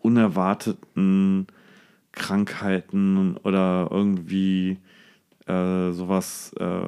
unerwarteten 0.00 1.46
Krankheiten 2.12 3.36
oder 3.38 3.88
irgendwie 3.90 4.78
äh, 5.46 5.92
sowas 5.92 6.52
äh, 6.58 6.82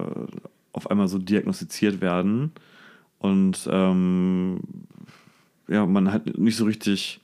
auf 0.73 0.91
einmal 0.91 1.09
so 1.09 1.19
diagnostiziert 1.19 2.01
werden 2.01 2.53
und 3.19 3.69
ähm, 3.71 4.61
ja, 5.69 5.87
man 5.87 6.13
halt 6.13 6.39
nicht 6.39 6.57
so 6.57 6.65
richtig 6.65 7.21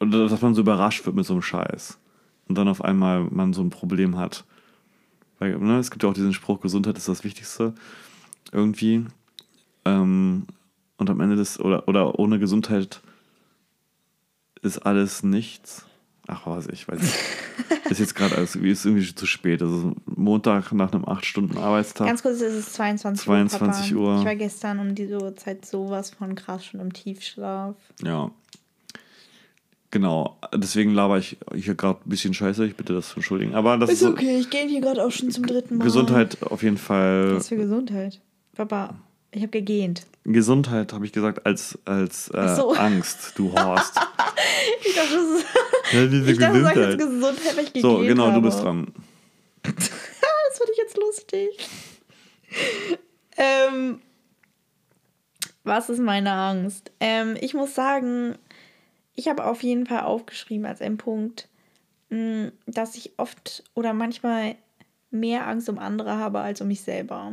oder 0.00 0.28
dass 0.28 0.40
man 0.42 0.54
so 0.54 0.60
überrascht 0.60 1.04
wird 1.06 1.16
mit 1.16 1.26
so 1.26 1.34
einem 1.34 1.42
Scheiß 1.42 1.98
und 2.48 2.56
dann 2.56 2.68
auf 2.68 2.82
einmal 2.82 3.24
man 3.24 3.52
so 3.52 3.62
ein 3.62 3.70
Problem 3.70 4.16
hat, 4.16 4.44
Weil, 5.38 5.56
ne, 5.58 5.78
es 5.78 5.90
gibt 5.90 6.02
ja 6.02 6.08
auch 6.08 6.14
diesen 6.14 6.32
Spruch, 6.32 6.60
Gesundheit 6.60 6.96
ist 6.96 7.08
das 7.08 7.24
Wichtigste. 7.24 7.74
Irgendwie. 8.52 9.04
Ähm, 9.84 10.46
und 10.96 11.10
am 11.10 11.20
Ende 11.20 11.36
des, 11.36 11.60
oder, 11.60 11.86
oder 11.86 12.18
ohne 12.18 12.38
Gesundheit 12.38 13.00
ist 14.62 14.78
alles 14.78 15.22
nichts. 15.22 15.86
Ach, 16.30 16.46
was 16.46 16.68
ich 16.68 16.86
weiß 16.86 17.00
nicht. 17.00 17.14
ist 17.90 18.00
jetzt 18.00 18.14
gerade 18.14 18.36
alles 18.36 18.54
ist 18.54 18.84
irgendwie 18.84 19.14
zu 19.14 19.24
spät. 19.24 19.62
Also 19.62 19.94
Montag 20.04 20.72
nach 20.72 20.92
einem 20.92 21.04
8-Stunden-Arbeitstag. 21.06 22.06
Ganz 22.06 22.22
kurz, 22.22 22.42
es 22.42 22.54
ist 22.54 22.74
22, 22.74 23.24
22 23.24 23.94
Uhr. 23.94 24.02
Uhr. 24.14 24.18
Ich 24.20 24.26
war 24.26 24.36
gestern 24.36 24.78
um 24.78 24.94
diese 24.94 25.22
Uhrzeit 25.22 25.64
sowas 25.64 26.10
von 26.10 26.34
krass 26.34 26.66
schon 26.66 26.80
im 26.80 26.92
Tiefschlaf. 26.92 27.76
Ja. 28.02 28.30
Genau. 29.90 30.36
Deswegen 30.54 30.92
laber 30.92 31.16
ich 31.16 31.38
hier 31.54 31.74
gerade 31.74 32.00
ein 32.04 32.10
bisschen 32.10 32.34
scheiße. 32.34 32.66
Ich 32.66 32.76
bitte 32.76 32.92
das 32.92 33.08
zu 33.08 33.16
entschuldigen. 33.16 33.54
Aber 33.54 33.78
das 33.78 33.88
Ist 33.88 34.02
ist 34.02 34.08
okay, 34.08 34.38
ich 34.38 34.50
gehe 34.50 34.68
hier 34.68 34.82
gerade 34.82 35.02
auch 35.02 35.10
schon 35.10 35.30
zum 35.30 35.46
dritten 35.46 35.78
Mal. 35.78 35.84
Gesundheit 35.84 36.42
auf 36.42 36.62
jeden 36.62 36.76
Fall. 36.76 37.36
Was 37.36 37.48
für 37.48 37.56
Gesundheit? 37.56 38.20
Papa, 38.54 38.96
ich 39.30 39.40
habe 39.40 39.50
gegähnt. 39.50 40.04
Gesundheit 40.24 40.92
habe 40.92 41.06
ich 41.06 41.12
gesagt 41.12 41.46
als, 41.46 41.78
als 41.86 42.28
äh, 42.34 42.54
so. 42.54 42.74
Angst, 42.74 43.32
du 43.36 43.50
Horst. 43.52 43.98
Ich 44.84 44.94
dachte, 44.94 45.14
das 45.14 45.40
ist, 45.40 45.46
ja, 45.92 46.06
diese 46.06 46.30
ich 46.32 46.38
dachte, 46.38 46.62
sagst 46.62 46.76
jetzt 46.76 46.98
Gesundheit. 46.98 47.36
Gesundheit, 47.36 47.56
weil 47.56 47.70
ich 47.74 47.82
So, 47.82 47.98
genau, 47.98 48.26
habe. 48.26 48.34
du 48.34 48.42
bist 48.42 48.62
dran. 48.62 48.92
das 49.62 49.88
finde 50.58 50.72
ich 50.72 50.78
jetzt 50.78 50.96
lustig. 50.96 51.48
ähm, 53.36 54.00
was 55.64 55.90
ist 55.90 56.00
meine 56.00 56.32
Angst? 56.32 56.90
Ähm, 57.00 57.36
ich 57.40 57.54
muss 57.54 57.74
sagen, 57.74 58.36
ich 59.14 59.28
habe 59.28 59.44
auf 59.44 59.62
jeden 59.62 59.86
Fall 59.86 60.00
aufgeschrieben 60.02 60.66
als 60.66 60.80
ein 60.80 60.96
Punkt, 60.96 61.48
mh, 62.10 62.52
dass 62.66 62.94
ich 62.96 63.12
oft 63.18 63.64
oder 63.74 63.92
manchmal 63.92 64.56
mehr 65.10 65.46
Angst 65.46 65.68
um 65.68 65.78
andere 65.78 66.16
habe 66.18 66.40
als 66.40 66.60
um 66.60 66.68
mich 66.68 66.82
selber. 66.82 67.32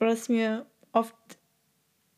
Oder 0.00 0.10
dass 0.10 0.22
ich 0.24 0.28
mir 0.30 0.66
oft 0.92 1.14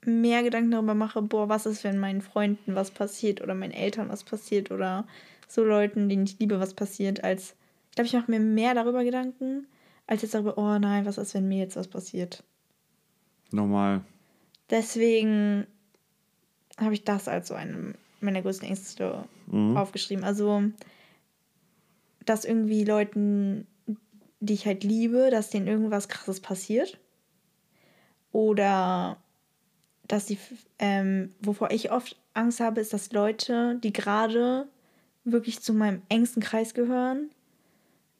mehr 0.04 0.42
Gedanken 0.42 0.70
darüber 0.70 0.94
mache, 0.94 1.22
boah, 1.22 1.48
was 1.48 1.66
ist, 1.66 1.84
wenn 1.84 1.98
meinen 1.98 2.22
Freunden 2.22 2.74
was 2.74 2.90
passiert 2.90 3.40
oder 3.40 3.54
meinen 3.54 3.72
Eltern 3.72 4.08
was 4.08 4.24
passiert 4.24 4.70
oder 4.70 5.06
so 5.48 5.64
Leuten, 5.64 6.08
denen 6.08 6.24
ich 6.24 6.38
liebe, 6.38 6.60
was 6.60 6.74
passiert, 6.74 7.22
als 7.22 7.54
ich 7.90 7.96
glaube, 7.96 8.06
ich 8.06 8.14
mache 8.14 8.30
mir 8.30 8.40
mehr 8.40 8.74
darüber 8.74 9.04
Gedanken, 9.04 9.66
als 10.06 10.22
jetzt 10.22 10.34
darüber, 10.34 10.56
oh 10.56 10.78
nein, 10.78 11.04
was 11.04 11.18
ist, 11.18 11.34
wenn 11.34 11.46
mir 11.46 11.58
jetzt 11.58 11.76
was 11.76 11.88
passiert. 11.88 12.42
Normal. 13.50 14.00
Deswegen 14.70 15.66
habe 16.78 16.94
ich 16.94 17.04
das 17.04 17.28
als 17.28 17.48
so 17.48 17.54
eine 17.54 17.94
meiner 18.20 18.40
größten 18.40 18.66
Ängste 18.66 19.24
aufgeschrieben. 19.74 20.24
Also, 20.24 20.62
dass 22.24 22.46
irgendwie 22.46 22.84
Leuten, 22.84 23.66
die 24.40 24.54
ich 24.54 24.64
halt 24.64 24.84
liebe, 24.84 25.28
dass 25.30 25.50
denen 25.50 25.66
irgendwas 25.66 26.08
krasses 26.08 26.40
passiert. 26.40 26.98
Oder 28.30 29.21
dass 30.08 30.26
sie, 30.26 30.38
ähm, 30.78 31.30
wovor 31.40 31.70
ich 31.70 31.90
oft 31.90 32.16
Angst 32.34 32.60
habe, 32.60 32.80
ist, 32.80 32.92
dass 32.92 33.12
Leute, 33.12 33.78
die 33.82 33.92
gerade 33.92 34.68
wirklich 35.24 35.60
zu 35.60 35.72
meinem 35.72 36.02
engsten 36.08 36.42
Kreis 36.42 36.74
gehören, 36.74 37.30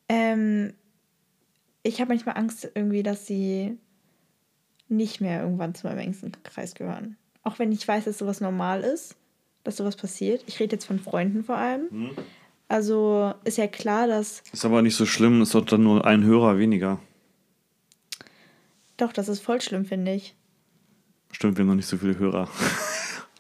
ähm, 0.09 0.75
ich 1.83 2.01
habe 2.01 2.11
manchmal 2.11 2.37
Angst 2.37 2.71
irgendwie, 2.75 3.03
dass 3.03 3.27
sie 3.27 3.77
nicht 4.89 5.21
mehr 5.21 5.43
irgendwann 5.43 5.75
zu 5.75 5.87
meinem 5.87 5.99
engsten 5.99 6.33
Kreis 6.45 6.75
gehören. 6.75 7.17
Auch 7.43 7.59
wenn 7.59 7.73
ich 7.73 7.87
weiß, 7.87 8.05
dass 8.05 8.19
sowas 8.19 8.41
normal 8.41 8.83
ist, 8.83 9.17
dass 9.65 9.77
sowas 9.77 9.97
passiert. 9.97 10.45
Ich 10.47 10.61
rede 10.61 10.77
jetzt 10.77 10.85
von 10.85 11.01
Freunden 11.01 11.43
vor 11.45 11.57
allem. 11.57 12.11
Also 12.69 13.35
ist 13.45 13.59
ja 13.59 13.67
klar, 13.67 14.07
dass. 14.07 14.43
Ist 14.53 14.65
aber 14.65 14.83
nicht 14.83 14.97
so 14.97 15.07
schlimm, 15.07 15.43
ist 15.43 15.55
doch 15.55 15.65
dann 15.65 15.83
nur 15.83 16.07
ein 16.07 16.23
Hörer 16.25 16.59
weniger. 16.59 17.01
Doch, 18.97 19.13
das 19.13 19.29
ist 19.29 19.41
voll 19.41 19.61
schlimm, 19.61 19.85
finde 19.85 20.15
ich. 20.15 20.37
Stimmt, 21.33 21.57
wir 21.57 21.63
haben 21.63 21.69
noch 21.69 21.75
nicht 21.75 21.89
so 21.89 21.97
viele 21.97 22.19
Hörer. 22.19 22.49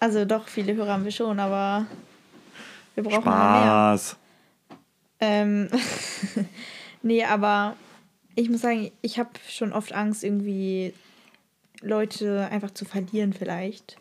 Also 0.01 0.25
doch, 0.25 0.49
viele 0.49 0.75
Hörer 0.75 0.95
haben 0.95 1.05
wir 1.05 1.13
schon, 1.13 1.39
aber 1.39 1.87
wir 2.97 3.05
brauchen 3.05 3.23
immer 3.23 3.53
mehr. 3.53 3.63
Spaß. 3.63 4.17
Ähm, 5.21 5.69
nee, 7.03 7.25
aber 7.25 7.77
ich 8.35 8.51
muss 8.51 8.63
sagen, 8.63 8.91
ich 9.03 9.21
habe 9.21 9.31
schon 9.49 9.73
oft 9.73 9.93
Angst, 9.93 10.25
irgendwie 10.25 10.93
Leute 11.81 12.49
einfach 12.51 12.73
zu 12.73 12.85
verlieren, 12.85 13.33
vielleicht, 13.33 13.99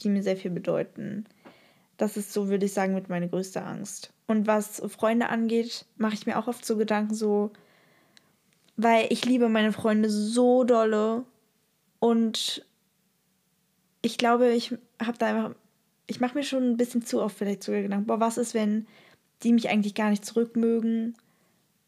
die 0.00 0.08
mir 0.08 0.22
sehr 0.22 0.36
viel 0.36 0.50
bedeuten. 0.50 1.26
Das 1.98 2.16
ist 2.16 2.32
so, 2.32 2.48
würde 2.48 2.66
ich 2.66 2.72
sagen, 2.72 2.94
mit 2.94 3.08
meine 3.08 3.28
größte 3.28 3.62
Angst. 3.62 4.12
Und 4.26 4.46
was 4.46 4.82
Freunde 4.88 5.28
angeht, 5.28 5.84
mache 5.96 6.14
ich 6.14 6.26
mir 6.26 6.38
auch 6.38 6.48
oft 6.48 6.64
so 6.64 6.76
Gedanken, 6.76 7.14
so, 7.14 7.52
weil 8.76 9.06
ich 9.10 9.24
liebe 9.24 9.48
meine 9.48 9.72
Freunde 9.72 10.10
so 10.10 10.64
dolle 10.64 11.24
und 12.00 12.64
ich 14.02 14.18
glaube, 14.18 14.50
ich 14.50 14.74
habe 15.00 15.18
da 15.18 15.26
einfach, 15.26 15.54
ich 16.06 16.20
mache 16.20 16.34
mir 16.34 16.44
schon 16.44 16.70
ein 16.70 16.76
bisschen 16.76 17.04
zu 17.04 17.22
oft 17.22 17.38
vielleicht 17.38 17.62
sogar 17.62 17.82
Gedanken, 17.82 18.06
boah, 18.06 18.20
was 18.20 18.36
ist, 18.36 18.54
wenn 18.54 18.86
die 19.42 19.52
mich 19.52 19.68
eigentlich 19.70 19.94
gar 19.94 20.10
nicht 20.10 20.24
zurückmögen, 20.24 21.14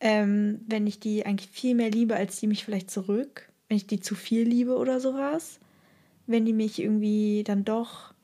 ähm, 0.00 0.60
wenn 0.66 0.86
ich 0.86 1.00
die 1.00 1.26
eigentlich 1.26 1.50
viel 1.50 1.74
mehr 1.74 1.90
liebe, 1.90 2.16
als 2.16 2.40
die 2.40 2.46
mich 2.46 2.64
vielleicht 2.64 2.90
zurück, 2.90 3.48
wenn 3.68 3.76
ich 3.76 3.86
die 3.86 4.00
zu 4.00 4.14
viel 4.14 4.42
liebe 4.42 4.76
oder 4.76 5.00
sowas, 5.00 5.58
wenn 6.26 6.44
die 6.44 6.52
mich 6.52 6.80
irgendwie 6.80 7.42
dann 7.44 7.64
doch 7.64 8.14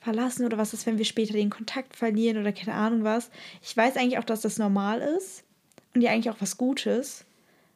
verlassen 0.00 0.44
oder 0.46 0.58
was 0.58 0.74
ist, 0.74 0.86
wenn 0.86 0.98
wir 0.98 1.04
später 1.04 1.32
den 1.32 1.50
Kontakt 1.50 1.96
verlieren 1.96 2.38
oder 2.38 2.52
keine 2.52 2.74
Ahnung 2.74 3.04
was. 3.04 3.30
Ich 3.62 3.76
weiß 3.76 3.96
eigentlich 3.96 4.18
auch, 4.18 4.24
dass 4.24 4.40
das 4.40 4.58
normal 4.58 5.00
ist 5.00 5.44
und 5.94 6.02
ja 6.02 6.10
eigentlich 6.10 6.30
auch 6.30 6.40
was 6.40 6.56
Gutes, 6.56 7.24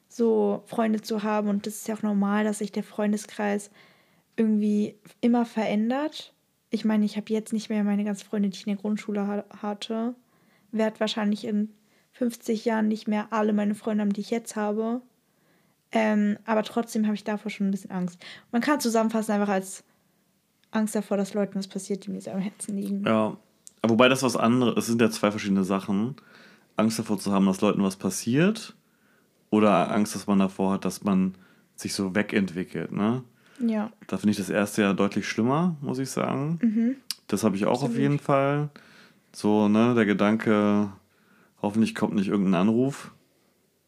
so 0.09 0.63
Freunde 0.67 1.01
zu 1.01 1.23
haben. 1.23 1.49
Und 1.49 1.67
das 1.67 1.77
ist 1.77 1.89
ja 1.89 1.97
auch 1.97 2.03
normal, 2.03 2.45
dass 2.45 2.59
sich 2.59 2.73
der 2.73 2.85
Freundeskreis 2.85 3.71
irgendwie 4.37 4.97
immer 5.21 5.45
verändert. 5.45 6.35
Ich 6.71 6.85
meine, 6.85 7.05
ich 7.05 7.17
habe 7.17 7.33
jetzt 7.33 7.53
nicht 7.53 7.69
mehr 7.69 7.85
meine 7.85 8.05
ganzen 8.05 8.27
Freunde, 8.27 8.49
die 8.49 8.57
ich 8.57 8.67
in 8.67 8.73
der 8.73 8.81
Grundschule 8.81 9.27
ha 9.27 9.45
hatte. 9.61 10.15
Werde 10.71 11.01
wahrscheinlich 11.01 11.45
in 11.45 11.71
50 12.13 12.65
Jahren 12.65 12.89
nicht 12.89 13.09
mehr 13.09 13.29
alle 13.31 13.53
meine 13.53 13.75
Freunde 13.75 14.03
haben, 14.03 14.13
die 14.13 14.23
ich 14.23 14.31
jetzt 14.31 14.57
habe. 14.57 15.03
Ähm, 15.93 16.39
aber 16.47 16.63
trotzdem 16.63 17.05
habe 17.05 17.15
ich 17.15 17.25
davor 17.25 17.51
schon 17.51 17.69
ein 17.69 17.71
bisschen 17.71 17.91
Angst. 17.91 18.19
Man 18.51 18.63
kann 18.63 18.81
zusammenfassen 18.81 19.33
einfach 19.33 19.53
als 19.53 19.85
Angst 20.71 20.95
davor, 20.95 21.19
dass 21.19 21.35
Leuten 21.35 21.59
was 21.59 21.69
passiert, 21.69 22.07
die 22.07 22.11
mir 22.11 22.21
sehr 22.21 22.35
am 22.35 22.41
Herzen 22.41 22.77
liegen. 22.77 23.05
Ja. 23.05 23.37
Wobei 23.85 24.09
das 24.09 24.23
was 24.23 24.37
anderes, 24.37 24.75
es 24.79 24.87
sind 24.87 25.01
ja 25.01 25.11
zwei 25.11 25.31
verschiedene 25.31 25.65
Sachen. 25.65 26.15
Angst 26.77 26.99
davor 26.99 27.19
zu 27.19 27.33
haben, 27.33 27.47
dass 27.47 27.61
Leuten 27.61 27.83
was 27.83 27.97
passiert 27.97 28.77
oder 29.51 29.91
Angst, 29.91 30.15
dass 30.15 30.27
man 30.27 30.39
davor 30.39 30.75
hat, 30.75 30.85
dass 30.85 31.03
man 31.03 31.35
sich 31.75 31.93
so 31.95 32.15
wegentwickelt, 32.15 32.93
ne? 32.93 33.25
Ja. 33.63 33.91
Da 34.09 34.17
finde 34.17 34.33
ich 34.33 34.37
das 34.37 34.51
erste 34.51 34.83
ja 34.83 34.93
deutlich 34.93 35.29
schlimmer, 35.29 35.77
muss 35.81 35.99
ich 35.99 36.11
sagen. 36.11 36.59
Mhm. 36.63 36.97
Das 37.29 37.45
habe 37.45 37.57
ich 37.57 37.65
auch 37.65 37.79
auf 37.79 37.85
Absolut. 37.85 37.99
jeden 38.01 38.19
Fall. 38.19 38.71
So, 39.33 39.69
ne, 39.69 39.95
der 39.95 40.05
Gedanke, 40.05 40.93
hoffentlich 41.63 41.95
kommt 41.95 42.15
nicht 42.15 42.29
irgendein 42.29 42.61
Anruf, 42.61 43.13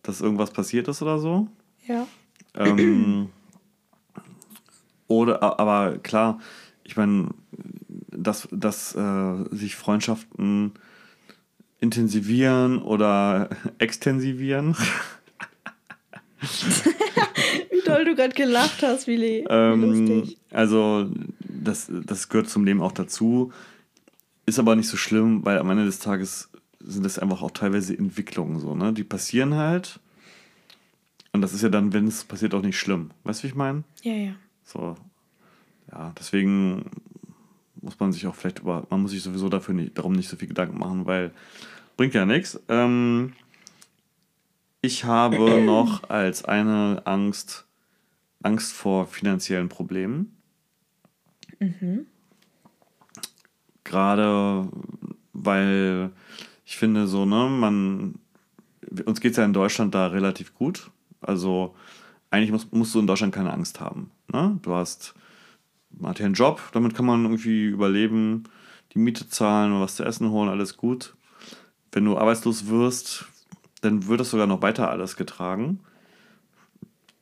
dass 0.02 0.20
irgendwas 0.20 0.50
passiert 0.52 0.88
ist 0.88 1.02
oder 1.02 1.18
so. 1.18 1.48
Ja. 1.86 2.06
Ähm, 2.54 3.28
oder, 5.08 5.42
aber 5.58 5.98
klar, 5.98 6.40
ich 6.84 6.96
meine, 6.96 7.30
dass, 8.10 8.48
dass 8.50 8.94
äh, 8.94 9.44
sich 9.50 9.76
Freundschaften 9.76 10.72
intensivieren 11.80 12.80
oder 12.80 13.50
extensivieren. 13.78 14.76
Toll 17.94 18.04
du 18.04 18.14
gerade 18.14 18.34
gelacht 18.34 18.82
hast, 18.82 19.06
Willi. 19.06 19.44
Ähm, 19.48 20.06
lustig. 20.08 20.38
also, 20.50 21.10
das, 21.40 21.90
das 21.90 22.28
gehört 22.28 22.48
zum 22.48 22.64
Leben 22.64 22.80
auch 22.80 22.92
dazu. 22.92 23.52
Ist 24.46 24.58
aber 24.58 24.76
nicht 24.76 24.88
so 24.88 24.96
schlimm, 24.96 25.44
weil 25.44 25.58
am 25.58 25.70
Ende 25.70 25.84
des 25.84 25.98
Tages 25.98 26.50
sind 26.80 27.04
das 27.04 27.18
einfach 27.18 27.42
auch 27.42 27.50
teilweise 27.50 27.96
Entwicklungen 27.96 28.60
so, 28.60 28.74
ne? 28.74 28.92
Die 28.92 29.04
passieren 29.04 29.54
halt. 29.54 30.00
Und 31.32 31.40
das 31.40 31.52
ist 31.52 31.62
ja 31.62 31.68
dann, 31.68 31.92
wenn 31.92 32.06
es 32.06 32.24
passiert, 32.24 32.54
auch 32.54 32.62
nicht 32.62 32.78
schlimm. 32.78 33.10
Weißt 33.24 33.40
du, 33.40 33.44
wie 33.44 33.48
ich 33.48 33.54
meine? 33.54 33.84
Ja, 34.02 34.12
ja. 34.12 34.32
So. 34.64 34.96
Ja, 35.90 36.12
deswegen 36.18 36.90
muss 37.80 37.98
man 37.98 38.12
sich 38.12 38.26
auch 38.26 38.34
vielleicht 38.34 38.60
über, 38.60 38.86
man 38.90 39.02
muss 39.02 39.10
sich 39.10 39.22
sowieso 39.22 39.48
dafür 39.48 39.74
nicht, 39.74 39.96
darum 39.96 40.12
nicht 40.12 40.28
so 40.28 40.36
viel 40.36 40.48
Gedanken 40.48 40.78
machen, 40.78 41.06
weil 41.06 41.32
bringt 41.96 42.14
ja 42.14 42.24
nichts. 42.26 42.60
Ähm, 42.68 43.34
ich 44.80 45.04
habe 45.04 45.60
noch 45.64 46.08
als 46.08 46.44
eine 46.44 47.02
Angst 47.04 47.63
Angst 48.44 48.72
vor 48.72 49.06
finanziellen 49.06 49.68
Problemen. 49.68 50.36
Gerade 53.84 54.68
weil 55.32 56.10
ich 56.64 56.76
finde 56.76 57.06
so, 57.06 57.26
ne, 57.26 57.48
man, 57.48 58.14
uns 59.04 59.20
geht 59.20 59.32
es 59.32 59.36
ja 59.36 59.44
in 59.44 59.52
Deutschland 59.52 59.94
da 59.94 60.06
relativ 60.06 60.54
gut. 60.54 60.90
Also 61.20 61.74
eigentlich 62.30 62.52
musst, 62.52 62.72
musst 62.72 62.94
du 62.94 63.00
in 63.00 63.06
Deutschland 63.06 63.34
keine 63.34 63.52
Angst 63.52 63.80
haben. 63.80 64.10
Ne? 64.32 64.58
Du 64.62 64.74
hast, 64.74 65.14
man 65.90 66.10
hat 66.10 66.18
ja 66.18 66.26
einen 66.26 66.34
Job, 66.34 66.60
damit 66.72 66.94
kann 66.94 67.04
man 67.04 67.24
irgendwie 67.24 67.66
überleben, 67.66 68.44
die 68.92 68.98
Miete 68.98 69.28
zahlen 69.28 69.80
was 69.80 69.96
zu 69.96 70.04
essen 70.04 70.30
holen, 70.30 70.48
alles 70.48 70.76
gut. 70.76 71.14
Wenn 71.92 72.04
du 72.04 72.16
arbeitslos 72.16 72.68
wirst, 72.68 73.26
dann 73.82 74.06
wird 74.06 74.20
es 74.20 74.30
sogar 74.30 74.46
noch 74.46 74.62
weiter 74.62 74.90
alles 74.90 75.16
getragen. 75.16 75.80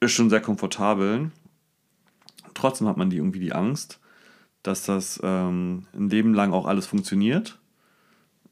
Ist 0.03 0.14
schon 0.14 0.30
sehr 0.30 0.40
komfortabel. 0.40 1.30
Trotzdem 2.55 2.88
hat 2.88 2.96
man 2.96 3.09
die 3.09 3.18
irgendwie 3.18 3.38
die 3.38 3.53
Angst, 3.53 4.00
dass 4.64 4.84
das 4.84 5.20
ähm, 5.22 5.86
ein 5.94 6.09
Leben 6.09 6.34
lang 6.34 6.53
auch 6.53 6.66
alles 6.66 6.86
funktioniert. 6.86 7.61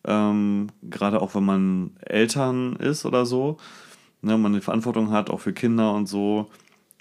Ähm, 0.05 0.69
Gerade 0.81 1.21
auch 1.21 1.35
wenn 1.35 1.45
man 1.45 1.97
Eltern 2.03 2.77
ist 2.77 3.05
oder 3.05 3.27
so, 3.27 3.57
ne, 4.23 4.39
man 4.39 4.53
eine 4.53 4.63
Verantwortung 4.63 5.11
hat, 5.11 5.29
auch 5.29 5.41
für 5.41 5.53
Kinder 5.53 5.93
und 5.93 6.07
so. 6.07 6.49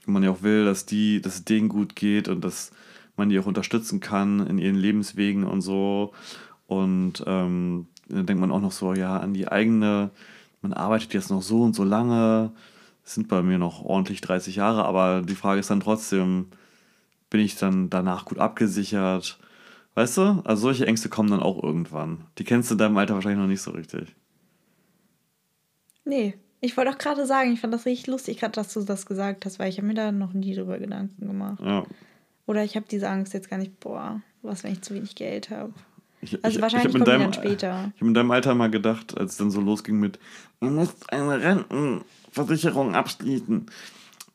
Und 0.08 0.14
man 0.14 0.24
ja 0.24 0.32
auch 0.32 0.42
will, 0.42 0.66
dass 0.66 0.88
die, 0.88 1.22
dass 1.22 1.36
es 1.36 1.46
denen 1.46 1.70
gut 1.70 1.96
geht 1.96 2.28
und 2.28 2.44
dass 2.44 2.72
man 3.18 3.30
die 3.30 3.38
auch 3.38 3.46
unterstützen 3.46 4.00
kann 4.00 4.48
in 4.48 4.58
ihren 4.58 4.78
Lebenswegen 4.78 5.44
und 5.44 5.62
so. 5.62 6.12
Und 6.66 7.24
ähm, 7.28 7.86
dann 8.08 8.26
denkt 8.26 8.42
man 8.42 8.52
auch 8.52 8.62
noch 8.62 8.72
so, 8.72 8.96
ja, 8.96 9.18
an 9.18 9.36
die 9.36 9.48
eigene, 9.48 10.10
man 10.64 10.74
arbeitet 10.74 11.14
jetzt 11.14 11.30
noch 11.30 11.44
so 11.44 11.62
und 11.62 11.76
so 11.76 11.84
lange, 11.84 12.52
sind 13.14 13.28
bei 13.28 13.42
mir 13.42 13.58
noch 13.58 13.84
ordentlich 13.84 14.22
30 14.22 14.56
Jahre, 14.56 14.86
aber 14.86 15.22
die 15.22 15.36
Frage 15.36 15.60
ist 15.60 15.70
dann 15.70 15.80
trotzdem, 15.80 16.48
bin 17.30 17.42
ich 17.42 17.56
dann 17.56 17.90
danach 17.90 18.26
gut 18.26 18.40
abgesichert? 18.40 19.40
Weißt 19.96 20.18
du? 20.18 20.42
Also 20.46 20.62
solche 20.64 20.88
Ängste 20.88 21.10
kommen 21.10 21.30
dann 21.30 21.42
auch 21.42 21.62
irgendwann. 21.62 22.26
Die 22.38 22.44
kennst 22.44 22.70
du 22.70 22.76
in 22.76 22.80
deinem 22.80 22.98
Alter 22.98 23.16
wahrscheinlich 23.16 23.40
noch 23.40 23.48
nicht 23.48 23.62
so 23.62 23.72
richtig. 23.72 24.16
Nee, 26.06 26.36
ich 26.62 26.76
wollte 26.78 26.92
auch 26.92 26.98
gerade 26.98 27.26
sagen, 27.26 27.54
ich 27.54 27.62
fand 27.62 27.74
das 27.74 27.86
richtig 27.86 28.08
lustig, 28.08 28.40
gerade 28.40 28.54
dass 28.54 28.74
du 28.74 28.82
das 28.84 29.06
gesagt 29.06 29.46
hast, 29.46 29.60
weil 29.60 29.70
ich 29.70 29.78
habe 29.78 29.88
mir 29.88 29.94
da 29.94 30.12
noch 30.12 30.34
nie 30.34 30.56
drüber 30.56 30.78
Gedanken 30.78 31.28
gemacht. 31.28 31.60
Ja. 31.64 31.86
Oder 32.46 32.64
ich 32.64 32.76
habe 32.76 32.86
diese 32.90 33.10
Angst 33.10 33.34
jetzt 33.34 33.50
gar 33.50 33.58
nicht, 33.58 33.80
boah, 33.80 34.22
was, 34.42 34.64
wenn 34.64 34.74
ich 34.74 34.82
zu 34.82 34.94
wenig 34.94 35.16
Geld 35.16 35.50
habe. 35.50 35.74
Ich, 36.22 36.44
Also 36.44 36.58
ich, 36.58 36.62
wahrscheinlich 36.62 36.88
ich 36.88 36.94
kommt 36.94 37.08
deinem, 37.08 37.32
dann 37.32 37.34
später. 37.34 37.92
Ich 37.96 38.02
habe 38.02 38.08
in 38.08 38.14
deinem 38.14 38.32
Alter 38.32 38.56
mal 38.56 38.70
gedacht, 38.70 39.18
als 39.18 39.34
es 39.34 39.38
dann 39.38 39.52
so 39.52 39.62
losging 39.62 40.00
mit, 40.00 40.20
ihr 40.62 40.70
müsst 40.70 41.12
eine 41.14 42.04
Rentenversicherung 42.30 42.96
abschließen. 42.96 43.66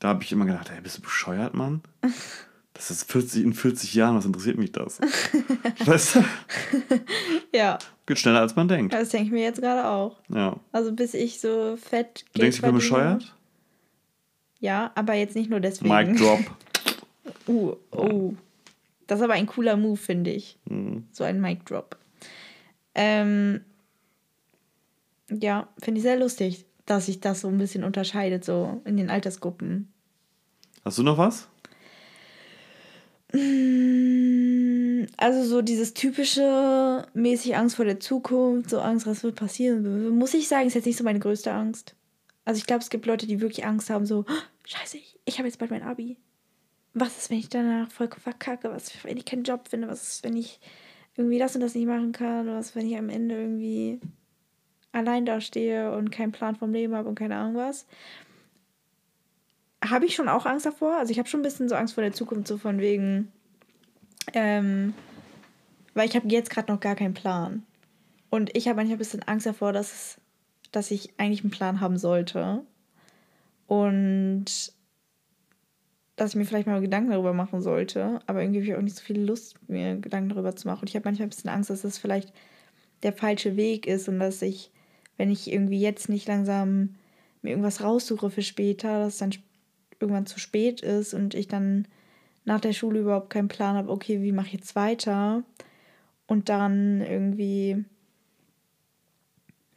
Da 0.01 0.09
habe 0.09 0.23
ich 0.23 0.33
immer 0.33 0.45
gedacht, 0.45 0.71
ey, 0.75 0.81
bist 0.81 0.99
du 0.99 1.03
bescheuert, 1.03 1.55
Mann? 1.55 1.83
Das 2.75 2.91
ist 2.91 3.11
40, 3.11 3.45
in 3.45 3.55
40 3.55 3.95
Jahren, 3.95 4.17
was 4.17 4.25
interessiert 4.25 4.59
mich 4.59 4.73
das? 4.73 5.01
weißt 5.85 6.17
du? 6.17 6.25
Ja, 7.55 7.79
Geht 8.07 8.19
schneller, 8.19 8.41
als 8.41 8.57
man 8.57 8.69
denkt. 8.69 8.93
das 8.93 9.11
denke 9.11 9.27
ich 9.27 9.33
mir 9.33 9.43
jetzt 9.43 9.61
gerade 9.61 9.89
auch. 9.89 10.17
Ja. 10.29 10.57
Also 10.73 10.93
bis 10.93 11.15
ich 11.15 11.41
so 11.41 11.77
fett. 11.77 12.25
Du 12.35 12.41
denkst, 12.41 12.57
ich 12.57 12.63
bin 12.63 12.75
bescheuert? 12.75 13.35
Ja, 14.61 14.93
aber 14.95 15.15
jetzt 15.15 15.37
nicht 15.37 15.51
nur 15.51 15.61
deswegen. 15.61 15.95
Mic 15.95 16.17
drop. 16.19 16.41
Uh, 17.47 17.75
oh. 17.91 18.35
Das 19.07 19.19
ist 19.19 19.25
aber 19.25 19.35
ein 19.35 19.47
cooler 19.47 19.77
Move, 19.77 19.97
finde 19.97 20.31
ich. 20.31 20.59
Mhm. 20.67 21.07
So 21.13 21.25
ein 21.25 21.41
Mic 21.41 21.65
Drop. 21.67 21.97
Ähm, 22.95 23.61
ja, 25.31 25.69
finde 25.83 25.99
ich 25.99 26.03
sehr 26.03 26.19
lustig, 26.19 26.65
dass 26.87 27.07
sich 27.07 27.21
das 27.21 27.41
so 27.41 27.49
ein 27.49 27.59
bisschen 27.59 27.85
unterscheidet, 27.85 28.45
so 28.45 28.81
in 28.85 28.97
den 28.97 29.11
Altersgruppen. 29.11 29.93
Hast 30.85 30.99
du 30.99 31.03
noch 31.03 31.19
was? 31.19 31.49
Mm, 33.33 35.07
Also 35.17 35.45
so 35.45 35.63
dieses 35.63 35.95
typische 35.95 37.07
mäßig 37.15 37.57
Angst 37.57 37.77
vor 37.77 37.85
der 37.85 38.01
Zukunft, 38.01 38.71
so 38.71 38.81
Angst, 38.81 39.07
was 39.07 39.23
wird 39.23 39.37
passieren, 39.37 40.11
muss 40.11 40.35
ich 40.35 40.49
sagen, 40.49 40.67
ist 40.67 40.75
jetzt 40.75 40.87
nicht 40.87 40.97
so 40.99 41.05
meine 41.05 41.19
größte 41.21 41.53
Angst. 41.53 41.95
Also 42.45 42.59
ich 42.59 42.67
glaube, 42.67 42.83
es 42.83 42.91
gibt 42.91 43.07
Leute, 43.07 43.27
die 43.27 43.41
wirklich 43.41 43.65
Angst 43.65 43.91
haben, 43.91 44.07
so, 44.07 44.25
"Oh, 44.29 44.33
scheiße, 44.65 44.99
ich, 44.99 45.19
ich 45.25 45.39
habe 45.39 45.49
jetzt 45.49 45.59
bald 45.59 45.71
mein 45.71 45.83
Abi. 45.83 46.17
Was 46.93 47.17
ist, 47.19 47.31
wenn 47.31 47.39
ich 47.39 47.49
danach 47.49 47.91
voll 47.91 48.09
verkacke? 48.09 48.71
Was, 48.71 48.93
wenn 49.05 49.17
ich 49.17 49.25
keinen 49.25 49.45
Job 49.45 49.69
finde? 49.69 49.89
Was 49.89 50.03
ist, 50.09 50.25
wenn 50.25 50.37
ich 50.37 50.61
irgendwie 51.17 51.39
das 51.39 51.55
und 51.55 51.61
das 51.61 51.75
nicht 51.75 51.87
machen 51.87 52.13
kann? 52.13 52.47
Was, 52.47 52.77
wenn 52.77 52.87
ich 52.87 52.97
am 52.97 53.09
Ende 53.09 53.35
irgendwie 53.37 54.01
allein 54.95 55.27
dastehe 55.27 55.93
und 55.93 56.11
keinen 56.11 56.33
Plan 56.33 56.57
vom 56.57 56.73
Leben 56.73 56.95
habe 56.95 57.09
und 57.09 57.19
keine 57.19 57.37
Ahnung 57.37 57.57
was? 57.57 57.87
Habe 59.85 60.07
ich 60.07 60.15
schon 60.15 60.29
auch 60.29 60.47
Angst 60.47 60.65
davor? 60.65 60.97
Also 60.97 61.11
ich 61.11 61.19
habe 61.19 61.29
schon 61.29 61.41
ein 61.41 61.45
bisschen 61.45 61.69
so 61.69 61.75
Angst 61.75 61.95
vor 61.95 62.03
der 62.03 62.13
Zukunft, 62.13 62.49
so 62.49 62.57
von 62.57 62.79
wegen, 62.79 63.31
ähm, 64.33 64.95
weil 65.93 66.09
ich 66.09 66.17
habe 66.17 66.29
jetzt 66.29 66.51
gerade 66.51 66.73
noch 66.73 66.81
gar 66.81 66.95
keinen 66.95 67.15
Plan. 67.15 67.65
Und 68.31 68.57
ich 68.57 68.67
habe 68.67 68.77
manchmal 68.77 68.97
ein 68.97 68.99
bisschen 68.99 69.23
Angst 69.23 69.47
davor, 69.47 69.73
dass, 69.73 70.21
dass 70.73 70.91
ich 70.91 71.11
eigentlich 71.19 71.43
einen 71.43 71.51
Plan 71.51 71.81
haben 71.81 71.99
sollte. 71.99 72.63
Und 73.67 74.73
dass 76.17 76.31
ich 76.31 76.37
mir 76.37 76.45
vielleicht 76.45 76.67
mal 76.67 76.81
Gedanken 76.81 77.11
darüber 77.11 77.33
machen 77.33 77.61
sollte. 77.61 78.21
Aber 78.27 78.43
irgendwie 78.43 78.61
habe 78.61 78.67
ich 78.67 78.77
auch 78.77 78.83
nicht 78.83 78.97
so 78.97 79.03
viel 79.03 79.21
Lust, 79.21 79.57
mir 79.69 79.97
Gedanken 79.97 80.31
darüber 80.31 80.55
zu 80.55 80.69
machen. 80.69 80.83
Und 80.83 80.89
ich 80.89 80.97
habe 80.97 81.05
manchmal 81.05 81.27
ein 81.27 81.31
bisschen 81.31 81.51
Angst, 81.51 81.71
dass 81.71 81.83
das 81.83 81.99
vielleicht 81.99 82.33
der 83.03 83.13
falsche 83.13 83.57
Weg 83.57 83.87
ist 83.87 84.09
und 84.09 84.19
dass 84.19 84.41
ich, 84.43 84.71
wenn 85.17 85.31
ich 85.31 85.53
irgendwie 85.53 85.81
jetzt 85.81 86.09
nicht 86.09 86.27
langsam 86.29 86.97
mir 87.43 87.51
irgendwas 87.51 87.83
raussuche 87.83 88.31
für 88.31 88.43
später, 88.43 89.01
dass 89.01 89.19
dann 89.19 89.31
irgendwann 90.01 90.27
zu 90.27 90.39
spät 90.41 90.81
ist 90.81 91.15
und 91.15 91.35
ich 91.35 91.49
dann 91.49 91.87
nach 92.45 92.61
der 92.61 92.73
Schule 92.73 93.01
überhaupt 93.01 93.31
keinen 93.31 93.49
Plan 93.49 93.77
habe, 93.77 93.91
okay, 93.91 94.23
wie 94.23 94.33
mache 94.33 94.49
ich 94.49 94.53
jetzt 94.55 94.77
weiter? 94.77 95.43
Und 96.27 96.49
dann 96.49 97.01
irgendwie, 97.01 97.85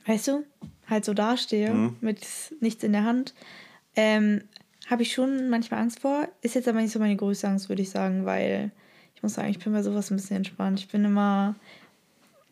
weißt 0.05 0.27
du, 0.29 0.43
halt 0.89 1.05
so 1.05 1.13
dastehe 1.13 1.73
Mhm. 1.73 1.95
mit 2.01 2.25
nichts 2.59 2.83
in 2.83 2.93
der 2.93 3.03
Hand. 3.03 3.33
Ähm, 3.95 4.41
habe 4.89 5.01
ich 5.03 5.11
schon 5.13 5.49
manchmal 5.49 5.81
Angst 5.81 5.99
vor. 5.99 6.27
Ist 6.41 6.55
jetzt 6.55 6.67
aber 6.67 6.81
nicht 6.81 6.93
so 6.93 6.99
meine 6.99 7.17
größte 7.17 7.47
Angst, 7.47 7.67
würde 7.67 7.81
ich 7.81 7.89
sagen, 7.89 8.25
weil 8.25 8.71
ich 9.15 9.23
muss 9.23 9.33
sagen, 9.33 9.49
ich 9.49 9.59
bin 9.59 9.73
bei 9.73 9.83
sowas 9.83 10.09
ein 10.09 10.15
bisschen 10.15 10.37
entspannt. 10.37 10.79
Ich 10.79 10.87
bin 10.87 11.03
immer 11.03 11.55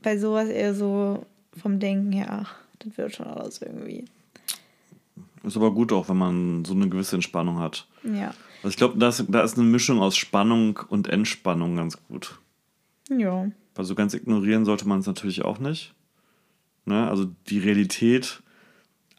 bei 0.02 0.18
sowas 0.18 0.50
eher 0.50 0.74
so 0.74 1.26
vom 1.56 1.80
Denken 1.80 2.12
her, 2.12 2.28
ach, 2.30 2.65
das 2.86 2.98
wird 2.98 3.16
schon 3.16 3.28
alles 3.28 3.62
irgendwie. 3.62 4.06
Ist 5.44 5.58
aber 5.58 5.72
gut 5.72 5.92
auch, 5.92 6.10
wenn 6.10 6.18
man 6.18 6.66
so 6.66 6.74
eine 6.74 6.90
gewisse 6.90 7.16
Entspannung 7.16 7.60
hat. 7.60 7.88
Ja. 8.04 8.34
Also 8.58 8.70
ich 8.70 8.78
glaube, 8.78 8.98
da 8.98 9.10
ist, 9.10 9.26
da 9.28 9.42
ist 9.42 9.58
eine 9.58 9.68
Mischung 9.68 10.02
aus 10.02 10.16
Spannung 10.16 10.80
und 10.90 11.08
Entspannung 11.08 11.76
ganz 11.76 11.98
gut. 12.08 12.40
Ja. 13.10 13.50
Also 13.76 13.94
ganz 13.94 14.14
ignorieren 14.14 14.66
sollte 14.66 14.88
man 14.88 15.00
es 15.00 15.06
natürlich 15.06 15.44
auch 15.44 15.60
nicht. 15.60 15.94
Ne? 16.86 17.08
Also 17.08 17.28
die 17.48 17.60
Realität 17.60 18.42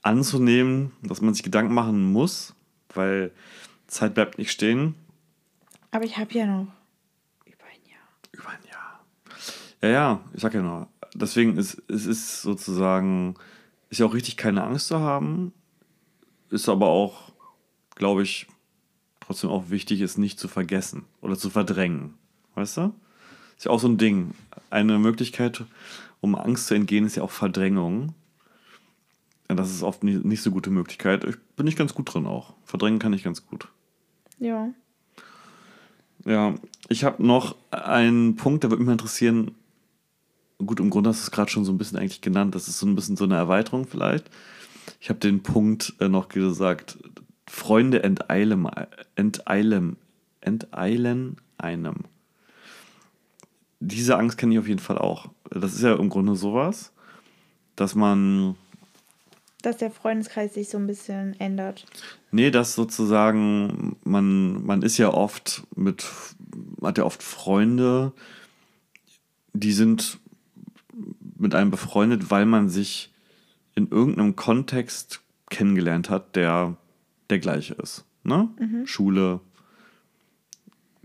anzunehmen, 0.03 0.93
dass 1.03 1.21
man 1.21 1.35
sich 1.35 1.43
Gedanken 1.43 1.75
machen 1.75 2.13
muss, 2.13 2.55
weil 2.95 3.33
Zeit 3.87 4.15
bleibt 4.15 4.39
nicht 4.39 4.51
stehen. 4.51 4.95
Aber 5.91 6.05
ich 6.05 6.17
habe 6.17 6.33
ja 6.33 6.47
noch 6.47 6.67
über 7.45 7.65
ein 7.65 7.91
Jahr. 7.91 8.01
Über 8.33 8.49
ein 8.49 8.69
Jahr. 8.71 9.05
Ja, 9.83 9.89
ja, 9.89 10.21
ich 10.35 10.41
sag 10.41 10.55
ja 10.55 10.63
nur. 10.63 10.89
Deswegen 11.15 11.57
ist 11.57 11.83
es 11.89 12.07
ist 12.07 12.43
sozusagen, 12.43 13.37
ist 13.91 13.99
ja 13.99 14.07
auch 14.07 14.15
richtig, 14.15 14.37
keine 14.37 14.65
Angst 14.65 14.89
zu 14.89 15.01
haben. 15.01 15.53
Ist 16.51 16.69
aber 16.69 16.89
auch, 16.89 17.33
glaube 17.95 18.23
ich, 18.23 18.47
trotzdem 19.21 19.51
auch 19.51 19.71
wichtig, 19.71 20.01
es 20.01 20.19
nicht 20.19 20.39
zu 20.39 20.49
vergessen 20.49 21.05
oder 21.21 21.37
zu 21.37 21.51
verdrängen. 21.51 22.15
Weißt 22.55 22.77
du? 22.77 22.95
Ist 23.57 23.65
ja 23.65 23.71
auch 23.71 23.81
so 23.81 23.89
ein 23.89 23.99
Ding. 23.99 24.35
Eine 24.71 24.99
Möglichkeit, 24.99 25.65
um 26.21 26.35
Angst 26.35 26.67
zu 26.67 26.75
entgehen, 26.75 27.07
ist 27.07 27.17
ja 27.17 27.23
auch 27.23 27.31
Verdrängung. 27.31 28.15
Ja, 29.49 29.55
das 29.55 29.71
ist 29.71 29.83
oft 29.83 30.03
nicht, 30.03 30.25
nicht 30.25 30.43
so 30.43 30.51
gute 30.51 30.71
Möglichkeit. 30.71 31.25
Ich 31.25 31.37
bin 31.57 31.67
ich 31.67 31.77
ganz 31.77 31.95
gut 31.95 32.13
drin 32.13 32.27
auch. 32.27 32.55
Verdrängen 32.65 32.99
kann 32.99 33.13
ich 33.13 33.23
ganz 33.23 33.47
gut. 33.47 33.69
Ja. 34.39 34.71
Ja, 36.25 36.55
ich 36.89 37.05
habe 37.05 37.25
noch 37.25 37.55
einen 37.71 38.35
Punkt, 38.37 38.65
der 38.65 38.71
würde 38.71 38.83
mich 38.83 38.91
interessieren. 38.91 39.55
Gut, 40.59 40.81
im 40.81 40.91
Grunde 40.91 41.11
hast 41.11 41.21
du 41.21 41.25
es 41.25 41.31
gerade 41.31 41.51
schon 41.51 41.65
so 41.65 41.73
ein 41.73 41.79
bisschen 41.79 41.99
eigentlich 41.99 42.23
genannt. 42.23 42.55
Das 42.55 42.69
ist 42.69 42.79
so 42.79 42.87
ein 42.87 42.95
bisschen 42.95 43.17
so 43.17 43.25
eine 43.25 43.37
Erweiterung 43.37 43.87
vielleicht. 43.87 44.31
Ich 45.01 45.09
habe 45.11 45.19
den 45.19 45.43
Punkt 45.43 45.95
äh, 46.01 46.09
noch 46.09 46.29
gesagt, 46.29 46.99
Freunde 47.49 48.03
enteilen, 48.03 48.67
enteilen, 49.15 49.97
enteilen 50.41 51.37
einem. 51.59 51.97
Diese 53.81 54.17
Angst 54.17 54.39
kenne 54.39 54.55
ich 54.55 54.59
auf 54.59 54.69
jeden 54.69 54.81
Fall 54.81 54.99
auch. 54.99 55.29
Das 55.51 55.75
ist 55.75 55.83
ja 55.83 55.95
im 55.95 56.09
Grunde 56.09 56.35
sowas, 56.35 56.93
dass 57.77 57.95
man 57.95 58.57
Dass 59.63 59.77
der 59.77 59.91
Freundeskreis 59.91 60.55
sich 60.55 60.71
so 60.71 60.79
ein 60.79 60.87
bisschen 60.87 61.39
ändert. 61.39 61.85
Nee, 62.31 62.51
das 62.51 62.75
sozusagen, 62.75 63.97
man, 64.05 64.65
man 64.65 64.83
ist 64.83 64.97
ja 64.97 65.13
oft 65.13 65.65
mit, 65.77 66.07
hat 66.83 66.99
ja 66.99 67.05
oft 67.05 67.23
Freunde, 67.23 68.13
die 69.53 69.73
sind 69.73 70.19
mit 71.39 71.55
einem 71.55 71.71
befreundet, 71.71 72.31
weil 72.31 72.47
man 72.47 72.69
sich 72.69 73.13
in 73.75 73.89
irgendeinem 73.89 74.37
Kontext 74.37 75.21
kennengelernt 75.51 76.11
hat, 76.11 76.37
der 76.37 76.77
der 77.31 77.39
gleiche 77.39 77.75
ist. 77.75 78.05
Ne? 78.25 78.49
Schule, 78.85 79.41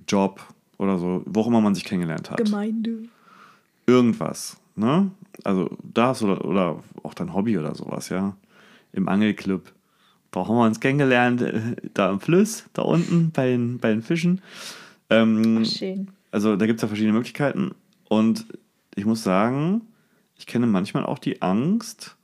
Job 0.08 0.42
oder 0.78 0.98
so, 0.98 1.24
wo 1.26 1.42
auch 1.42 1.48
immer 1.48 1.62
man 1.62 1.76
sich 1.76 1.84
kennengelernt 1.84 2.32
hat 2.32 2.38
Gemeinde. 2.38 3.04
irgendwas, 3.86 4.58
ne? 4.76 5.12
Also 5.44 5.76
das 5.84 6.22
oder, 6.24 6.44
oder 6.46 6.84
auch 7.04 7.14
dein 7.14 7.34
Hobby 7.34 7.58
oder 7.58 7.76
sowas, 7.76 8.10
ja. 8.10 8.36
Im 8.94 9.08
Angelclub. 9.08 9.72
Da 10.32 10.48
haben 10.48 10.56
wir 10.56 10.66
uns 10.66 10.80
kennengelernt, 10.80 11.42
äh, 11.42 11.76
da 11.94 12.10
im 12.10 12.20
Fluss, 12.20 12.66
da 12.74 12.82
unten 12.84 13.32
bei 13.32 13.48
den, 13.48 13.80
bei 13.80 13.90
den 13.90 14.02
Fischen. 14.02 14.42
Ähm, 15.10 15.60
Ach, 15.62 15.66
schön. 15.66 16.08
also 16.32 16.56
da 16.56 16.66
gibt 16.66 16.78
es 16.78 16.82
ja 16.82 16.88
verschiedene 16.88 17.14
Möglichkeiten. 17.14 17.72
Und 18.10 18.46
ich 18.96 19.06
muss 19.06 19.24
sagen, 19.24 19.82
ich 20.42 20.48
kenne 20.48 20.66
manchmal 20.66 21.06
auch 21.06 21.20
die 21.20 21.44
Angst, 21.44 22.18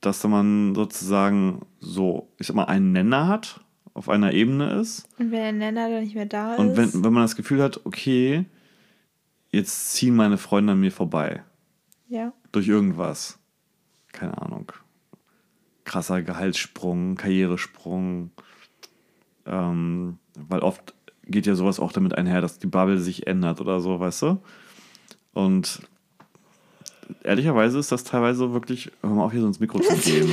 dass 0.00 0.24
man 0.24 0.74
sozusagen 0.74 1.64
so, 1.78 2.28
ich 2.36 2.48
sag 2.48 2.56
mal, 2.56 2.64
einen 2.64 2.90
Nenner 2.90 3.28
hat, 3.28 3.60
auf 3.94 4.08
einer 4.08 4.32
Ebene 4.32 4.72
ist. 4.80 5.08
Und 5.20 5.30
wenn 5.30 5.60
der 5.60 5.70
Nenner 5.70 5.88
dann 5.88 6.02
nicht 6.02 6.16
mehr 6.16 6.26
da 6.26 6.54
ist. 6.54 6.58
Und 6.58 6.76
wenn, 6.76 6.92
wenn 6.92 7.12
man 7.12 7.22
das 7.22 7.36
Gefühl 7.36 7.62
hat, 7.62 7.86
okay, 7.86 8.46
jetzt 9.52 9.92
ziehen 9.92 10.16
meine 10.16 10.36
Freunde 10.36 10.72
an 10.72 10.80
mir 10.80 10.90
vorbei. 10.90 11.44
Ja. 12.08 12.32
Durch 12.50 12.66
irgendwas. 12.66 13.38
Keine 14.10 14.42
Ahnung. 14.42 14.72
Krasser 15.84 16.22
Gehaltssprung, 16.22 17.14
Karrieresprung. 17.14 18.32
Ähm, 19.46 20.18
weil 20.34 20.58
oft 20.58 20.92
geht 21.26 21.46
ja 21.46 21.54
sowas 21.54 21.78
auch 21.78 21.92
damit 21.92 22.18
einher, 22.18 22.40
dass 22.40 22.58
die 22.58 22.66
Bubble 22.66 22.98
sich 22.98 23.28
ändert 23.28 23.60
oder 23.60 23.78
so, 23.78 24.00
weißt 24.00 24.22
du? 24.22 24.42
Und 25.32 25.82
ehrlicherweise 27.22 27.78
ist 27.78 27.92
das 27.92 28.04
teilweise 28.04 28.52
wirklich, 28.52 28.90
hör 29.02 29.10
mal 29.10 29.24
auf 29.24 29.32
hier 29.32 29.40
so 29.40 29.46
ins 29.46 29.60
Mikro 29.60 29.80
zu 29.80 29.96
gehen. 29.96 30.30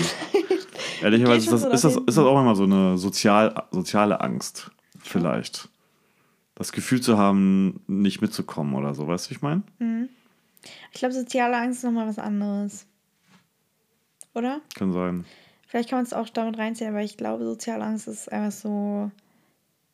ehrlicherweise 1.01 1.45
ist 1.45 1.51
das, 1.51 1.63
ist, 1.63 1.84
das, 1.84 1.95
ist 1.95 2.17
das 2.17 2.25
auch 2.25 2.39
immer 2.39 2.55
so 2.55 2.63
eine 2.63 2.97
sozial, 2.97 3.63
soziale 3.71 4.21
Angst, 4.21 4.71
vielleicht. 4.99 5.69
Das 6.55 6.71
Gefühl 6.71 7.01
zu 7.01 7.17
haben, 7.17 7.82
nicht 7.88 8.21
mitzukommen 8.21 8.73
oder 8.75 8.93
so, 8.93 9.07
weißt 9.07 9.30
du, 9.30 9.34
ich 9.34 9.41
meine? 9.41 9.63
Mhm. 9.80 10.09
Ich 10.91 10.99
glaube, 10.99 11.13
soziale 11.13 11.57
Angst 11.57 11.80
ist 11.80 11.84
nochmal 11.84 12.07
was 12.07 12.19
anderes. 12.19 12.86
Oder? 14.34 14.61
Kann 14.75 14.91
sein. 14.91 15.25
Vielleicht 15.67 15.89
kann 15.89 15.99
man 15.99 16.05
es 16.05 16.13
auch 16.13 16.30
damit 16.30 16.57
reinziehen, 16.57 16.89
aber 16.89 17.03
ich 17.03 17.15
glaube, 17.15 17.45
soziale 17.45 17.84
Angst 17.84 18.07
ist 18.07 18.32
einfach 18.32 18.51
so, 18.51 19.11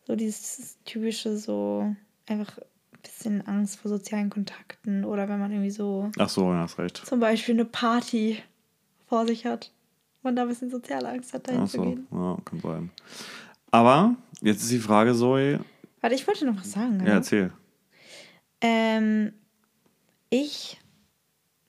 so 0.06 0.16
dieses 0.16 0.78
typische, 0.86 1.38
so 1.38 1.96
einfach 2.28 2.58
ein 2.58 2.75
bisschen 3.06 3.46
Angst 3.48 3.78
vor 3.80 3.90
sozialen 3.90 4.30
Kontakten 4.30 5.06
oder 5.06 5.30
wenn 5.30 5.40
man 5.40 5.52
irgendwie 5.52 5.72
so. 5.72 6.12
Ach 6.18 6.30
so, 6.30 6.52
ja, 6.52 6.60
hast 6.62 6.78
recht. 6.80 6.98
Zum 7.06 7.20
Beispiel 7.20 7.56
eine 7.56 7.66
Party 7.66 8.42
vor 9.08 9.26
sich 9.28 9.46
hat 9.46 9.72
und 10.24 10.36
da 10.36 10.44
ein 10.44 10.48
bisschen 10.48 10.70
soziale 10.70 11.10
Angst 11.10 11.34
hat, 11.34 11.48
dahin 11.48 11.62
Ach 11.62 11.70
zu 11.70 11.78
so, 11.78 11.84
gehen. 11.84 12.08
ja, 12.12 12.38
kann 12.44 12.60
sein. 12.60 12.92
Aber 13.72 14.16
jetzt 14.42 14.64
ist 14.64 14.72
die 14.72 14.80
Frage, 14.80 15.14
Zoe. 15.14 15.60
Warte, 16.02 16.16
ich 16.16 16.28
wollte 16.28 16.46
noch 16.46 16.58
was 16.58 16.72
sagen. 16.72 17.00
Ja, 17.06 17.14
erzähl. 17.14 17.52
Ähm, 18.62 19.34
ich 20.30 20.80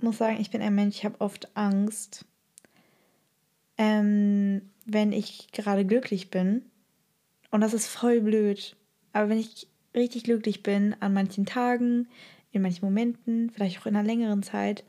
muss 0.01 0.19
sagen, 0.19 0.39
ich 0.41 0.51
bin 0.51 0.63
ein 0.63 0.75
Mensch, 0.75 0.97
ich 0.97 1.05
habe 1.05 1.21
oft 1.21 1.57
Angst, 1.57 2.25
ähm, 3.79 4.71
wenn 4.85 5.13
ich 5.13 5.51
gerade 5.53 5.85
glücklich 5.85 6.31
bin. 6.31 6.65
Und 7.51 7.61
das 7.61 7.75
ist 7.75 7.87
voll 7.87 8.21
blöd. 8.21 8.77
Aber 9.13 9.29
wenn 9.29 9.39
ich 9.39 9.69
richtig 9.97 10.25
glücklich 10.25 10.63
bin, 10.63 10.95
an 11.01 11.15
manchen 11.15 11.47
Tagen, 11.47 12.09
in 12.53 12.63
manchen 12.63 12.85
Momenten, 12.85 13.51
vielleicht 13.51 13.81
auch 13.81 13.87
in 13.87 13.97
einer 13.97 14.07
längeren 14.07 14.43
Zeit, 14.43 14.85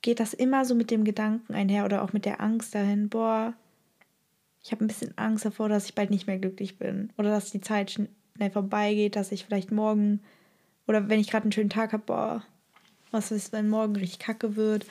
geht 0.00 0.20
das 0.20 0.34
immer 0.34 0.64
so 0.64 0.74
mit 0.74 0.90
dem 0.90 1.04
Gedanken 1.04 1.54
einher 1.54 1.84
oder 1.84 2.02
auch 2.02 2.12
mit 2.12 2.24
der 2.24 2.40
Angst 2.40 2.74
dahin, 2.74 3.08
boah, 3.08 3.54
ich 4.62 4.72
habe 4.72 4.84
ein 4.84 4.88
bisschen 4.88 5.16
Angst 5.16 5.44
davor, 5.44 5.68
dass 5.68 5.86
ich 5.86 5.94
bald 5.94 6.10
nicht 6.10 6.26
mehr 6.26 6.38
glücklich 6.38 6.78
bin. 6.78 7.10
Oder 7.18 7.30
dass 7.30 7.50
die 7.50 7.60
Zeit 7.60 7.90
schnell 7.90 8.50
vorbeigeht, 8.52 9.16
dass 9.16 9.32
ich 9.32 9.44
vielleicht 9.44 9.72
morgen 9.72 10.20
oder 10.86 11.08
wenn 11.08 11.20
ich 11.20 11.28
gerade 11.30 11.44
einen 11.44 11.52
schönen 11.52 11.70
Tag 11.70 11.92
habe, 11.92 12.02
boah, 12.04 12.44
was 13.10 13.30
ist, 13.30 13.52
wenn 13.52 13.68
morgen 13.68 13.96
richtig 13.96 14.18
kacke 14.18 14.56
wird? 14.56 14.86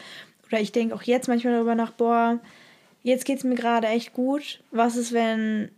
Oder 0.48 0.62
ich 0.62 0.72
denke 0.72 0.96
auch 0.96 1.04
jetzt 1.04 1.28
manchmal 1.28 1.54
darüber 1.54 1.76
nach, 1.76 1.92
boah, 1.92 2.40
jetzt 3.04 3.26
geht 3.26 3.40
es 3.40 3.44
mir 3.44 3.56
gerade 3.56 3.88
echt 3.88 4.14
gut. 4.14 4.64
Was 4.72 4.96
ist, 4.96 5.12
wenn 5.12 5.72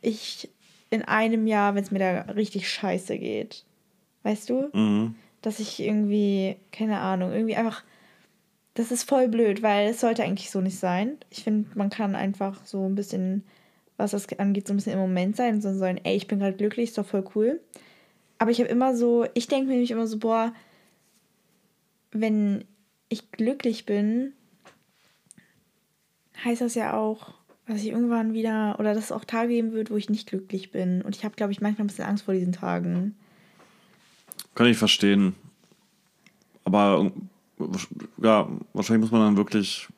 ich 0.00 0.48
in 0.90 1.02
einem 1.02 1.46
Jahr, 1.46 1.74
wenn 1.74 1.84
es 1.84 1.90
mir 1.90 2.00
da 2.00 2.20
richtig 2.32 2.68
scheiße 2.68 3.18
geht? 3.18 3.64
Weißt 4.22 4.50
du? 4.50 4.70
Mhm. 4.72 5.14
Dass 5.40 5.60
ich 5.60 5.80
irgendwie, 5.80 6.56
keine 6.72 6.98
Ahnung, 6.98 7.32
irgendwie 7.32 7.56
einfach. 7.56 7.82
Das 8.74 8.92
ist 8.92 9.08
voll 9.08 9.28
blöd, 9.28 9.62
weil 9.62 9.88
es 9.88 10.00
sollte 10.00 10.22
eigentlich 10.22 10.50
so 10.50 10.60
nicht 10.60 10.78
sein. 10.78 11.18
Ich 11.30 11.42
finde, 11.42 11.68
man 11.76 11.90
kann 11.90 12.14
einfach 12.14 12.64
so 12.64 12.86
ein 12.86 12.94
bisschen, 12.94 13.44
was 13.96 14.12
das 14.12 14.28
angeht, 14.38 14.66
so 14.66 14.72
ein 14.72 14.76
bisschen 14.76 14.92
im 14.92 15.00
Moment 15.00 15.36
sein. 15.36 15.60
So 15.60 15.72
sagen, 15.74 16.00
ey, 16.04 16.16
ich 16.16 16.28
bin 16.28 16.38
gerade 16.38 16.56
glücklich, 16.56 16.90
ist 16.90 16.98
doch 16.98 17.06
voll 17.06 17.24
cool. 17.34 17.60
Aber 18.38 18.50
ich 18.50 18.60
habe 18.60 18.70
immer 18.70 18.96
so, 18.96 19.26
ich 19.34 19.48
denke 19.48 19.66
mir 19.66 19.72
nämlich 19.72 19.90
immer 19.90 20.06
so, 20.06 20.18
boah, 20.18 20.54
wenn 22.12 22.64
ich 23.08 23.32
glücklich 23.32 23.86
bin, 23.86 24.32
heißt 26.44 26.60
das 26.60 26.74
ja 26.74 26.96
auch, 26.96 27.34
dass 27.70 27.82
ich 27.82 27.88
irgendwann 27.88 28.32
wieder, 28.32 28.76
oder 28.78 28.94
dass 28.94 29.04
es 29.04 29.12
auch 29.12 29.24
Tage 29.24 29.48
geben 29.48 29.72
wird, 29.72 29.90
wo 29.90 29.96
ich 29.96 30.10
nicht 30.10 30.28
glücklich 30.28 30.70
bin. 30.70 31.02
Und 31.02 31.16
ich 31.16 31.24
habe, 31.24 31.34
glaube 31.36 31.52
ich, 31.52 31.60
manchmal 31.60 31.84
ein 31.84 31.88
bisschen 31.88 32.04
Angst 32.04 32.24
vor 32.24 32.34
diesen 32.34 32.52
Tagen. 32.52 33.14
Kann 34.54 34.66
ich 34.66 34.76
verstehen. 34.76 35.34
Aber 36.64 37.10
ja, 38.22 38.48
wahrscheinlich 38.72 39.02
muss 39.02 39.12
man 39.12 39.22
dann 39.22 39.36
wirklich 39.36 39.88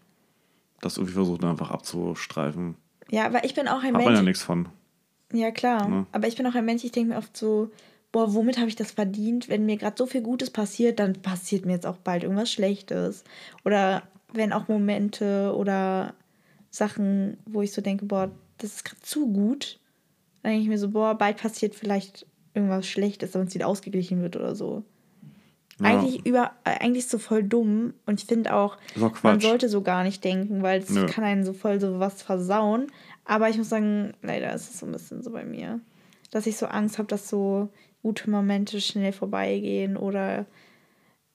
das 0.81 0.97
irgendwie 0.97 1.14
versuchen, 1.14 1.45
einfach 1.45 1.70
abzustreifen. 1.70 2.77
Ja, 3.11 3.27
aber 3.27 3.45
ich 3.45 3.55
bin 3.55 3.68
auch 3.68 3.83
ein 3.83 3.89
Hat 3.89 3.93
Mensch. 3.93 4.05
man 4.05 4.14
ja 4.14 4.23
nichts 4.23 4.43
von. 4.43 4.68
Ja, 5.33 5.51
klar. 5.51 5.89
Ne? 5.89 6.07
Aber 6.12 6.29
ich 6.29 6.37
bin 6.37 6.47
auch 6.47 6.55
ein 6.55 6.64
Mensch, 6.64 6.85
ich 6.85 6.93
denke 6.93 7.11
mir 7.11 7.18
oft 7.18 7.37
so, 7.37 7.70
boah, 8.11 8.35
womit 8.35 8.59
habe 8.59 8.68
ich 8.68 8.77
das 8.77 8.93
verdient? 8.93 9.49
Wenn 9.49 9.66
mir 9.66 9.77
gerade 9.77 9.97
so 9.97 10.07
viel 10.07 10.23
Gutes 10.23 10.51
passiert, 10.51 10.99
dann 10.99 11.14
passiert 11.14 11.64
mir 11.64 11.73
jetzt 11.73 11.87
auch 11.87 11.97
bald 11.97 12.23
irgendwas 12.23 12.53
Schlechtes. 12.53 13.25
Oder 13.64 14.03
wenn 14.33 14.53
auch 14.53 14.68
Momente 14.68 15.55
oder 15.57 16.14
Sachen, 16.73 17.37
wo 17.45 17.61
ich 17.62 17.73
so 17.73 17.83
denke, 17.83 18.07
boah, 18.07 18.31
das 18.59 18.73
ist 18.73 18.85
gerade 18.85 19.03
zu 19.03 19.31
gut, 19.31 19.79
dann 20.43 20.53
denke 20.53 20.62
ich 20.64 20.68
mir 20.68 20.79
so, 20.79 20.89
boah, 20.91 21.14
bald 21.14 21.37
passiert 21.37 21.75
vielleicht 21.75 22.27
irgendwas 22.55 22.89
Schlechtes, 22.89 23.33
damit 23.33 23.49
es 23.49 23.55
wieder 23.55 23.68
ausgeglichen 23.68 24.23
wird 24.23 24.37
oder 24.37 24.57
so. 24.57 24.83
Ja. 25.81 25.87
Eigentlich, 25.87 26.25
über, 26.27 26.53
äh, 26.64 26.79
eigentlich 26.81 27.07
so 27.09 27.18
voll 27.18 27.43
dumm 27.43 27.93
und 28.07 28.20
ich 28.20 28.27
finde 28.27 28.55
auch, 28.55 28.79
auch 29.01 29.23
man 29.23 29.41
sollte 29.41 29.68
so 29.68 29.83
gar 29.83 30.03
nicht 30.03 30.25
denken, 30.25 30.62
weil 30.62 30.81
es 30.81 30.95
kann 31.07 31.25
einen 31.25 31.45
so 31.45 31.53
voll 31.53 31.79
so 31.81 31.99
was 31.99 32.23
versauen. 32.23 32.87
Aber 33.25 33.49
ich 33.49 33.59
muss 33.59 33.68
sagen, 33.68 34.14
leider 34.23 34.53
ist 34.55 34.70
es 34.70 34.81
so 34.81 34.87
ein 34.87 34.93
bisschen 34.93 35.23
so 35.23 35.31
bei 35.31 35.45
mir, 35.45 35.81
dass 36.31 36.47
ich 36.47 36.57
so 36.57 36.66
Angst 36.66 36.99
habe, 36.99 37.09
dass 37.09 37.29
so 37.29 37.68
gute 38.03 38.31
Momente 38.31 38.81
schnell 38.81 39.12
vorbeigehen 39.12 39.97
oder 39.97 40.47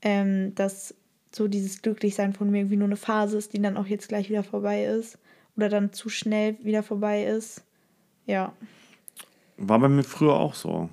ähm, 0.01 0.53
dass 0.55 0.95
so 1.31 1.47
dieses 1.47 1.81
Glücklichsein 1.81 2.33
von 2.33 2.49
mir 2.49 2.59
irgendwie 2.59 2.77
nur 2.77 2.87
eine 2.87 2.95
Phase 2.95 3.37
ist, 3.37 3.53
die 3.53 3.61
dann 3.61 3.77
auch 3.77 3.87
jetzt 3.87 4.07
gleich 4.07 4.29
wieder 4.29 4.43
vorbei 4.43 4.85
ist 4.85 5.19
oder 5.57 5.69
dann 5.69 5.91
zu 5.91 6.09
schnell 6.09 6.57
wieder 6.63 6.83
vorbei 6.83 7.23
ist. 7.25 7.63
Ja. 8.25 8.53
War 9.57 9.79
bei 9.79 9.89
mir 9.89 10.03
früher 10.03 10.33
auch 10.33 10.53
so, 10.53 10.89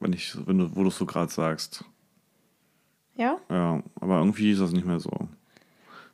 wenn 0.00 0.12
ich, 0.12 0.34
wenn 0.46 0.58
du, 0.58 0.74
wo 0.74 0.82
du 0.82 0.88
es 0.88 0.96
so 0.98 1.06
gerade 1.06 1.30
sagst. 1.32 1.84
Ja? 3.14 3.38
Ja, 3.50 3.82
aber 4.00 4.18
irgendwie 4.18 4.50
ist 4.50 4.60
das 4.60 4.72
nicht 4.72 4.86
mehr 4.86 5.00
so. 5.00 5.10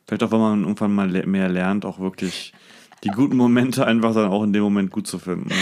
Vielleicht 0.05 0.23
auch, 0.23 0.31
weil 0.31 0.39
man 0.39 0.61
irgendwann 0.63 0.93
mal 0.93 1.07
mehr 1.07 1.49
lernt, 1.49 1.85
auch 1.85 1.99
wirklich 1.99 2.53
die 3.03 3.09
guten 3.09 3.37
Momente 3.37 3.85
einfach 3.85 4.13
dann 4.13 4.29
auch 4.31 4.43
in 4.43 4.53
dem 4.53 4.63
Moment 4.63 4.91
gut 4.91 5.07
zu 5.07 5.17
finden. 5.19 5.49
Ne? 5.49 5.55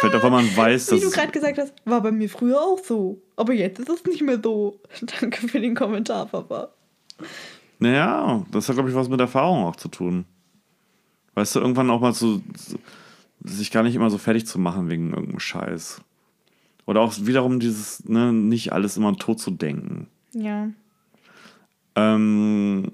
Vielleicht 0.00 0.14
auch, 0.16 0.22
weil 0.22 0.30
man 0.30 0.56
weiß, 0.56 0.86
Wie 0.88 0.90
dass. 0.94 1.00
du 1.02 1.06
es- 1.08 1.12
gerade 1.12 1.32
gesagt 1.32 1.58
hast, 1.58 1.74
war 1.84 2.00
bei 2.00 2.10
mir 2.12 2.28
früher 2.28 2.60
auch 2.60 2.78
so. 2.78 3.20
Aber 3.36 3.52
jetzt 3.52 3.78
ist 3.78 3.88
es 3.88 4.04
nicht 4.04 4.22
mehr 4.22 4.40
so. 4.42 4.80
Danke 5.20 5.46
für 5.48 5.60
den 5.60 5.74
Kommentar, 5.74 6.26
Papa. 6.26 6.70
Naja, 7.78 8.44
das 8.50 8.68
hat, 8.68 8.76
glaube 8.76 8.88
ich, 8.90 8.94
was 8.94 9.08
mit 9.08 9.20
Erfahrung 9.20 9.64
auch 9.64 9.76
zu 9.76 9.88
tun. 9.88 10.24
Weißt 11.34 11.54
du, 11.54 11.60
irgendwann 11.60 11.90
auch 11.90 12.00
mal 12.00 12.12
so, 12.12 12.40
so 12.56 12.78
sich 13.44 13.70
gar 13.70 13.82
nicht 13.82 13.94
immer 13.94 14.10
so 14.10 14.18
fertig 14.18 14.46
zu 14.46 14.58
machen 14.58 14.88
wegen 14.90 15.10
irgendeinem 15.10 15.40
Scheiß. 15.40 16.02
Oder 16.86 17.00
auch 17.00 17.14
wiederum 17.20 17.60
dieses, 17.60 18.08
ne, 18.08 18.32
nicht 18.32 18.72
alles 18.72 18.96
immer 18.96 19.16
tot 19.16 19.40
zu 19.40 19.50
denken. 19.50 20.08
Ja. 20.32 20.68
Ähm, 21.94 22.92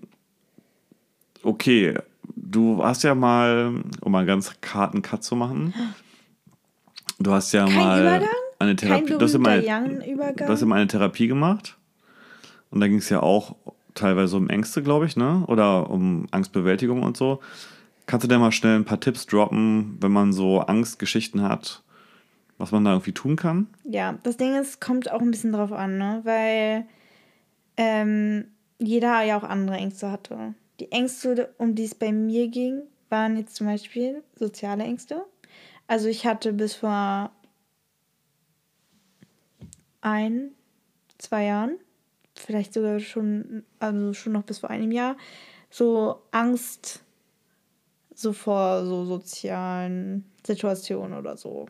okay, 1.42 1.94
du 2.34 2.82
hast 2.82 3.04
ja 3.04 3.14
mal, 3.14 3.82
um 4.00 4.12
mal 4.12 4.26
ganz 4.26 4.52
harten 4.72 5.02
Cut 5.02 5.24
zu 5.24 5.36
machen, 5.36 5.74
du 7.18 7.32
hast 7.32 7.52
ja 7.52 7.64
Kein 7.66 7.76
mal 7.76 8.00
Übergang? 8.00 8.28
eine 8.58 8.76
Therapie, 8.76 9.12
du 9.12 9.20
hast 9.20 9.32
ja 9.32 9.38
mal, 9.38 9.62
du 9.62 10.48
hast 10.48 10.60
ja 10.60 10.66
mal 10.66 10.76
eine 10.76 10.86
Therapie 10.86 11.28
gemacht 11.28 11.76
und 12.70 12.80
da 12.80 12.88
ging 12.88 12.98
es 12.98 13.08
ja 13.08 13.22
auch 13.22 13.56
teilweise 13.94 14.36
um 14.36 14.48
Ängste, 14.48 14.82
glaube 14.82 15.06
ich, 15.06 15.16
ne? 15.16 15.44
Oder 15.46 15.90
um 15.90 16.26
Angstbewältigung 16.30 17.02
und 17.02 17.16
so. 17.16 17.40
Kannst 18.06 18.22
du 18.22 18.28
dir 18.28 18.38
mal 18.38 18.52
schnell 18.52 18.76
ein 18.76 18.84
paar 18.84 19.00
Tipps 19.00 19.26
droppen, 19.26 19.96
wenn 20.00 20.12
man 20.12 20.32
so 20.32 20.60
Angstgeschichten 20.60 21.42
hat, 21.42 21.82
was 22.56 22.70
man 22.70 22.84
da 22.84 22.92
irgendwie 22.92 23.12
tun 23.12 23.34
kann? 23.34 23.66
Ja, 23.84 24.16
das 24.22 24.36
Ding 24.36 24.54
ist, 24.54 24.80
kommt 24.80 25.10
auch 25.10 25.20
ein 25.20 25.32
bisschen 25.32 25.52
drauf 25.52 25.72
an, 25.72 25.98
ne? 25.98 26.20
Weil 26.22 26.86
ähm, 27.76 28.46
jeder 28.78 29.22
ja 29.22 29.36
auch 29.36 29.42
andere 29.42 29.76
Ängste 29.76 30.10
hatte. 30.10 30.54
Die 30.78 30.92
Ängste, 30.92 31.52
um 31.58 31.74
die 31.74 31.84
es 31.84 31.96
bei 31.96 32.12
mir 32.12 32.48
ging, 32.48 32.82
waren 33.08 33.36
jetzt 33.36 33.56
zum 33.56 33.66
Beispiel 33.66 34.22
soziale 34.36 34.84
Ängste. 34.84 35.24
Also 35.88 36.08
ich 36.08 36.26
hatte 36.26 36.52
bis 36.52 36.74
vor 36.74 37.32
ein, 40.00 40.50
zwei 41.18 41.44
Jahren, 41.44 41.78
vielleicht 42.36 42.72
sogar 42.72 43.00
schon, 43.00 43.64
also 43.80 44.12
schon 44.12 44.32
noch 44.32 44.44
bis 44.44 44.60
vor 44.60 44.70
einem 44.70 44.92
Jahr, 44.92 45.16
so 45.70 46.22
Angst 46.30 47.02
so 48.16 48.32
vor 48.32 48.84
so 48.84 49.04
sozialen 49.04 50.24
Situationen 50.46 51.18
oder 51.18 51.36
so. 51.36 51.66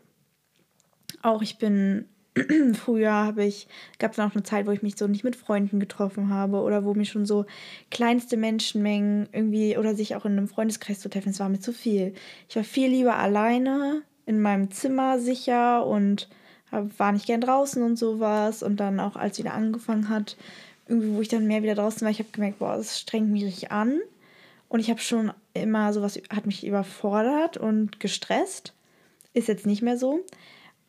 Auch 1.21 1.41
ich 1.41 1.57
bin 1.57 2.05
früher 2.73 3.11
habe 3.11 3.45
ich, 3.45 3.67
gab 3.99 4.11
es 4.11 4.17
noch 4.17 4.33
eine 4.33 4.43
Zeit, 4.43 4.67
wo 4.67 4.71
ich 4.71 4.83
mich 4.83 4.97
so 4.97 5.07
nicht 5.07 5.23
mit 5.23 5.35
Freunden 5.35 5.79
getroffen 5.79 6.29
habe 6.29 6.61
oder 6.61 6.85
wo 6.85 6.93
mir 6.93 7.05
schon 7.05 7.25
so 7.25 7.45
kleinste 7.89 8.37
Menschenmengen 8.37 9.27
irgendwie 9.31 9.77
oder 9.77 9.95
sich 9.95 10.15
auch 10.15 10.25
in 10.25 10.33
einem 10.33 10.47
Freundeskreis 10.47 10.99
zu 10.99 11.09
treffen, 11.09 11.29
es 11.29 11.39
war 11.39 11.49
mir 11.49 11.59
zu 11.59 11.73
viel. 11.73 12.13
Ich 12.49 12.55
war 12.55 12.63
viel 12.63 12.89
lieber 12.89 13.15
alleine 13.15 14.03
in 14.25 14.41
meinem 14.41 14.71
Zimmer 14.71 15.19
sicher 15.19 15.85
und 15.85 16.29
war 16.71 17.11
nicht 17.11 17.25
gern 17.25 17.41
draußen 17.41 17.81
und 17.81 17.97
sowas. 17.97 18.61
Und 18.63 18.79
dann 18.79 18.99
auch, 18.99 19.15
als 19.15 19.39
wieder 19.39 19.53
angefangen 19.53 20.09
hat, 20.09 20.37
irgendwie, 20.87 21.15
wo 21.15 21.21
ich 21.21 21.29
dann 21.29 21.47
mehr 21.47 21.63
wieder 21.63 21.75
draußen 21.75 22.01
war, 22.01 22.11
ich 22.11 22.19
habe 22.19 22.29
gemerkt, 22.31 22.59
boah, 22.59 22.77
das 22.77 22.99
strengt 22.99 23.29
mich 23.29 23.45
richtig 23.45 23.71
an. 23.71 23.99
Und 24.69 24.79
ich 24.79 24.89
habe 24.89 24.99
schon 24.99 25.31
immer 25.61 25.93
sowas, 25.93 26.19
hat 26.33 26.45
mich 26.45 26.65
überfordert 26.65 27.57
und 27.57 27.99
gestresst. 27.99 28.73
Ist 29.33 29.47
jetzt 29.47 29.65
nicht 29.65 29.81
mehr 29.81 29.97
so. 29.97 30.21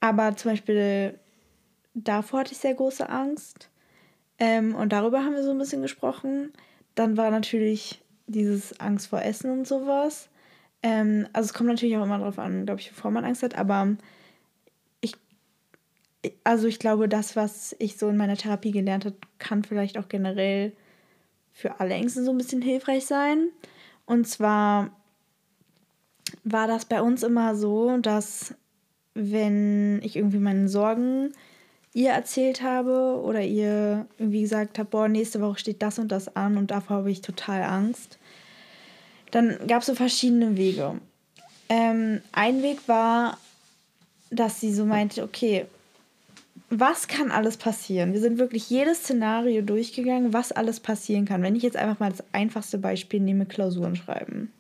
Aber 0.01 0.37
zum 0.37 0.53
Beispiel 0.53 1.19
davor 1.95 2.41
hatte 2.41 2.53
ich 2.53 2.59
sehr 2.59 2.75
große 2.75 3.09
Angst. 3.09 3.69
Ähm, 4.39 4.75
und 4.75 4.93
darüber 4.93 5.25
haben 5.25 5.35
wir 5.35 5.43
so 5.43 5.51
ein 5.51 5.59
bisschen 5.59 5.83
gesprochen. 5.83 6.53
Dann 6.95 7.17
war 7.17 7.31
natürlich 7.31 8.01
dieses 8.27 8.79
Angst 8.81 9.09
vor 9.09 9.23
Essen 9.23 9.51
und 9.51 9.67
sowas. 9.67 10.29
Ähm, 10.83 11.27
also 11.33 11.47
es 11.47 11.55
kommt 11.55 11.69
natürlich 11.69 11.97
auch 11.97 12.05
immer 12.05 12.19
darauf 12.19 12.39
an, 12.39 12.67
glaube 12.67 12.81
ich, 12.81 12.91
bevor 12.91 13.11
man 13.11 13.25
Angst 13.25 13.43
hat. 13.43 13.57
Aber 13.57 13.97
ich, 15.01 15.17
also 16.45 16.69
ich 16.69 16.79
glaube, 16.79 17.09
das, 17.09 17.35
was 17.35 17.75
ich 17.79 17.97
so 17.97 18.09
in 18.09 18.17
meiner 18.17 18.37
Therapie 18.37 18.71
gelernt 18.71 19.05
habe, 19.05 19.17
kann 19.39 19.65
vielleicht 19.65 19.99
auch 19.99 20.09
generell 20.09 20.73
für 21.53 21.81
alle 21.81 21.95
Ängste 21.95 22.23
so 22.23 22.31
ein 22.31 22.39
bisschen 22.39 22.63
hilfreich 22.63 23.07
sein. 23.07 23.49
Und 24.09 24.27
zwar 24.27 24.91
war 26.43 26.67
das 26.67 26.87
bei 26.87 27.03
uns 27.03 27.23
immer 27.23 27.55
so, 27.55 27.99
dass 27.99 28.55
wenn 29.13 30.01
ich 30.03 30.17
irgendwie 30.17 30.39
meine 30.39 30.69
Sorgen 30.69 31.35
ihr 31.93 32.11
erzählt 32.11 32.63
habe 32.63 33.21
oder 33.23 33.43
ihr 33.43 34.07
irgendwie 34.17 34.41
gesagt 34.41 34.79
habt, 34.79 34.91
boah, 34.91 35.09
nächste 35.09 35.43
Woche 35.43 35.59
steht 35.59 35.83
das 35.83 35.99
und 35.99 36.11
das 36.11 36.35
an 36.37 36.57
und 36.57 36.71
davor 36.71 36.99
habe 36.99 37.11
ich 37.11 37.21
total 37.21 37.63
Angst, 37.63 38.19
dann 39.31 39.59
gab 39.67 39.83
es 39.83 39.89
so 39.89 39.95
verschiedene 39.95 40.57
Wege. 40.57 40.99
Ähm, 41.69 42.23
ein 42.33 42.63
Weg 42.63 42.89
war, 42.89 43.37
dass 44.31 44.59
sie 44.59 44.73
so 44.73 44.87
meinte, 44.87 45.23
okay, 45.23 45.67
was 46.71 47.09
kann 47.09 47.31
alles 47.31 47.57
passieren? 47.57 48.13
Wir 48.13 48.21
sind 48.21 48.39
wirklich 48.39 48.69
jedes 48.69 48.99
Szenario 48.99 49.63
durchgegangen, 49.63 50.33
was 50.33 50.53
alles 50.53 50.81
passieren 50.81 51.25
kann. 51.25 51.43
Wenn 51.43 51.57
ich 51.57 51.63
jetzt 51.63 51.77
einfach 51.77 51.99
mal 51.99 52.11
das 52.11 52.25
einfachste 52.33 52.79
Beispiel 52.79 53.21
nehme, 53.21 53.47
Klausuren 53.47 53.97
schreiben. 53.97 54.53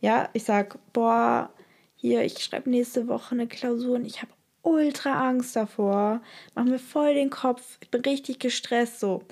Ja, 0.00 0.28
ich 0.32 0.44
sag, 0.44 0.78
boah, 0.92 1.50
hier, 1.96 2.22
ich 2.22 2.38
schreibe 2.38 2.70
nächste 2.70 3.08
Woche 3.08 3.34
eine 3.34 3.46
Klausur 3.46 3.96
und 3.96 4.04
ich 4.04 4.22
habe 4.22 4.32
ultra 4.62 5.28
Angst 5.28 5.56
davor, 5.56 6.22
mach 6.54 6.64
mir 6.64 6.78
voll 6.78 7.14
den 7.14 7.30
Kopf, 7.30 7.78
ich 7.80 7.90
bin 7.90 8.02
richtig 8.02 8.38
gestresst 8.38 9.00
so. 9.00 9.16
Und 9.16 9.24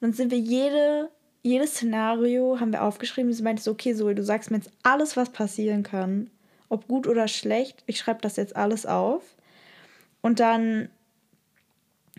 dann 0.00 0.12
sind 0.12 0.30
wir 0.30 0.38
jede, 0.38 1.10
jedes 1.42 1.72
Szenario 1.72 2.60
haben 2.60 2.72
wir 2.72 2.82
aufgeschrieben. 2.82 3.32
Sie 3.32 3.42
meinte 3.42 3.62
so, 3.62 3.72
okay, 3.72 3.94
Zoe, 3.94 4.14
du 4.14 4.24
sagst 4.24 4.50
mir 4.50 4.56
jetzt 4.56 4.70
alles, 4.82 5.16
was 5.16 5.30
passieren 5.30 5.82
kann, 5.82 6.30
ob 6.68 6.88
gut 6.88 7.06
oder 7.06 7.28
schlecht. 7.28 7.82
Ich 7.86 7.98
schreibe 7.98 8.20
das 8.22 8.36
jetzt 8.36 8.56
alles 8.56 8.86
auf. 8.86 9.22
Und 10.20 10.40
dann 10.40 10.88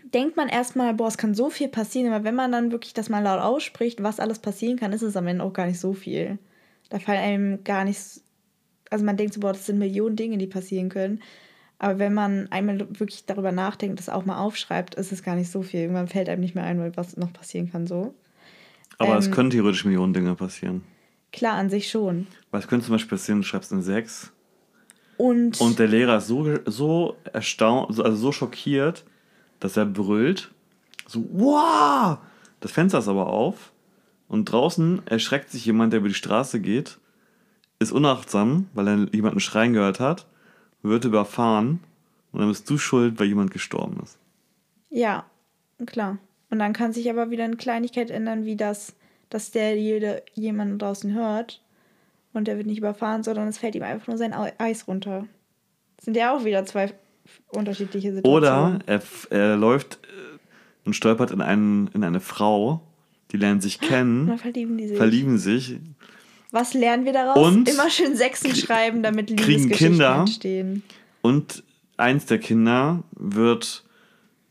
denkt 0.02 0.36
man 0.36 0.48
erstmal, 0.48 0.94
boah, 0.94 1.08
es 1.08 1.18
kann 1.18 1.34
so 1.34 1.50
viel 1.50 1.68
passieren, 1.68 2.12
aber 2.12 2.24
wenn 2.24 2.34
man 2.34 2.52
dann 2.52 2.72
wirklich 2.72 2.94
das 2.94 3.08
mal 3.08 3.22
laut 3.22 3.40
ausspricht, 3.40 4.02
was 4.02 4.20
alles 4.20 4.38
passieren 4.38 4.78
kann, 4.78 4.92
ist 4.92 5.02
es 5.02 5.16
am 5.16 5.26
Ende 5.26 5.44
auch 5.44 5.52
gar 5.52 5.66
nicht 5.66 5.80
so 5.80 5.92
viel. 5.92 6.38
Da 6.90 6.98
fallen 6.98 7.20
einem 7.20 7.64
gar 7.64 7.84
nicht, 7.84 8.00
also 8.90 9.04
man 9.04 9.16
denkt 9.16 9.34
so, 9.34 9.40
boah, 9.40 9.52
das 9.52 9.66
sind 9.66 9.78
Millionen 9.78 10.16
Dinge, 10.16 10.38
die 10.38 10.46
passieren 10.46 10.88
können. 10.88 11.20
Aber 11.78 11.98
wenn 11.98 12.14
man 12.14 12.48
einmal 12.50 12.80
wirklich 12.98 13.26
darüber 13.26 13.52
nachdenkt, 13.52 13.98
das 13.98 14.08
auch 14.08 14.24
mal 14.24 14.38
aufschreibt, 14.38 14.94
ist 14.94 15.12
es 15.12 15.22
gar 15.22 15.34
nicht 15.34 15.50
so 15.50 15.62
viel. 15.62 15.80
Irgendwann 15.80 16.08
fällt 16.08 16.28
einem 16.28 16.40
nicht 16.40 16.54
mehr 16.54 16.64
ein, 16.64 16.96
was 16.96 17.16
noch 17.16 17.32
passieren 17.32 17.70
kann 17.70 17.86
so. 17.86 18.14
Aber 18.98 19.12
ähm, 19.12 19.18
es 19.18 19.30
können 19.30 19.50
theoretisch 19.50 19.84
Millionen 19.84 20.14
Dinge 20.14 20.34
passieren. 20.34 20.82
Klar, 21.32 21.54
an 21.54 21.68
sich 21.68 21.90
schon. 21.90 22.28
Was 22.52 22.68
könnte 22.68 22.86
zum 22.86 22.94
Beispiel 22.94 23.18
passieren, 23.18 23.40
du 23.40 23.46
schreibst 23.46 23.72
eine 23.72 23.82
6 23.82 24.32
und, 25.16 25.60
und 25.60 25.78
der 25.78 25.88
Lehrer 25.88 26.18
ist 26.18 26.26
so, 26.26 26.58
so 26.66 27.16
erstaunt, 27.32 28.00
also 28.00 28.16
so 28.16 28.32
schockiert, 28.32 29.04
dass 29.64 29.78
er 29.78 29.86
brüllt. 29.86 30.50
So, 31.06 31.24
wow! 31.32 32.18
Das 32.60 32.70
Fenster 32.70 32.98
ist 32.98 33.08
aber 33.08 33.28
auf. 33.28 33.72
Und 34.28 34.44
draußen 34.44 35.00
erschreckt 35.06 35.50
sich 35.50 35.64
jemand, 35.64 35.94
der 35.94 36.00
über 36.00 36.08
die 36.08 36.14
Straße 36.14 36.60
geht, 36.60 36.98
ist 37.78 37.90
unachtsam, 37.90 38.68
weil 38.74 38.88
er 38.88 39.14
jemanden 39.14 39.40
schreien 39.40 39.72
gehört 39.72 40.00
hat, 40.00 40.26
wird 40.82 41.06
überfahren 41.06 41.80
und 42.30 42.40
dann 42.40 42.50
bist 42.50 42.68
du 42.68 42.76
schuld, 42.76 43.18
weil 43.18 43.28
jemand 43.28 43.52
gestorben 43.52 44.00
ist. 44.02 44.18
Ja, 44.90 45.24
klar. 45.86 46.18
Und 46.50 46.58
dann 46.58 46.74
kann 46.74 46.92
sich 46.92 47.08
aber 47.08 47.30
wieder 47.30 47.44
eine 47.44 47.56
Kleinigkeit 47.56 48.10
ändern, 48.10 48.44
wie 48.44 48.56
das, 48.56 48.94
dass 49.30 49.50
der 49.50 49.78
jede, 49.78 50.22
jemanden 50.34 50.78
draußen 50.78 51.14
hört 51.14 51.62
und 52.34 52.48
der 52.48 52.58
wird 52.58 52.66
nicht 52.66 52.78
überfahren, 52.78 53.22
sondern 53.22 53.48
es 53.48 53.56
fällt 53.56 53.76
ihm 53.76 53.82
einfach 53.82 54.08
nur 54.08 54.18
sein 54.18 54.34
Eis 54.34 54.86
runter. 54.86 55.26
Das 55.96 56.04
sind 56.04 56.18
ja 56.18 56.36
auch 56.36 56.44
wieder 56.44 56.66
zwei 56.66 56.92
unterschiedliche 57.48 58.14
Situationen. 58.14 58.76
Oder 58.76 58.78
er, 58.86 59.02
er 59.30 59.56
läuft 59.56 59.98
äh, 60.02 60.38
und 60.84 60.94
stolpert 60.94 61.30
in, 61.30 61.40
einen, 61.40 61.88
in 61.94 62.04
eine 62.04 62.20
Frau, 62.20 62.82
die 63.32 63.36
lernen 63.36 63.60
sich 63.60 63.80
kennen, 63.80 64.26
dann 64.26 64.38
verlieben, 64.38 64.78
die 64.78 64.88
sich. 64.88 64.96
verlieben 64.96 65.38
sich. 65.38 65.76
Was 66.50 66.74
lernen 66.74 67.04
wir 67.04 67.12
daraus? 67.12 67.36
Und 67.36 67.68
Immer 67.68 67.90
schön 67.90 68.16
Sechsen 68.16 68.54
schreiben, 68.54 69.02
damit 69.02 69.30
Liebesgeschichten 69.30 69.72
Kinder 69.72 70.16
entstehen. 70.20 70.82
Und 71.20 71.64
eins 71.96 72.26
der 72.26 72.38
Kinder 72.38 73.02
wird 73.12 73.82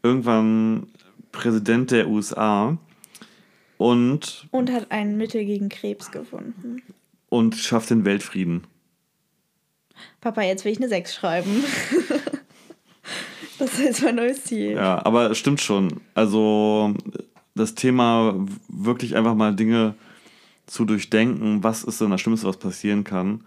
irgendwann 0.01 0.87
Präsident 1.31 1.91
der 1.91 2.07
USA 2.09 2.77
und. 3.77 4.47
Und 4.51 4.71
hat 4.71 4.91
ein 4.91 5.17
Mittel 5.17 5.45
gegen 5.45 5.69
Krebs 5.69 6.11
gefunden. 6.11 6.81
Und 7.29 7.55
schafft 7.55 7.89
den 7.89 8.05
Weltfrieden. 8.05 8.67
Papa, 10.21 10.41
jetzt 10.41 10.65
will 10.65 10.71
ich 10.71 10.77
eine 10.77 10.89
Sechs 10.89 11.15
schreiben. 11.15 11.63
Das 13.63 13.79
ist 13.79 14.03
mein 14.03 14.15
neues 14.15 14.43
Ziel. 14.43 14.71
Ja, 14.71 15.05
aber 15.05 15.31
es 15.31 15.37
stimmt 15.37 15.61
schon. 15.61 16.01
Also 16.15 16.93
das 17.55 17.75
Thema 17.75 18.35
wirklich 18.67 19.15
einfach 19.15 19.35
mal 19.35 19.55
Dinge 19.55 19.95
zu 20.65 20.83
durchdenken, 20.85 21.63
was 21.63 21.83
ist 21.83 22.01
denn 22.01 22.11
das 22.11 22.19
Schlimmste, 22.19 22.47
was 22.47 22.57
passieren 22.57 23.03
kann, 23.03 23.45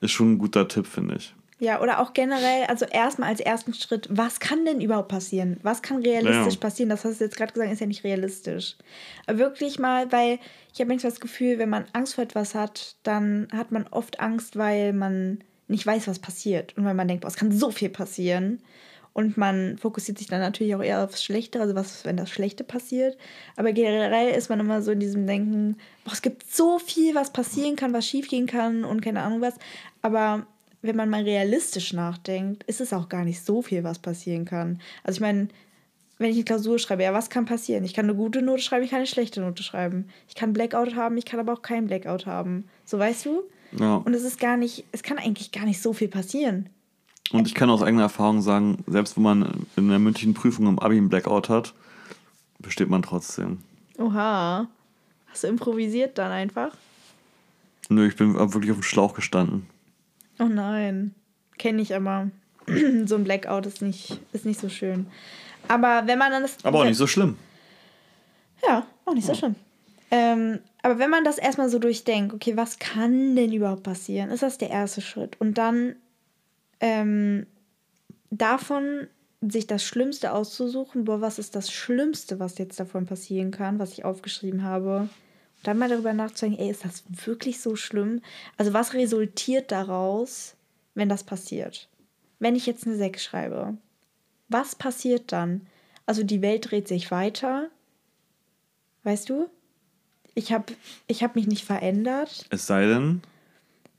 ist 0.00 0.12
schon 0.12 0.32
ein 0.32 0.38
guter 0.38 0.68
Tipp, 0.68 0.86
finde 0.86 1.16
ich. 1.16 1.34
Ja, 1.58 1.80
oder 1.82 2.00
auch 2.00 2.14
generell, 2.14 2.64
also 2.68 2.86
erstmal 2.86 3.28
als 3.28 3.40
ersten 3.40 3.74
Schritt, 3.74 4.08
was 4.10 4.40
kann 4.40 4.64
denn 4.64 4.80
überhaupt 4.80 5.08
passieren? 5.08 5.58
Was 5.62 5.82
kann 5.82 6.00
realistisch 6.00 6.54
ja. 6.54 6.60
passieren? 6.60 6.88
Das 6.88 7.04
hast 7.04 7.20
du 7.20 7.24
jetzt 7.24 7.36
gerade 7.36 7.52
gesagt, 7.52 7.70
ist 7.70 7.80
ja 7.80 7.86
nicht 7.86 8.04
realistisch. 8.04 8.76
Aber 9.26 9.38
wirklich 9.38 9.78
mal, 9.78 10.10
weil 10.10 10.38
ich 10.72 10.80
habe 10.80 10.88
manchmal 10.88 11.10
das 11.10 11.20
Gefühl, 11.20 11.58
wenn 11.58 11.68
man 11.68 11.84
Angst 11.92 12.14
vor 12.14 12.24
etwas 12.24 12.54
hat, 12.54 12.96
dann 13.02 13.48
hat 13.52 13.72
man 13.72 13.86
oft 13.90 14.20
Angst, 14.20 14.56
weil 14.56 14.94
man 14.94 15.40
nicht 15.68 15.86
weiß, 15.86 16.08
was 16.08 16.18
passiert. 16.18 16.76
Und 16.78 16.86
weil 16.86 16.94
man 16.94 17.08
denkt, 17.08 17.22
boah, 17.22 17.28
es 17.28 17.36
kann 17.36 17.52
so 17.52 17.70
viel 17.70 17.90
passieren. 17.90 18.60
Und 19.20 19.36
man 19.36 19.76
fokussiert 19.76 20.16
sich 20.16 20.28
dann 20.28 20.40
natürlich 20.40 20.74
auch 20.74 20.82
eher 20.82 21.04
aufs 21.04 21.22
Schlechte, 21.22 21.60
also 21.60 21.74
was, 21.74 22.06
wenn 22.06 22.16
das 22.16 22.30
Schlechte 22.30 22.64
passiert. 22.64 23.18
Aber 23.54 23.70
generell 23.74 24.34
ist 24.34 24.48
man 24.48 24.60
immer 24.60 24.80
so 24.80 24.92
in 24.92 24.98
diesem 24.98 25.26
Denken, 25.26 25.76
boah, 26.06 26.14
es 26.14 26.22
gibt 26.22 26.50
so 26.50 26.78
viel, 26.78 27.14
was 27.14 27.30
passieren 27.30 27.76
kann, 27.76 27.92
was 27.92 28.06
schiefgehen 28.06 28.46
kann 28.46 28.82
und 28.82 29.02
keine 29.02 29.20
Ahnung 29.20 29.42
was. 29.42 29.56
Aber 30.00 30.46
wenn 30.80 30.96
man 30.96 31.10
mal 31.10 31.24
realistisch 31.24 31.92
nachdenkt, 31.92 32.62
ist 32.62 32.80
es 32.80 32.94
auch 32.94 33.10
gar 33.10 33.26
nicht 33.26 33.44
so 33.44 33.60
viel, 33.60 33.84
was 33.84 33.98
passieren 33.98 34.46
kann. 34.46 34.80
Also 35.04 35.18
ich 35.18 35.20
meine, 35.20 35.48
wenn 36.16 36.30
ich 36.30 36.36
eine 36.36 36.44
Klausur 36.44 36.78
schreibe, 36.78 37.02
ja, 37.02 37.12
was 37.12 37.28
kann 37.28 37.44
passieren? 37.44 37.84
Ich 37.84 37.92
kann 37.92 38.06
eine 38.06 38.14
gute 38.14 38.40
Note 38.40 38.62
schreiben, 38.62 38.84
ich 38.84 38.90
kann 38.90 39.00
eine 39.00 39.06
schlechte 39.06 39.42
Note 39.42 39.62
schreiben. 39.62 40.08
Ich 40.28 40.34
kann 40.34 40.54
Blackout 40.54 40.94
haben, 40.94 41.18
ich 41.18 41.26
kann 41.26 41.40
aber 41.40 41.52
auch 41.52 41.62
keinen 41.62 41.88
Blackout 41.88 42.24
haben. 42.24 42.70
So 42.86 42.98
weißt 42.98 43.26
du? 43.26 43.42
Ja. 43.78 43.96
Und 43.96 44.14
es 44.14 44.24
ist 44.24 44.40
gar 44.40 44.56
nicht, 44.56 44.86
es 44.92 45.02
kann 45.02 45.18
eigentlich 45.18 45.52
gar 45.52 45.66
nicht 45.66 45.82
so 45.82 45.92
viel 45.92 46.08
passieren. 46.08 46.70
Und 47.32 47.46
ich 47.46 47.54
kann 47.54 47.70
aus 47.70 47.82
eigener 47.82 48.02
Erfahrung 48.02 48.42
sagen, 48.42 48.84
selbst 48.86 49.16
wenn 49.16 49.22
man 49.22 49.66
in 49.76 49.88
der 49.88 49.98
mündlichen 49.98 50.34
Prüfung 50.34 50.66
im 50.66 50.78
Abi 50.78 50.96
einen 50.96 51.08
Blackout 51.08 51.48
hat, 51.48 51.74
besteht 52.58 52.88
man 52.88 53.02
trotzdem. 53.02 53.58
Oha. 53.98 54.68
Hast 55.28 55.44
du 55.44 55.48
improvisiert 55.48 56.18
dann 56.18 56.32
einfach? 56.32 56.72
Nö, 57.88 58.06
ich 58.06 58.16
bin 58.16 58.34
wirklich 58.34 58.72
auf 58.72 58.78
dem 58.78 58.82
Schlauch 58.82 59.14
gestanden. 59.14 59.66
Oh 60.38 60.44
nein. 60.44 61.14
Kenne 61.58 61.82
ich 61.82 61.94
aber. 61.94 62.30
so 63.06 63.14
ein 63.14 63.24
Blackout 63.24 63.66
ist 63.66 63.82
nicht, 63.82 64.20
ist 64.32 64.44
nicht 64.44 64.60
so 64.60 64.68
schön. 64.68 65.06
Aber 65.68 66.02
wenn 66.06 66.18
man 66.18 66.32
dann 66.32 66.42
das. 66.42 66.56
Aber 66.64 66.80
auch 66.80 66.84
nicht 66.84 66.96
so 66.96 67.06
schlimm. 67.06 67.36
Ja, 68.66 68.86
auch 69.04 69.14
nicht 69.14 69.26
so 69.26 69.34
schlimm. 69.34 69.54
Ähm, 70.10 70.58
aber 70.82 70.98
wenn 70.98 71.10
man 71.10 71.24
das 71.24 71.38
erstmal 71.38 71.68
so 71.68 71.78
durchdenkt, 71.78 72.34
okay, 72.34 72.56
was 72.56 72.78
kann 72.78 73.36
denn 73.36 73.52
überhaupt 73.52 73.84
passieren, 73.84 74.30
ist 74.30 74.42
das 74.42 74.58
der 74.58 74.70
erste 74.70 75.00
Schritt. 75.00 75.40
Und 75.40 75.58
dann 75.58 75.94
ähm, 76.80 77.46
davon 78.30 79.06
sich 79.40 79.66
das 79.66 79.82
Schlimmste 79.84 80.32
auszusuchen, 80.32 81.04
boah, 81.04 81.20
was 81.20 81.38
ist 81.38 81.56
das 81.56 81.70
Schlimmste, 81.70 82.38
was 82.40 82.58
jetzt 82.58 82.78
davon 82.78 83.06
passieren 83.06 83.50
kann, 83.50 83.78
was 83.78 83.92
ich 83.92 84.04
aufgeschrieben 84.04 84.62
habe. 84.62 85.00
Und 85.00 85.66
dann 85.66 85.78
mal 85.78 85.88
darüber 85.88 86.12
nachzudenken, 86.12 86.60
ey, 86.60 86.70
ist 86.70 86.84
das 86.84 87.04
wirklich 87.24 87.60
so 87.60 87.76
schlimm? 87.76 88.20
Also 88.56 88.72
was 88.72 88.92
resultiert 88.92 89.72
daraus, 89.72 90.54
wenn 90.94 91.08
das 91.08 91.24
passiert? 91.24 91.88
Wenn 92.38 92.56
ich 92.56 92.66
jetzt 92.66 92.86
eine 92.86 92.96
6 92.96 93.22
schreibe, 93.22 93.76
was 94.48 94.74
passiert 94.74 95.32
dann? 95.32 95.66
Also 96.06 96.22
die 96.22 96.42
Welt 96.42 96.70
dreht 96.70 96.88
sich 96.88 97.10
weiter. 97.10 97.68
Weißt 99.04 99.28
du? 99.28 99.48
Ich 100.34 100.52
habe 100.52 100.72
ich 101.06 101.22
hab 101.22 101.34
mich 101.34 101.46
nicht 101.46 101.64
verändert. 101.64 102.46
Es 102.50 102.66
sei 102.66 102.86
denn. 102.86 103.22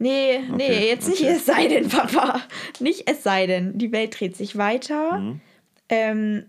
Nee, 0.01 0.37
okay, 0.37 0.55
nee, 0.57 0.87
jetzt 0.89 1.07
okay. 1.07 1.11
nicht 1.11 1.35
es 1.35 1.45
sei 1.45 1.67
denn, 1.67 1.87
Papa. 1.89 2.41
Nicht 2.79 3.07
es 3.07 3.21
sei 3.21 3.45
denn. 3.45 3.77
Die 3.77 3.91
Welt 3.91 4.19
dreht 4.19 4.35
sich 4.35 4.57
weiter. 4.57 5.19
Mhm. 5.19 5.41
Ähm, 5.89 6.45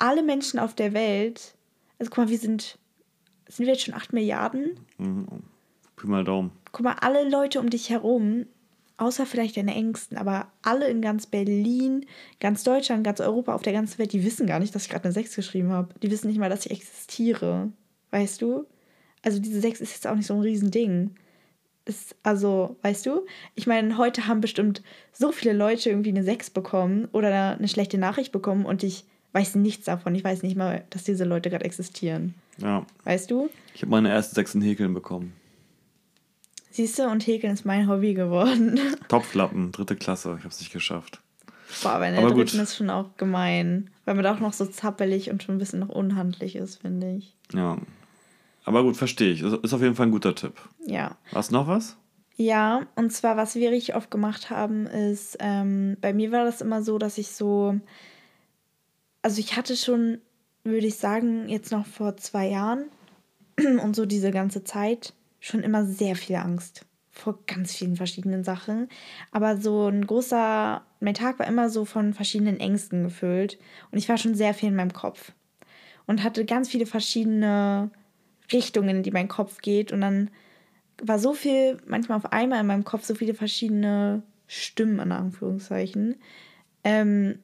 alle 0.00 0.24
Menschen 0.24 0.58
auf 0.58 0.74
der 0.74 0.92
Welt, 0.92 1.54
also 2.00 2.10
guck 2.10 2.24
mal, 2.24 2.28
wir 2.28 2.38
sind, 2.38 2.76
sind 3.46 3.66
wir 3.66 3.74
jetzt 3.74 3.84
schon 3.84 3.94
8 3.94 4.12
Milliarden? 4.12 4.80
Mhm. 4.98 5.26
Pi 5.94 6.08
mal 6.08 6.24
Daumen. 6.24 6.50
Guck 6.72 6.84
mal, 6.84 6.96
alle 7.00 7.28
Leute 7.28 7.60
um 7.60 7.70
dich 7.70 7.88
herum, 7.88 8.46
außer 8.96 9.26
vielleicht 9.26 9.56
deine 9.56 9.76
Ängsten, 9.76 10.16
aber 10.16 10.48
alle 10.62 10.88
in 10.88 11.02
ganz 11.02 11.26
Berlin, 11.26 12.04
ganz 12.40 12.64
Deutschland, 12.64 13.04
ganz 13.04 13.20
Europa, 13.20 13.54
auf 13.54 13.62
der 13.62 13.74
ganzen 13.74 13.98
Welt, 13.98 14.12
die 14.12 14.24
wissen 14.24 14.48
gar 14.48 14.58
nicht, 14.58 14.74
dass 14.74 14.86
ich 14.86 14.90
gerade 14.90 15.04
eine 15.04 15.12
6 15.12 15.36
geschrieben 15.36 15.70
habe. 15.70 15.94
Die 16.02 16.10
wissen 16.10 16.26
nicht 16.26 16.40
mal, 16.40 16.50
dass 16.50 16.66
ich 16.66 16.72
existiere. 16.72 17.70
Weißt 18.10 18.42
du? 18.42 18.66
Also 19.22 19.38
diese 19.38 19.60
6 19.60 19.80
ist 19.82 19.92
jetzt 19.92 20.08
auch 20.08 20.16
nicht 20.16 20.26
so 20.26 20.34
ein 20.34 20.40
Riesending. 20.40 21.14
Ist, 21.90 22.14
also, 22.22 22.76
weißt 22.82 23.04
du? 23.06 23.26
Ich 23.56 23.66
meine, 23.66 23.98
heute 23.98 24.28
haben 24.28 24.40
bestimmt 24.40 24.80
so 25.12 25.32
viele 25.32 25.52
Leute 25.52 25.90
irgendwie 25.90 26.10
eine 26.10 26.22
6 26.22 26.50
bekommen 26.50 27.08
oder 27.10 27.56
eine 27.58 27.66
schlechte 27.66 27.98
Nachricht 27.98 28.30
bekommen 28.30 28.64
und 28.64 28.84
ich 28.84 29.04
weiß 29.32 29.56
nichts 29.56 29.86
davon. 29.86 30.14
Ich 30.14 30.22
weiß 30.22 30.44
nicht 30.44 30.56
mal, 30.56 30.84
dass 30.90 31.02
diese 31.02 31.24
Leute 31.24 31.50
gerade 31.50 31.64
existieren. 31.64 32.34
Ja. 32.58 32.86
Weißt 33.02 33.28
du? 33.32 33.50
Ich 33.74 33.82
habe 33.82 33.90
meine 33.90 34.08
ersten 34.08 34.36
6 34.36 34.54
in 34.54 34.62
Häkeln 34.62 34.94
bekommen. 34.94 35.32
Siehst 36.70 36.96
du, 37.00 37.10
und 37.10 37.26
Häkeln 37.26 37.52
ist 37.52 37.66
mein 37.66 37.88
Hobby 37.88 38.14
geworden. 38.14 38.78
Topflappen, 39.08 39.72
dritte 39.72 39.96
Klasse. 39.96 40.36
Ich 40.38 40.44
habe 40.44 40.54
es 40.54 40.60
nicht 40.60 40.72
geschafft. 40.72 41.20
Boah, 41.82 41.90
aber 41.94 42.06
in 42.06 42.14
der 42.14 42.22
aber 42.22 42.34
dritten 42.34 42.58
gut. 42.58 42.62
ist 42.62 42.76
schon 42.76 42.88
auch 42.88 43.16
gemein. 43.16 43.90
Weil 44.04 44.14
man 44.14 44.22
da 44.22 44.32
auch 44.32 44.38
noch 44.38 44.52
so 44.52 44.64
zappelig 44.64 45.28
und 45.28 45.42
schon 45.42 45.56
ein 45.56 45.58
bisschen 45.58 45.80
noch 45.80 45.88
unhandlich 45.88 46.54
ist, 46.54 46.82
finde 46.82 47.16
ich. 47.16 47.34
Ja. 47.52 47.78
Aber 48.64 48.82
gut, 48.82 48.96
verstehe 48.96 49.32
ich. 49.32 49.42
Ist 49.42 49.72
auf 49.72 49.80
jeden 49.80 49.94
Fall 49.94 50.06
ein 50.06 50.12
guter 50.12 50.34
Tipp. 50.34 50.54
Ja. 50.86 51.16
Hast 51.32 51.52
noch 51.52 51.66
was? 51.66 51.96
Ja, 52.36 52.86
und 52.96 53.12
zwar, 53.12 53.36
was 53.36 53.54
wir 53.54 53.70
richtig 53.70 53.94
oft 53.96 54.10
gemacht 54.10 54.48
haben, 54.48 54.86
ist, 54.86 55.36
ähm, 55.40 55.96
bei 56.00 56.14
mir 56.14 56.32
war 56.32 56.44
das 56.44 56.60
immer 56.62 56.82
so, 56.82 56.96
dass 56.96 57.18
ich 57.18 57.32
so, 57.32 57.78
also 59.22 59.40
ich 59.40 59.56
hatte 59.56 59.76
schon, 59.76 60.18
würde 60.64 60.86
ich 60.86 60.96
sagen, 60.96 61.48
jetzt 61.48 61.70
noch 61.70 61.86
vor 61.86 62.16
zwei 62.16 62.48
Jahren 62.48 62.84
und 63.82 63.94
so 63.94 64.06
diese 64.06 64.30
ganze 64.30 64.64
Zeit 64.64 65.12
schon 65.38 65.62
immer 65.62 65.84
sehr 65.84 66.16
viel 66.16 66.36
Angst 66.36 66.86
vor 67.10 67.38
ganz 67.46 67.74
vielen 67.74 67.96
verschiedenen 67.96 68.44
Sachen. 68.44 68.88
Aber 69.32 69.58
so 69.58 69.88
ein 69.88 70.06
großer, 70.06 70.82
mein 71.00 71.14
Tag 71.14 71.38
war 71.38 71.46
immer 71.46 71.68
so 71.68 71.84
von 71.84 72.14
verschiedenen 72.14 72.58
Ängsten 72.58 73.04
gefüllt 73.04 73.58
und 73.90 73.98
ich 73.98 74.08
war 74.08 74.16
schon 74.16 74.34
sehr 74.34 74.54
viel 74.54 74.70
in 74.70 74.76
meinem 74.76 74.92
Kopf 74.92 75.32
und 76.06 76.22
hatte 76.22 76.44
ganz 76.44 76.68
viele 76.68 76.86
verschiedene 76.86 77.90
Richtungen, 78.52 78.96
in 78.96 79.02
die 79.02 79.10
mein 79.10 79.28
Kopf 79.28 79.60
geht. 79.60 79.92
Und 79.92 80.00
dann 80.00 80.30
war 81.02 81.18
so 81.18 81.34
viel, 81.34 81.78
manchmal 81.86 82.18
auf 82.18 82.32
einmal 82.32 82.60
in 82.60 82.66
meinem 82.66 82.84
Kopf, 82.84 83.04
so 83.04 83.14
viele 83.14 83.34
verschiedene 83.34 84.22
Stimmen, 84.46 84.98
in 84.98 85.12
Anführungszeichen, 85.12 86.16
ähm, 86.84 87.38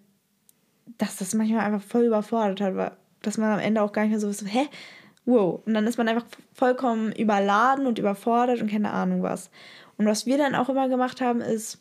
dass 0.99 1.17
das 1.17 1.35
manchmal 1.35 1.61
einfach 1.61 1.87
voll 1.87 2.05
überfordert 2.05 2.61
hat, 2.61 2.97
dass 3.23 3.39
man 3.39 3.53
am 3.53 3.59
Ende 3.59 3.83
auch 3.83 3.93
gar 3.93 4.03
nicht 4.03 4.11
mehr 4.11 4.21
so 4.21 4.29
wusste, 4.29 4.47
hä? 4.47 4.67
Wow. 5.25 5.63
Und 5.67 5.75
dann 5.75 5.87
ist 5.87 5.99
man 5.99 6.09
einfach 6.09 6.27
vollkommen 6.53 7.13
überladen 7.13 7.87
und 7.87 7.99
überfordert 7.99 8.61
und 8.61 8.71
keine 8.71 8.93
Ahnung 8.93 9.23
was. 9.23 9.51
Und 9.99 10.07
was 10.07 10.27
wir 10.27 10.39
dann 10.39 10.55
auch 10.55 10.69
immer 10.69 10.89
gemacht 10.89 11.21
haben, 11.21 11.41
ist, 11.41 11.79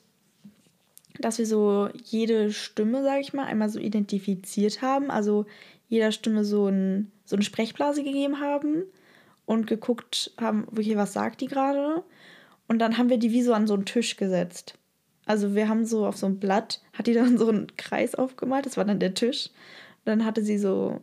dass 1.19 1.37
wir 1.37 1.45
so 1.45 1.89
jede 2.03 2.51
Stimme, 2.51 3.03
sage 3.03 3.21
ich 3.21 3.33
mal, 3.33 3.45
einmal 3.45 3.69
so 3.69 3.79
identifiziert 3.79 4.81
haben. 4.81 5.11
Also 5.11 5.45
jeder 5.87 6.11
Stimme 6.11 6.43
so, 6.43 6.67
ein, 6.67 7.11
so 7.25 7.35
eine 7.35 7.43
Sprechblase 7.43 8.03
gegeben 8.03 8.41
haben 8.41 8.83
und 9.45 9.67
geguckt 9.67 10.31
haben, 10.39 10.67
okay, 10.71 10.97
was 10.97 11.13
sagt 11.13 11.41
die 11.41 11.47
gerade? 11.47 12.03
Und 12.67 12.79
dann 12.79 12.97
haben 12.97 13.09
wir 13.09 13.17
die 13.17 13.31
wie 13.31 13.43
so 13.43 13.53
an 13.53 13.67
so 13.67 13.73
einen 13.73 13.85
Tisch 13.85 14.17
gesetzt. 14.17 14.77
Also 15.25 15.55
wir 15.55 15.69
haben 15.69 15.85
so 15.85 16.05
auf 16.05 16.17
so 16.17 16.27
ein 16.27 16.39
Blatt, 16.39 16.81
hat 16.93 17.07
die 17.07 17.13
dann 17.13 17.37
so 17.37 17.49
einen 17.49 17.75
Kreis 17.77 18.15
aufgemalt, 18.15 18.65
das 18.65 18.77
war 18.77 18.85
dann 18.85 18.99
der 18.99 19.13
Tisch. 19.13 19.47
Und 20.05 20.05
dann 20.05 20.25
hatte 20.25 20.43
sie 20.43 20.57
so 20.57 21.01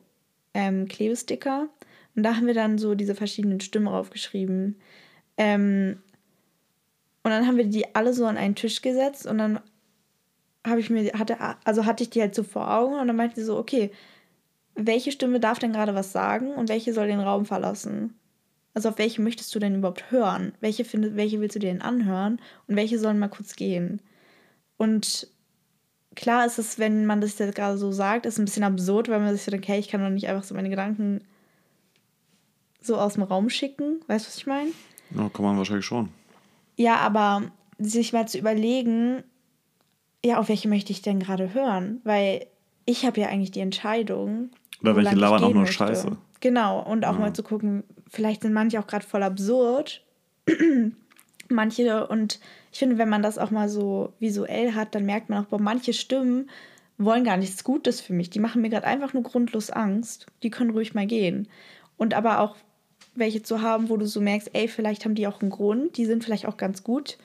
ähm, 0.54 0.88
Klebesticker 0.88 1.68
und 2.14 2.22
da 2.22 2.36
haben 2.36 2.46
wir 2.46 2.54
dann 2.54 2.78
so 2.78 2.94
diese 2.94 3.14
verschiedenen 3.14 3.60
Stimmen 3.60 3.86
draufgeschrieben. 3.86 4.76
Ähm, 5.36 5.98
und 7.24 7.30
dann 7.30 7.46
haben 7.46 7.56
wir 7.56 7.64
die 7.64 7.94
alle 7.94 8.12
so 8.12 8.26
an 8.26 8.36
einen 8.36 8.54
Tisch 8.54 8.82
gesetzt 8.82 9.26
und 9.26 9.38
dann 9.38 9.60
habe 10.66 10.80
ich 10.80 10.90
mir, 10.90 11.12
hatte, 11.14 11.36
also 11.64 11.86
hatte 11.86 12.04
ich 12.04 12.10
die 12.10 12.20
halt 12.20 12.34
so 12.34 12.42
vor 12.42 12.72
Augen 12.72 12.94
und 12.94 13.06
dann 13.06 13.16
meinte 13.16 13.36
sie 13.36 13.46
so, 13.46 13.58
okay, 13.58 13.90
welche 14.74 15.12
Stimme 15.12 15.40
darf 15.40 15.58
denn 15.58 15.72
gerade 15.72 15.94
was 15.94 16.12
sagen 16.12 16.54
und 16.54 16.68
welche 16.68 16.92
soll 16.92 17.08
den 17.08 17.20
Raum 17.20 17.44
verlassen? 17.46 18.14
Also 18.74 18.88
auf 18.88 18.98
welche 18.98 19.20
möchtest 19.20 19.54
du 19.54 19.58
denn 19.58 19.76
überhaupt 19.76 20.10
hören? 20.10 20.52
Welche, 20.60 20.84
find, 20.84 21.16
welche 21.16 21.40
willst 21.40 21.56
du 21.56 21.60
dir 21.60 21.70
denn 21.70 21.82
anhören? 21.82 22.40
Und 22.66 22.76
welche 22.76 22.98
sollen 22.98 23.18
mal 23.18 23.28
kurz 23.28 23.54
gehen? 23.54 24.00
Und 24.78 25.28
klar 26.14 26.46
ist 26.46 26.58
es, 26.58 26.78
wenn 26.78 27.06
man 27.06 27.20
das 27.20 27.38
jetzt 27.38 27.54
gerade 27.54 27.76
so 27.76 27.92
sagt, 27.92 28.26
ist 28.26 28.38
ein 28.38 28.46
bisschen 28.46 28.64
absurd, 28.64 29.08
weil 29.08 29.20
man 29.20 29.34
sich 29.34 29.44
so 29.44 29.50
denkt, 29.50 29.66
okay, 29.66 29.78
ich 29.78 29.88
kann 29.88 30.00
doch 30.00 30.10
nicht 30.10 30.28
einfach 30.28 30.44
so 30.44 30.54
meine 30.54 30.70
Gedanken 30.70 31.20
so 32.80 32.96
aus 32.96 33.14
dem 33.14 33.22
Raum 33.22 33.48
schicken. 33.48 34.00
Weißt 34.06 34.26
du, 34.26 34.28
was 34.28 34.36
ich 34.38 34.46
meine? 34.46 34.70
Ja, 35.14 35.28
kann 35.28 35.44
man 35.44 35.56
wahrscheinlich 35.56 35.86
schon. 35.86 36.08
Ja, 36.76 36.96
aber 36.96 37.42
sich 37.78 38.12
mal 38.12 38.26
zu 38.26 38.38
überlegen, 38.38 39.22
ja, 40.24 40.38
auf 40.38 40.48
welche 40.48 40.68
möchte 40.68 40.92
ich 40.92 41.02
denn 41.02 41.20
gerade 41.20 41.54
hören? 41.54 42.00
Weil 42.04 42.46
ich 42.86 43.04
habe 43.04 43.20
ja 43.20 43.28
eigentlich 43.28 43.50
die 43.50 43.60
Entscheidung. 43.60 44.50
Oder 44.80 44.96
welche 44.96 45.14
labern 45.14 45.44
auch 45.44 45.54
nur 45.54 45.66
Scheiße. 45.66 46.16
Genau, 46.40 46.80
und 46.82 47.04
auch 47.04 47.14
ja. 47.14 47.20
mal 47.20 47.32
zu 47.32 47.42
gucken, 47.42 47.84
vielleicht 48.12 48.42
sind 48.42 48.52
manche 48.52 48.78
auch 48.78 48.86
gerade 48.86 49.06
voll 49.06 49.22
absurd. 49.22 50.04
manche, 51.48 52.06
und 52.06 52.40
ich 52.70 52.78
finde, 52.78 52.98
wenn 52.98 53.08
man 53.08 53.22
das 53.22 53.38
auch 53.38 53.50
mal 53.50 53.68
so 53.68 54.12
visuell 54.18 54.74
hat, 54.74 54.94
dann 54.94 55.06
merkt 55.06 55.28
man 55.28 55.44
auch, 55.44 55.48
boah, 55.48 55.60
manche 55.60 55.92
Stimmen 55.92 56.50
wollen 56.98 57.24
gar 57.24 57.36
nichts 57.36 57.64
Gutes 57.64 58.00
für 58.00 58.12
mich. 58.12 58.30
Die 58.30 58.38
machen 58.38 58.62
mir 58.62 58.68
gerade 58.68 58.86
einfach 58.86 59.12
nur 59.12 59.22
grundlos 59.22 59.70
Angst. 59.70 60.26
Die 60.42 60.50
können 60.50 60.70
ruhig 60.70 60.94
mal 60.94 61.06
gehen. 61.06 61.48
Und 61.96 62.14
aber 62.14 62.40
auch 62.40 62.56
welche 63.14 63.42
zu 63.42 63.60
haben, 63.60 63.88
wo 63.88 63.96
du 63.96 64.06
so 64.06 64.20
merkst, 64.20 64.50
ey, 64.52 64.68
vielleicht 64.68 65.04
haben 65.04 65.14
die 65.14 65.26
auch 65.26 65.40
einen 65.40 65.50
Grund, 65.50 65.96
die 65.96 66.06
sind 66.06 66.24
vielleicht 66.24 66.46
auch 66.46 66.56
ganz 66.56 66.82
gut 66.82 67.18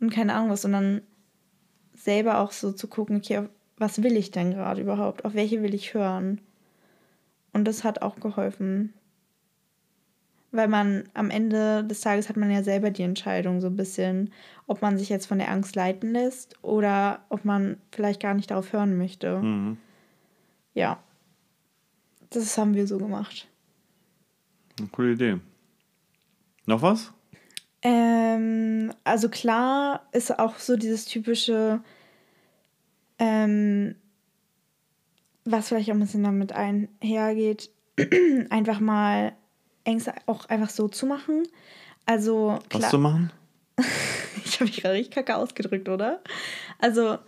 und 0.00 0.10
keine 0.10 0.34
Ahnung 0.34 0.50
was, 0.50 0.62
sondern 0.62 1.02
selber 1.94 2.38
auch 2.38 2.52
so 2.52 2.72
zu 2.72 2.88
gucken, 2.88 3.16
okay, 3.16 3.42
was 3.76 4.02
will 4.02 4.16
ich 4.16 4.30
denn 4.30 4.52
gerade 4.52 4.80
überhaupt? 4.80 5.24
Auf 5.24 5.34
welche 5.34 5.62
will 5.62 5.74
ich 5.74 5.94
hören? 5.94 6.40
Und 7.52 7.64
das 7.66 7.84
hat 7.84 8.02
auch 8.02 8.16
geholfen. 8.16 8.92
Weil 10.50 10.68
man 10.68 11.04
am 11.12 11.30
Ende 11.30 11.84
des 11.84 12.00
Tages 12.00 12.28
hat 12.28 12.36
man 12.36 12.50
ja 12.50 12.62
selber 12.62 12.90
die 12.90 13.02
Entscheidung, 13.02 13.60
so 13.60 13.66
ein 13.66 13.76
bisschen, 13.76 14.32
ob 14.66 14.80
man 14.80 14.96
sich 14.96 15.08
jetzt 15.10 15.26
von 15.26 15.38
der 15.38 15.50
Angst 15.50 15.76
leiten 15.76 16.12
lässt 16.12 16.56
oder 16.62 17.24
ob 17.28 17.44
man 17.44 17.76
vielleicht 17.92 18.20
gar 18.20 18.34
nicht 18.34 18.50
darauf 18.50 18.72
hören 18.72 18.96
möchte. 18.96 19.40
Mhm. 19.40 19.76
Ja. 20.74 20.98
Das 22.30 22.56
haben 22.56 22.74
wir 22.74 22.86
so 22.86 22.98
gemacht. 22.98 23.48
Eine 24.78 24.88
coole 24.88 25.12
Idee. 25.12 25.40
Noch 26.66 26.82
was? 26.82 27.12
Ähm, 27.82 28.92
also 29.04 29.28
klar 29.28 30.08
ist 30.12 30.38
auch 30.38 30.58
so 30.58 30.76
dieses 30.76 31.04
typische, 31.04 31.80
ähm, 33.18 33.94
was 35.44 35.68
vielleicht 35.68 35.90
auch 35.90 35.94
ein 35.94 36.00
bisschen 36.00 36.24
damit 36.24 36.52
einhergeht, 36.52 37.70
einfach 38.50 38.80
mal 38.80 39.32
Ängste 39.88 40.14
auch 40.26 40.44
einfach 40.46 40.70
so 40.70 40.88
zu 40.88 41.06
machen. 41.06 41.44
Also 42.06 42.58
klar, 42.68 42.82
Was 42.82 42.90
zu 42.90 42.98
machen? 42.98 43.32
ich 44.44 44.60
habe 44.60 44.64
mich 44.64 44.80
gerade 44.80 44.94
richtig 44.94 45.14
kacke 45.14 45.36
ausgedrückt, 45.36 45.88
oder? 45.88 46.22
Also 46.78 47.18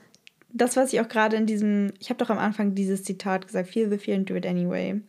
das, 0.53 0.77
was 0.77 0.93
ich 0.93 1.01
auch 1.01 1.09
gerade 1.09 1.37
in 1.37 1.47
diesem, 1.47 1.93
ich 2.01 2.11
habe 2.11 2.19
doch 2.19 2.31
am 2.31 2.39
Anfang 2.39 2.75
dieses 2.75 3.03
Zitat 3.03 3.47
gesagt, 3.47 3.71
feel 3.71 3.89
the 3.89 3.99
fear 3.99 4.17
and 4.17 4.29
do 4.29 4.35
it 4.35 4.47
anyway. 4.47 5.01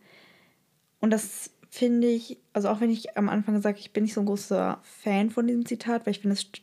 Und 0.99 1.11
das 1.11 1.51
finde 1.69 2.07
ich, 2.07 2.37
also 2.53 2.69
auch 2.69 2.79
wenn 2.79 2.91
ich 2.91 3.17
am 3.17 3.29
Anfang 3.29 3.59
sage, 3.61 3.79
ich 3.79 3.91
bin 3.91 4.03
nicht 4.03 4.13
so 4.13 4.21
ein 4.21 4.25
großer 4.25 4.79
Fan 4.83 5.29
von 5.29 5.47
diesem 5.47 5.65
Zitat, 5.65 6.05
weil 6.05 6.11
ich 6.11 6.19
finde, 6.19 6.33
es 6.33 6.41
st 6.41 6.61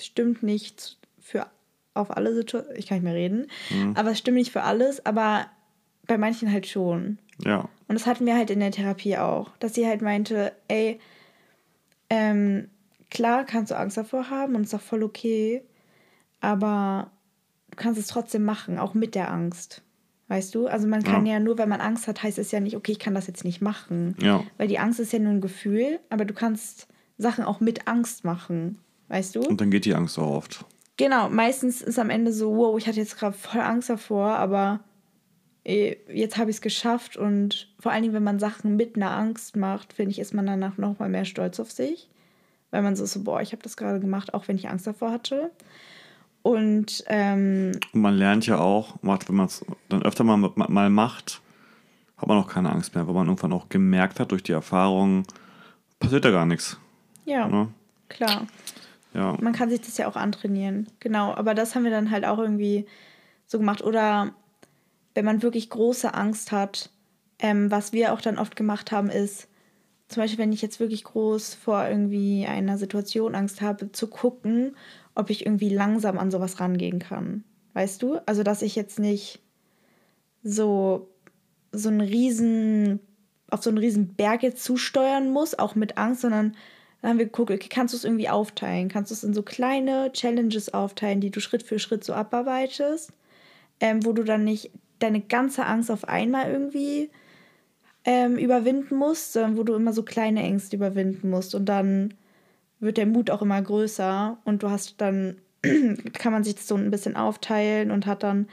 stimmt 0.00 0.44
nicht 0.44 0.96
für 1.18 1.48
auf 1.94 2.16
alle 2.16 2.32
Situationen, 2.32 2.78
ich 2.78 2.86
kann 2.86 2.98
nicht 2.98 3.04
mehr 3.04 3.14
reden, 3.14 3.48
mhm. 3.70 3.96
aber 3.96 4.12
es 4.12 4.18
stimmt 4.18 4.36
nicht 4.36 4.52
für 4.52 4.62
alles, 4.62 5.04
aber 5.04 5.46
bei 6.06 6.18
manchen 6.18 6.52
halt 6.52 6.68
schon. 6.68 7.18
Ja. 7.44 7.68
Und 7.88 7.94
das 7.94 8.06
hatten 8.06 8.26
wir 8.26 8.36
halt 8.36 8.50
in 8.50 8.60
der 8.60 8.70
Therapie 8.70 9.16
auch, 9.16 9.50
dass 9.58 9.74
sie 9.74 9.86
halt 9.86 10.02
meinte, 10.02 10.52
ey, 10.68 11.00
ähm, 12.10 12.68
klar 13.10 13.44
kannst 13.44 13.70
du 13.70 13.76
Angst 13.76 13.96
davor 13.96 14.30
haben 14.30 14.54
und 14.54 14.62
ist 14.62 14.74
auch 14.74 14.80
voll 14.80 15.02
okay, 15.02 15.62
aber 16.40 17.10
du 17.70 17.76
kannst 17.76 17.98
es 17.98 18.06
trotzdem 18.06 18.44
machen, 18.44 18.78
auch 18.78 18.94
mit 18.94 19.14
der 19.14 19.30
Angst. 19.30 19.82
Weißt 20.28 20.54
du? 20.54 20.66
Also 20.66 20.86
man 20.86 21.02
kann 21.02 21.24
ja. 21.24 21.34
ja 21.34 21.40
nur, 21.40 21.56
wenn 21.56 21.70
man 21.70 21.80
Angst 21.80 22.06
hat, 22.06 22.22
heißt 22.22 22.38
es 22.38 22.50
ja 22.50 22.60
nicht, 22.60 22.76
okay, 22.76 22.92
ich 22.92 22.98
kann 22.98 23.14
das 23.14 23.26
jetzt 23.26 23.44
nicht 23.44 23.62
machen. 23.62 24.14
Ja. 24.20 24.44
Weil 24.58 24.68
die 24.68 24.78
Angst 24.78 25.00
ist 25.00 25.12
ja 25.12 25.18
nur 25.18 25.32
ein 25.32 25.40
Gefühl, 25.40 26.00
aber 26.10 26.26
du 26.26 26.34
kannst 26.34 26.86
Sachen 27.16 27.44
auch 27.44 27.60
mit 27.60 27.88
Angst 27.88 28.24
machen. 28.24 28.78
Weißt 29.08 29.36
du? 29.36 29.40
Und 29.40 29.62
dann 29.62 29.70
geht 29.70 29.86
die 29.86 29.94
Angst 29.94 30.18
auch 30.18 30.36
oft. 30.36 30.66
Genau, 30.98 31.30
meistens 31.30 31.80
ist 31.80 31.98
am 31.98 32.10
Ende 32.10 32.32
so, 32.32 32.56
wow, 32.56 32.76
ich 32.76 32.86
hatte 32.86 32.98
jetzt 32.98 33.16
gerade 33.16 33.36
voll 33.36 33.62
Angst 33.62 33.88
davor, 33.88 34.36
aber 34.36 34.80
jetzt 35.68 36.38
habe 36.38 36.50
ich 36.50 36.56
es 36.56 36.62
geschafft 36.62 37.16
und 37.16 37.68
vor 37.78 37.92
allen 37.92 38.02
Dingen, 38.02 38.14
wenn 38.14 38.24
man 38.24 38.38
Sachen 38.38 38.76
mit 38.76 38.96
einer 38.96 39.10
Angst 39.10 39.56
macht, 39.56 39.92
finde 39.92 40.12
ich, 40.12 40.18
ist 40.18 40.32
man 40.34 40.46
danach 40.46 40.78
noch 40.78 40.98
mal 40.98 41.08
mehr 41.08 41.24
stolz 41.24 41.60
auf 41.60 41.70
sich, 41.70 42.08
weil 42.70 42.82
man 42.82 42.96
so 42.96 43.04
ist, 43.04 43.12
so, 43.12 43.22
boah, 43.22 43.40
ich 43.42 43.52
habe 43.52 43.62
das 43.62 43.76
gerade 43.76 44.00
gemacht, 44.00 44.32
auch 44.34 44.48
wenn 44.48 44.56
ich 44.56 44.68
Angst 44.68 44.86
davor 44.86 45.10
hatte. 45.10 45.50
Und 46.42 47.04
ähm, 47.08 47.72
Und 47.92 48.00
man 48.00 48.14
lernt 48.16 48.46
ja 48.46 48.58
auch, 48.58 49.02
macht, 49.02 49.28
wenn 49.28 49.36
man 49.36 49.46
es 49.46 49.64
dann 49.88 50.02
öfter 50.02 50.24
mal, 50.24 50.36
mal 50.38 50.88
macht, 50.90 51.40
hat 52.16 52.28
man 52.28 52.38
auch 52.38 52.48
keine 52.48 52.70
Angst 52.72 52.94
mehr, 52.94 53.06
weil 53.06 53.14
man 53.14 53.26
irgendwann 53.26 53.52
auch 53.52 53.68
gemerkt 53.68 54.20
hat 54.20 54.30
durch 54.32 54.42
die 54.42 54.52
Erfahrung, 54.52 55.24
passiert 56.00 56.24
da 56.24 56.30
gar 56.30 56.46
nichts. 56.46 56.78
ja, 57.26 57.46
Ne? 57.46 57.68
klar. 58.08 58.46
Ja. 59.14 59.36
Man 59.40 59.52
kann 59.52 59.68
sich 59.68 59.80
das 59.80 59.98
ja 59.98 60.06
auch 60.06 60.16
antrainieren. 60.16 60.86
Genau, 61.00 61.34
aber 61.34 61.54
das 61.54 61.74
haben 61.74 61.84
wir 61.84 61.90
dann 61.90 62.10
halt 62.10 62.24
auch 62.24 62.38
irgendwie 62.38 62.86
so 63.46 63.58
gemacht. 63.58 63.82
Oder 63.82 64.32
wenn 65.18 65.24
man 65.24 65.42
wirklich 65.42 65.68
große 65.68 66.14
Angst 66.14 66.52
hat, 66.52 66.90
ähm, 67.40 67.72
was 67.72 67.92
wir 67.92 68.12
auch 68.12 68.20
dann 68.20 68.38
oft 68.38 68.54
gemacht 68.54 68.92
haben, 68.92 69.10
ist, 69.10 69.48
zum 70.06 70.22
Beispiel, 70.22 70.38
wenn 70.38 70.52
ich 70.52 70.62
jetzt 70.62 70.78
wirklich 70.78 71.02
groß 71.02 71.54
vor 71.54 71.88
irgendwie 71.88 72.46
einer 72.46 72.78
Situation 72.78 73.34
Angst 73.34 73.60
habe, 73.60 73.90
zu 73.90 74.06
gucken, 74.06 74.76
ob 75.16 75.28
ich 75.28 75.44
irgendwie 75.44 75.70
langsam 75.70 76.18
an 76.18 76.30
sowas 76.30 76.60
rangehen 76.60 77.00
kann. 77.00 77.42
Weißt 77.72 78.00
du? 78.00 78.20
Also, 78.26 78.44
dass 78.44 78.62
ich 78.62 78.76
jetzt 78.76 79.00
nicht 79.00 79.40
so, 80.44 81.08
so 81.72 81.88
einen 81.88 82.00
riesen, 82.00 83.00
auf 83.50 83.64
so 83.64 83.70
einen 83.70 83.78
riesen 83.78 84.14
Berg 84.14 84.44
jetzt 84.44 84.62
zusteuern 84.62 85.30
muss, 85.30 85.58
auch 85.58 85.74
mit 85.74 85.98
Angst, 85.98 86.20
sondern 86.20 86.54
dann 87.02 87.10
haben 87.10 87.18
wir 87.18 87.26
geguckt, 87.26 87.50
okay, 87.50 87.68
kannst 87.68 87.92
du 87.92 87.96
es 87.96 88.04
irgendwie 88.04 88.28
aufteilen? 88.28 88.88
Kannst 88.88 89.10
du 89.10 89.14
es 89.14 89.24
in 89.24 89.34
so 89.34 89.42
kleine 89.42 90.12
Challenges 90.12 90.72
aufteilen, 90.72 91.20
die 91.20 91.32
du 91.32 91.40
Schritt 91.40 91.64
für 91.64 91.80
Schritt 91.80 92.04
so 92.04 92.12
abarbeitest, 92.12 93.12
ähm, 93.80 94.04
wo 94.04 94.12
du 94.12 94.22
dann 94.22 94.44
nicht 94.44 94.70
deine 94.98 95.20
ganze 95.20 95.66
Angst 95.66 95.90
auf 95.90 96.06
einmal 96.08 96.50
irgendwie 96.50 97.10
ähm, 98.04 98.36
überwinden 98.36 98.96
musst, 98.96 99.32
sondern 99.32 99.56
wo 99.56 99.62
du 99.62 99.74
immer 99.74 99.92
so 99.92 100.02
kleine 100.02 100.42
Ängste 100.42 100.76
überwinden 100.76 101.30
musst 101.30 101.54
und 101.54 101.66
dann 101.66 102.14
wird 102.80 102.96
der 102.96 103.06
Mut 103.06 103.30
auch 103.30 103.42
immer 103.42 103.60
größer 103.60 104.38
und 104.44 104.62
du 104.62 104.70
hast 104.70 105.00
dann, 105.00 105.36
kann 106.12 106.32
man 106.32 106.44
sich 106.44 106.54
das 106.54 106.68
so 106.68 106.76
ein 106.76 106.90
bisschen 106.90 107.16
aufteilen 107.16 107.90
und 107.90 108.06
hat 108.06 108.22
dann 108.22 108.48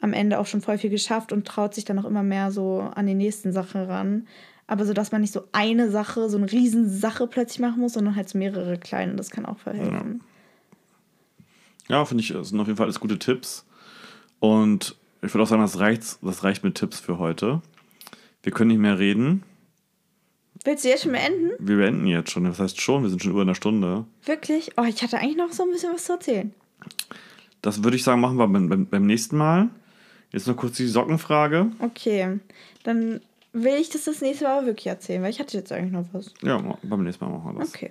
am 0.00 0.12
Ende 0.12 0.38
auch 0.38 0.46
schon 0.46 0.60
voll 0.60 0.78
viel 0.78 0.90
geschafft 0.90 1.32
und 1.32 1.46
traut 1.46 1.74
sich 1.74 1.84
dann 1.84 1.98
auch 1.98 2.04
immer 2.04 2.22
mehr 2.22 2.50
so 2.50 2.80
an 2.80 3.06
die 3.06 3.14
nächsten 3.14 3.52
Sachen 3.52 3.82
ran. 3.82 4.28
Aber 4.66 4.84
so, 4.84 4.92
dass 4.92 5.12
man 5.12 5.22
nicht 5.22 5.32
so 5.32 5.44
eine 5.52 5.90
Sache, 5.90 6.28
so 6.28 6.36
eine 6.36 6.50
Riesensache 6.50 7.26
plötzlich 7.26 7.58
machen 7.58 7.80
muss, 7.80 7.94
sondern 7.94 8.14
halt 8.14 8.28
so 8.28 8.36
mehrere 8.36 8.76
kleine. 8.76 9.16
Das 9.16 9.30
kann 9.30 9.46
auch 9.46 9.58
verhelfen. 9.58 10.20
Ja, 11.88 12.04
finde 12.04 12.22
ich, 12.22 12.28
sind 12.28 12.60
auf 12.60 12.66
jeden 12.66 12.76
Fall 12.76 12.84
alles 12.84 13.00
gute 13.00 13.18
Tipps. 13.18 13.64
Und 14.40 14.97
ich 15.22 15.32
würde 15.34 15.42
auch 15.42 15.48
sagen, 15.48 15.62
das 15.62 15.78
reicht, 15.78 16.18
das 16.22 16.44
reicht 16.44 16.64
mit 16.64 16.76
Tipps 16.76 17.00
für 17.00 17.18
heute. 17.18 17.60
Wir 18.42 18.52
können 18.52 18.68
nicht 18.68 18.78
mehr 18.78 18.98
reden. 18.98 19.42
Willst 20.64 20.84
du 20.84 20.88
jetzt 20.88 21.04
schon 21.04 21.12
beenden? 21.12 21.52
Wir 21.58 21.76
beenden 21.76 22.06
jetzt 22.06 22.30
schon. 22.30 22.44
Das 22.44 22.58
heißt 22.58 22.80
schon, 22.80 23.02
wir 23.02 23.10
sind 23.10 23.22
schon 23.22 23.32
über 23.32 23.42
eine 23.42 23.54
Stunde. 23.54 24.04
Wirklich? 24.24 24.72
Oh, 24.76 24.84
ich 24.84 25.02
hatte 25.02 25.18
eigentlich 25.18 25.36
noch 25.36 25.52
so 25.52 25.64
ein 25.64 25.70
bisschen 25.70 25.92
was 25.92 26.04
zu 26.04 26.12
erzählen. 26.12 26.52
Das 27.62 27.82
würde 27.82 27.96
ich 27.96 28.04
sagen, 28.04 28.20
machen 28.20 28.36
wir 28.36 28.46
beim, 28.46 28.86
beim, 28.86 29.06
nächsten 29.06 29.36
Mal. 29.36 29.68
Jetzt 30.30 30.46
noch 30.46 30.56
kurz 30.56 30.76
die 30.76 30.86
Sockenfrage. 30.86 31.72
Okay, 31.78 32.38
dann 32.84 33.20
will 33.52 33.74
ich 33.80 33.90
das 33.90 34.04
das 34.04 34.20
nächste 34.20 34.44
Mal 34.44 34.66
wirklich 34.66 34.86
erzählen, 34.86 35.22
weil 35.22 35.30
ich 35.30 35.40
hatte 35.40 35.56
jetzt 35.56 35.72
eigentlich 35.72 35.92
noch 35.92 36.06
was. 36.12 36.32
Ja, 36.42 36.58
beim 36.82 37.02
nächsten 37.02 37.24
Mal 37.24 37.32
machen 37.32 37.54
wir 37.54 37.60
das. 37.60 37.74
Okay. 37.74 37.90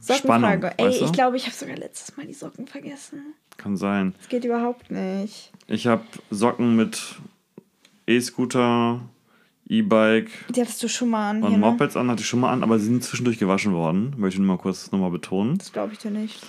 Spannung, 0.00 0.50
Sockenfrage. 0.50 0.74
Ey, 0.78 0.86
weißt 0.86 1.00
du? 1.00 1.04
ich 1.04 1.12
glaube, 1.12 1.36
ich 1.36 1.46
habe 1.46 1.54
sogar 1.54 1.76
letztes 1.76 2.16
Mal 2.16 2.26
die 2.26 2.34
Socken 2.34 2.66
vergessen. 2.66 3.34
Kann 3.58 3.76
sein. 3.76 4.14
Das 4.18 4.28
geht 4.30 4.44
überhaupt 4.46 4.90
nicht. 4.90 5.52
Ich 5.66 5.86
habe 5.86 6.02
Socken 6.30 6.76
mit 6.76 7.16
E-Scooter, 8.06 9.00
E-Bike 9.68 10.30
Die 10.54 10.60
hattest 10.62 10.82
du 10.82 10.88
schon 10.88 11.10
mal 11.10 11.28
an. 11.30 11.42
und 11.42 11.50
Hier, 11.50 11.58
ne? 11.58 11.66
Mopeds 11.66 11.96
an, 11.96 12.10
hatte 12.10 12.22
ich 12.22 12.26
schon 12.28 12.40
mal 12.40 12.50
an, 12.52 12.62
aber 12.62 12.78
sie 12.78 12.86
sind 12.86 13.04
zwischendurch 13.04 13.38
gewaschen 13.38 13.74
worden. 13.74 14.14
Möchte 14.16 14.36
ich 14.36 14.46
nur 14.46 14.56
mal 14.56 14.62
kurz 14.62 14.90
nochmal 14.92 15.10
betonen. 15.10 15.58
Das 15.58 15.72
glaube 15.72 15.92
ich 15.92 15.98
dir 15.98 16.10
nicht. 16.10 16.40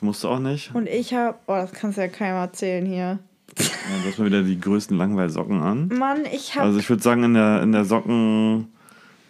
Musste 0.00 0.28
auch 0.28 0.38
nicht. 0.40 0.74
Und 0.74 0.88
ich 0.88 1.14
habe, 1.14 1.38
oh, 1.46 1.52
das 1.54 1.72
kannst 1.72 1.96
du 1.98 2.02
ja 2.02 2.08
keinem 2.08 2.36
erzählen 2.36 2.84
hier. 2.84 3.18
Ja, 3.58 4.02
du 4.02 4.08
hast 4.08 4.18
mal 4.18 4.26
wieder 4.26 4.42
die 4.42 4.58
größten 4.58 4.96
Langweilsocken 4.96 5.60
an. 5.62 5.88
Mann, 5.88 6.24
ich 6.32 6.54
habe 6.54 6.66
Also 6.66 6.78
ich 6.78 6.88
würde 6.88 7.02
sagen, 7.02 7.22
in 7.22 7.34
der, 7.34 7.62
in 7.62 7.72
der 7.72 7.84
Socken 7.84 8.68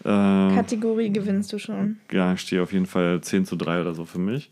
äh, 0.04 0.08
Kategorie 0.08 1.10
gewinnst 1.12 1.52
du 1.52 1.58
schon. 1.58 1.98
ja, 2.10 2.32
ich 2.34 2.40
stehe 2.40 2.62
auf 2.62 2.72
jeden 2.72 2.86
Fall 2.86 3.20
10 3.20 3.46
zu 3.46 3.56
3 3.56 3.80
oder 3.82 3.94
so 3.94 4.04
für 4.04 4.18
mich. 4.18 4.50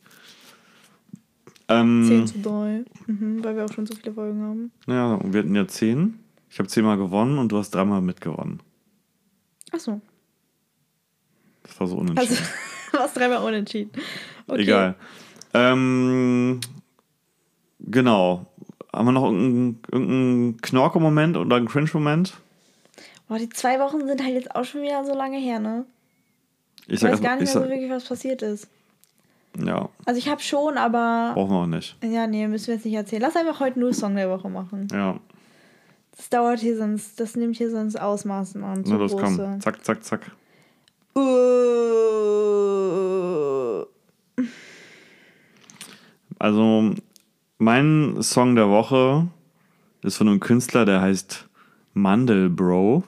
Ähm, 1.81 2.05
10 2.07 2.27
zu 2.27 2.39
3. 2.41 2.85
Mhm, 3.07 3.45
weil 3.45 3.57
wir 3.57 3.65
auch 3.65 3.73
schon 3.73 3.87
so 3.87 3.95
viele 3.95 4.13
Folgen 4.13 4.43
haben. 4.43 4.73
Ja, 4.87 5.15
und 5.15 5.33
wir 5.33 5.41
hatten 5.41 5.55
ja 5.55 5.67
10. 5.67 6.19
Ich 6.51 6.59
habe 6.59 6.69
10 6.69 6.85
Mal 6.85 6.97
gewonnen 6.97 7.39
und 7.39 7.51
du 7.51 7.59
hast 7.59 7.71
dreimal 7.71 8.01
mitgewonnen. 8.01 8.61
Achso. 9.73 10.01
Das 11.63 11.79
war 11.81 11.87
so 11.87 11.97
unentschieden. 11.97 12.37
Also, 12.37 12.43
du 12.93 12.99
warst 12.99 13.17
dreimal 13.17 13.43
unentschieden. 13.43 13.91
Okay. 14.47 14.63
Egal. 14.63 14.95
Ähm, 15.55 16.61
genau. 17.81 18.47
Haben 18.93 19.07
wir 19.07 19.13
noch 19.13 19.25
irgendeinen 19.25 19.81
irgendein 19.91 20.61
Knorke-Moment 20.61 21.37
oder 21.39 21.57
einen 21.57 21.69
Cringe-Moment? 21.69 22.35
Boah, 23.29 23.39
die 23.39 23.49
zwei 23.49 23.79
Wochen 23.81 24.07
sind 24.07 24.23
halt 24.23 24.35
jetzt 24.35 24.55
auch 24.55 24.65
schon 24.65 24.83
wieder 24.83 25.05
so 25.05 25.15
lange 25.15 25.39
her, 25.39 25.59
ne? 25.59 25.87
Ich 26.87 26.95
Ich 26.95 27.03
weiß 27.03 27.23
gar 27.23 27.37
nicht 27.37 27.49
ich 27.49 27.55
mehr 27.55 27.65
so 27.65 27.71
wirklich, 27.71 27.91
was 27.91 28.05
passiert 28.05 28.43
ist. 28.43 28.69
Ja, 29.59 29.89
Also 30.07 30.19
ich 30.19 30.29
habe 30.29 30.41
schon, 30.41 30.77
aber. 30.79 31.33
brauchen 31.35 31.51
wir 31.51 31.57
auch 31.59 31.67
nicht. 31.67 31.97
Ja, 32.03 32.27
nee, 32.27 32.47
müssen 32.49 32.69
wir 32.69 32.75
jetzt 32.75 32.85
nicht 32.85 32.95
erzählen. 32.95 33.23
Lass 33.23 33.37
einfach 33.37 33.61
heute 33.61 33.79
nur 33.81 33.93
Song 33.93 34.15
der 34.17 34.31
Woche 34.31 34.49
machen. 34.49 34.89
Ja, 34.93 35.19
Das 36.17 36.29
dauert 36.31 36.61
hier 36.61 36.77
sonst, 36.77 37.19
das 37.21 37.37
nimmt 37.37 37.57
hier 37.57 37.71
sonst 37.71 37.97
Ausmaßen 38.01 38.63
an. 38.65 38.85
Na 38.87 38.97
los, 38.97 39.13
große. 39.13 39.23
komm. 39.37 39.61
Zack, 39.61 39.85
zack, 39.85 40.03
zack. 40.05 40.31
Uh, 41.15 41.93
Also, 46.39 46.95
mein 47.59 48.17
Song 48.21 48.57
der 48.57 48.69
Woche 48.69 49.29
ist 50.03 50.17
von 50.17 50.27
einem 50.29 50.41
Künstler, 50.41 50.85
der 50.85 51.01
heißt 51.01 51.49
Mandelbro. 51.95 53.05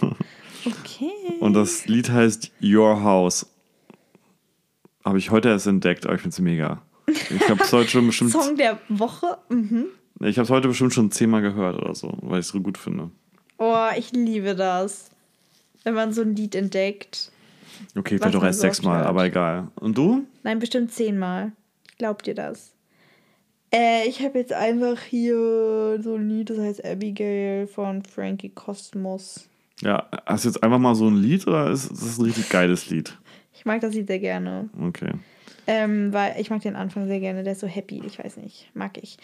okay. 0.66 1.10
Und 1.38 1.52
das 1.54 1.86
Lied 1.86 2.10
heißt 2.10 2.50
Your 2.60 3.00
House. 3.04 3.46
Habe 5.06 5.18
ich 5.18 5.30
heute 5.30 5.50
erst 5.50 5.68
entdeckt, 5.68 6.04
aber 6.04 6.16
ich 6.16 6.20
finde 6.20 6.34
es 6.34 6.40
mega. 6.40 6.82
Ich 7.06 7.48
habe 7.48 7.62
es 7.62 7.72
heute 7.72 7.88
schon 7.88 8.08
bestimmt. 8.08 8.32
Song 8.32 8.56
der 8.56 8.80
Woche. 8.88 9.38
Mhm. 9.48 9.86
Ich 10.18 10.36
habe 10.36 10.46
es 10.46 10.50
heute 10.50 10.66
bestimmt 10.66 10.92
schon 10.92 11.12
zehnmal 11.12 11.42
gehört 11.42 11.76
oder 11.80 11.94
so, 11.94 12.18
weil 12.22 12.40
ich 12.40 12.46
es 12.46 12.48
so 12.48 12.60
gut 12.60 12.76
finde. 12.76 13.12
Oh, 13.58 13.86
ich 13.96 14.10
liebe 14.10 14.56
das. 14.56 15.10
Wenn 15.84 15.94
man 15.94 16.12
so 16.12 16.22
ein 16.22 16.34
Lied 16.34 16.56
entdeckt. 16.56 17.30
Okay, 17.96 18.18
vielleicht 18.18 18.34
auch 18.34 18.42
erst 18.42 18.58
so 18.58 18.66
sechsmal, 18.66 19.04
aber 19.04 19.26
egal. 19.26 19.68
Und 19.76 19.96
du? 19.96 20.26
Nein, 20.42 20.58
bestimmt 20.58 20.90
zehnmal. 20.90 21.52
Ich 21.88 21.98
glaub 21.98 22.24
dir 22.24 22.34
das. 22.34 22.72
Äh, 23.72 24.08
ich 24.08 24.24
habe 24.24 24.40
jetzt 24.40 24.52
einfach 24.52 25.00
hier 25.02 26.00
so 26.02 26.16
ein 26.16 26.28
Lied, 26.28 26.50
das 26.50 26.58
heißt 26.58 26.84
Abigail 26.84 27.68
von 27.68 28.02
Frankie 28.02 28.48
Cosmos. 28.48 29.48
Ja, 29.82 30.08
hast 30.24 30.44
du 30.44 30.48
jetzt 30.48 30.64
einfach 30.64 30.78
mal 30.80 30.96
so 30.96 31.06
ein 31.06 31.16
Lied 31.16 31.46
oder 31.46 31.70
ist 31.70 31.92
das 31.92 32.18
ein 32.18 32.24
richtig 32.24 32.48
geiles 32.48 32.90
Lied? 32.90 33.16
Ich 33.56 33.64
mag 33.64 33.80
das 33.80 33.94
Lied 33.94 34.06
sehr 34.06 34.18
gerne. 34.20 34.68
Okay. 34.80 35.12
Ähm, 35.66 36.12
weil 36.12 36.40
ich 36.40 36.50
mag 36.50 36.60
den 36.62 36.76
Anfang 36.76 37.06
sehr 37.08 37.20
gerne. 37.20 37.42
Der 37.42 37.52
ist 37.54 37.60
so 37.60 37.66
happy. 37.66 38.02
Ich 38.06 38.18
weiß 38.22 38.36
nicht. 38.36 38.70
Mag 38.74 38.98
ich. 38.98 39.16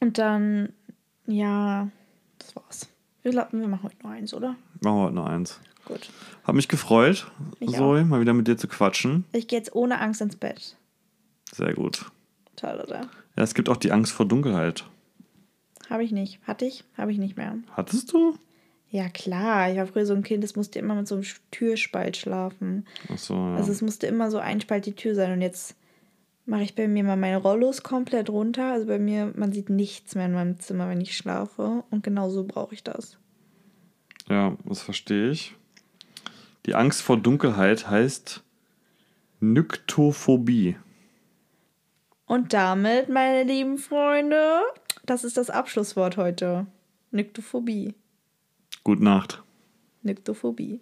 Und 0.00 0.18
dann, 0.18 0.72
ja, 1.26 1.88
das 2.38 2.54
war's. 2.56 2.88
Wir, 3.22 3.32
la- 3.32 3.48
wir 3.50 3.66
machen 3.68 3.84
heute 3.84 3.96
nur 4.02 4.12
eins, 4.12 4.34
oder? 4.34 4.56
Machen 4.80 4.96
wir 4.96 5.02
heute 5.04 5.14
noch 5.14 5.26
eins. 5.26 5.60
Gut. 5.84 6.10
Hab 6.44 6.54
mich 6.54 6.68
gefreut, 6.68 7.30
Ich 7.58 7.72
Zoe, 7.72 8.04
mal 8.04 8.20
wieder 8.20 8.34
mit 8.34 8.46
dir 8.46 8.56
zu 8.56 8.68
quatschen. 8.68 9.24
Ich 9.32 9.48
gehe 9.48 9.58
jetzt 9.58 9.74
ohne 9.74 10.00
Angst 10.00 10.20
ins 10.20 10.36
Bett. 10.36 10.76
Sehr 11.52 11.74
gut. 11.74 12.10
Toll, 12.56 12.80
oder? 12.86 13.00
Ja, 13.36 13.42
es 13.42 13.54
gibt 13.54 13.68
auch 13.68 13.76
die 13.76 13.90
Angst 13.92 14.12
vor 14.12 14.26
Dunkelheit. 14.26 14.84
Habe 15.90 16.04
ich 16.04 16.12
nicht. 16.12 16.40
Hatte 16.46 16.64
ich? 16.64 16.84
Habe 16.96 17.10
ich 17.12 17.18
nicht 17.18 17.36
mehr. 17.36 17.56
Hattest 17.76 18.12
du? 18.12 18.36
Ja, 18.92 19.08
klar. 19.08 19.70
Ich 19.70 19.78
war 19.78 19.86
früher 19.86 20.04
so 20.04 20.12
ein 20.12 20.22
Kind, 20.22 20.44
das 20.44 20.54
musste 20.54 20.78
immer 20.78 20.94
mit 20.94 21.08
so 21.08 21.14
einem 21.14 21.24
Türspalt 21.50 22.14
schlafen. 22.18 22.86
Achso, 23.08 23.34
ja. 23.34 23.56
Also 23.56 23.72
es 23.72 23.80
musste 23.80 24.06
immer 24.06 24.30
so 24.30 24.36
ein 24.38 24.60
Spalt 24.60 24.84
die 24.84 24.92
Tür 24.92 25.14
sein. 25.14 25.32
Und 25.32 25.40
jetzt 25.40 25.74
mache 26.44 26.62
ich 26.62 26.74
bei 26.74 26.86
mir 26.86 27.02
mal 27.02 27.16
meine 27.16 27.38
Rollos 27.38 27.82
komplett 27.82 28.28
runter. 28.28 28.70
Also 28.72 28.86
bei 28.86 28.98
mir, 28.98 29.32
man 29.34 29.50
sieht 29.50 29.70
nichts 29.70 30.14
mehr 30.14 30.26
in 30.26 30.34
meinem 30.34 30.60
Zimmer, 30.60 30.90
wenn 30.90 31.00
ich 31.00 31.16
schlafe. 31.16 31.84
Und 31.90 32.02
genau 32.02 32.28
so 32.28 32.44
brauche 32.44 32.74
ich 32.74 32.84
das. 32.84 33.16
ja, 34.28 34.54
das 34.66 34.82
verstehe 34.82 35.30
ich. 35.30 35.54
Die 36.66 36.74
Angst 36.74 37.00
vor 37.00 37.16
Dunkelheit 37.16 37.88
heißt 37.88 38.42
Nyktophobie. 39.40 40.76
Und 42.26 42.52
damit, 42.52 43.08
meine 43.08 43.44
lieben 43.44 43.78
Freunde, 43.78 44.60
das 45.06 45.24
ist 45.24 45.38
das 45.38 45.48
Abschlusswort 45.48 46.18
heute. 46.18 46.66
Nyktophobie. 47.10 47.94
Gute 48.84 49.04
Nacht. 49.04 49.42
Nyktophobie. 50.02 50.80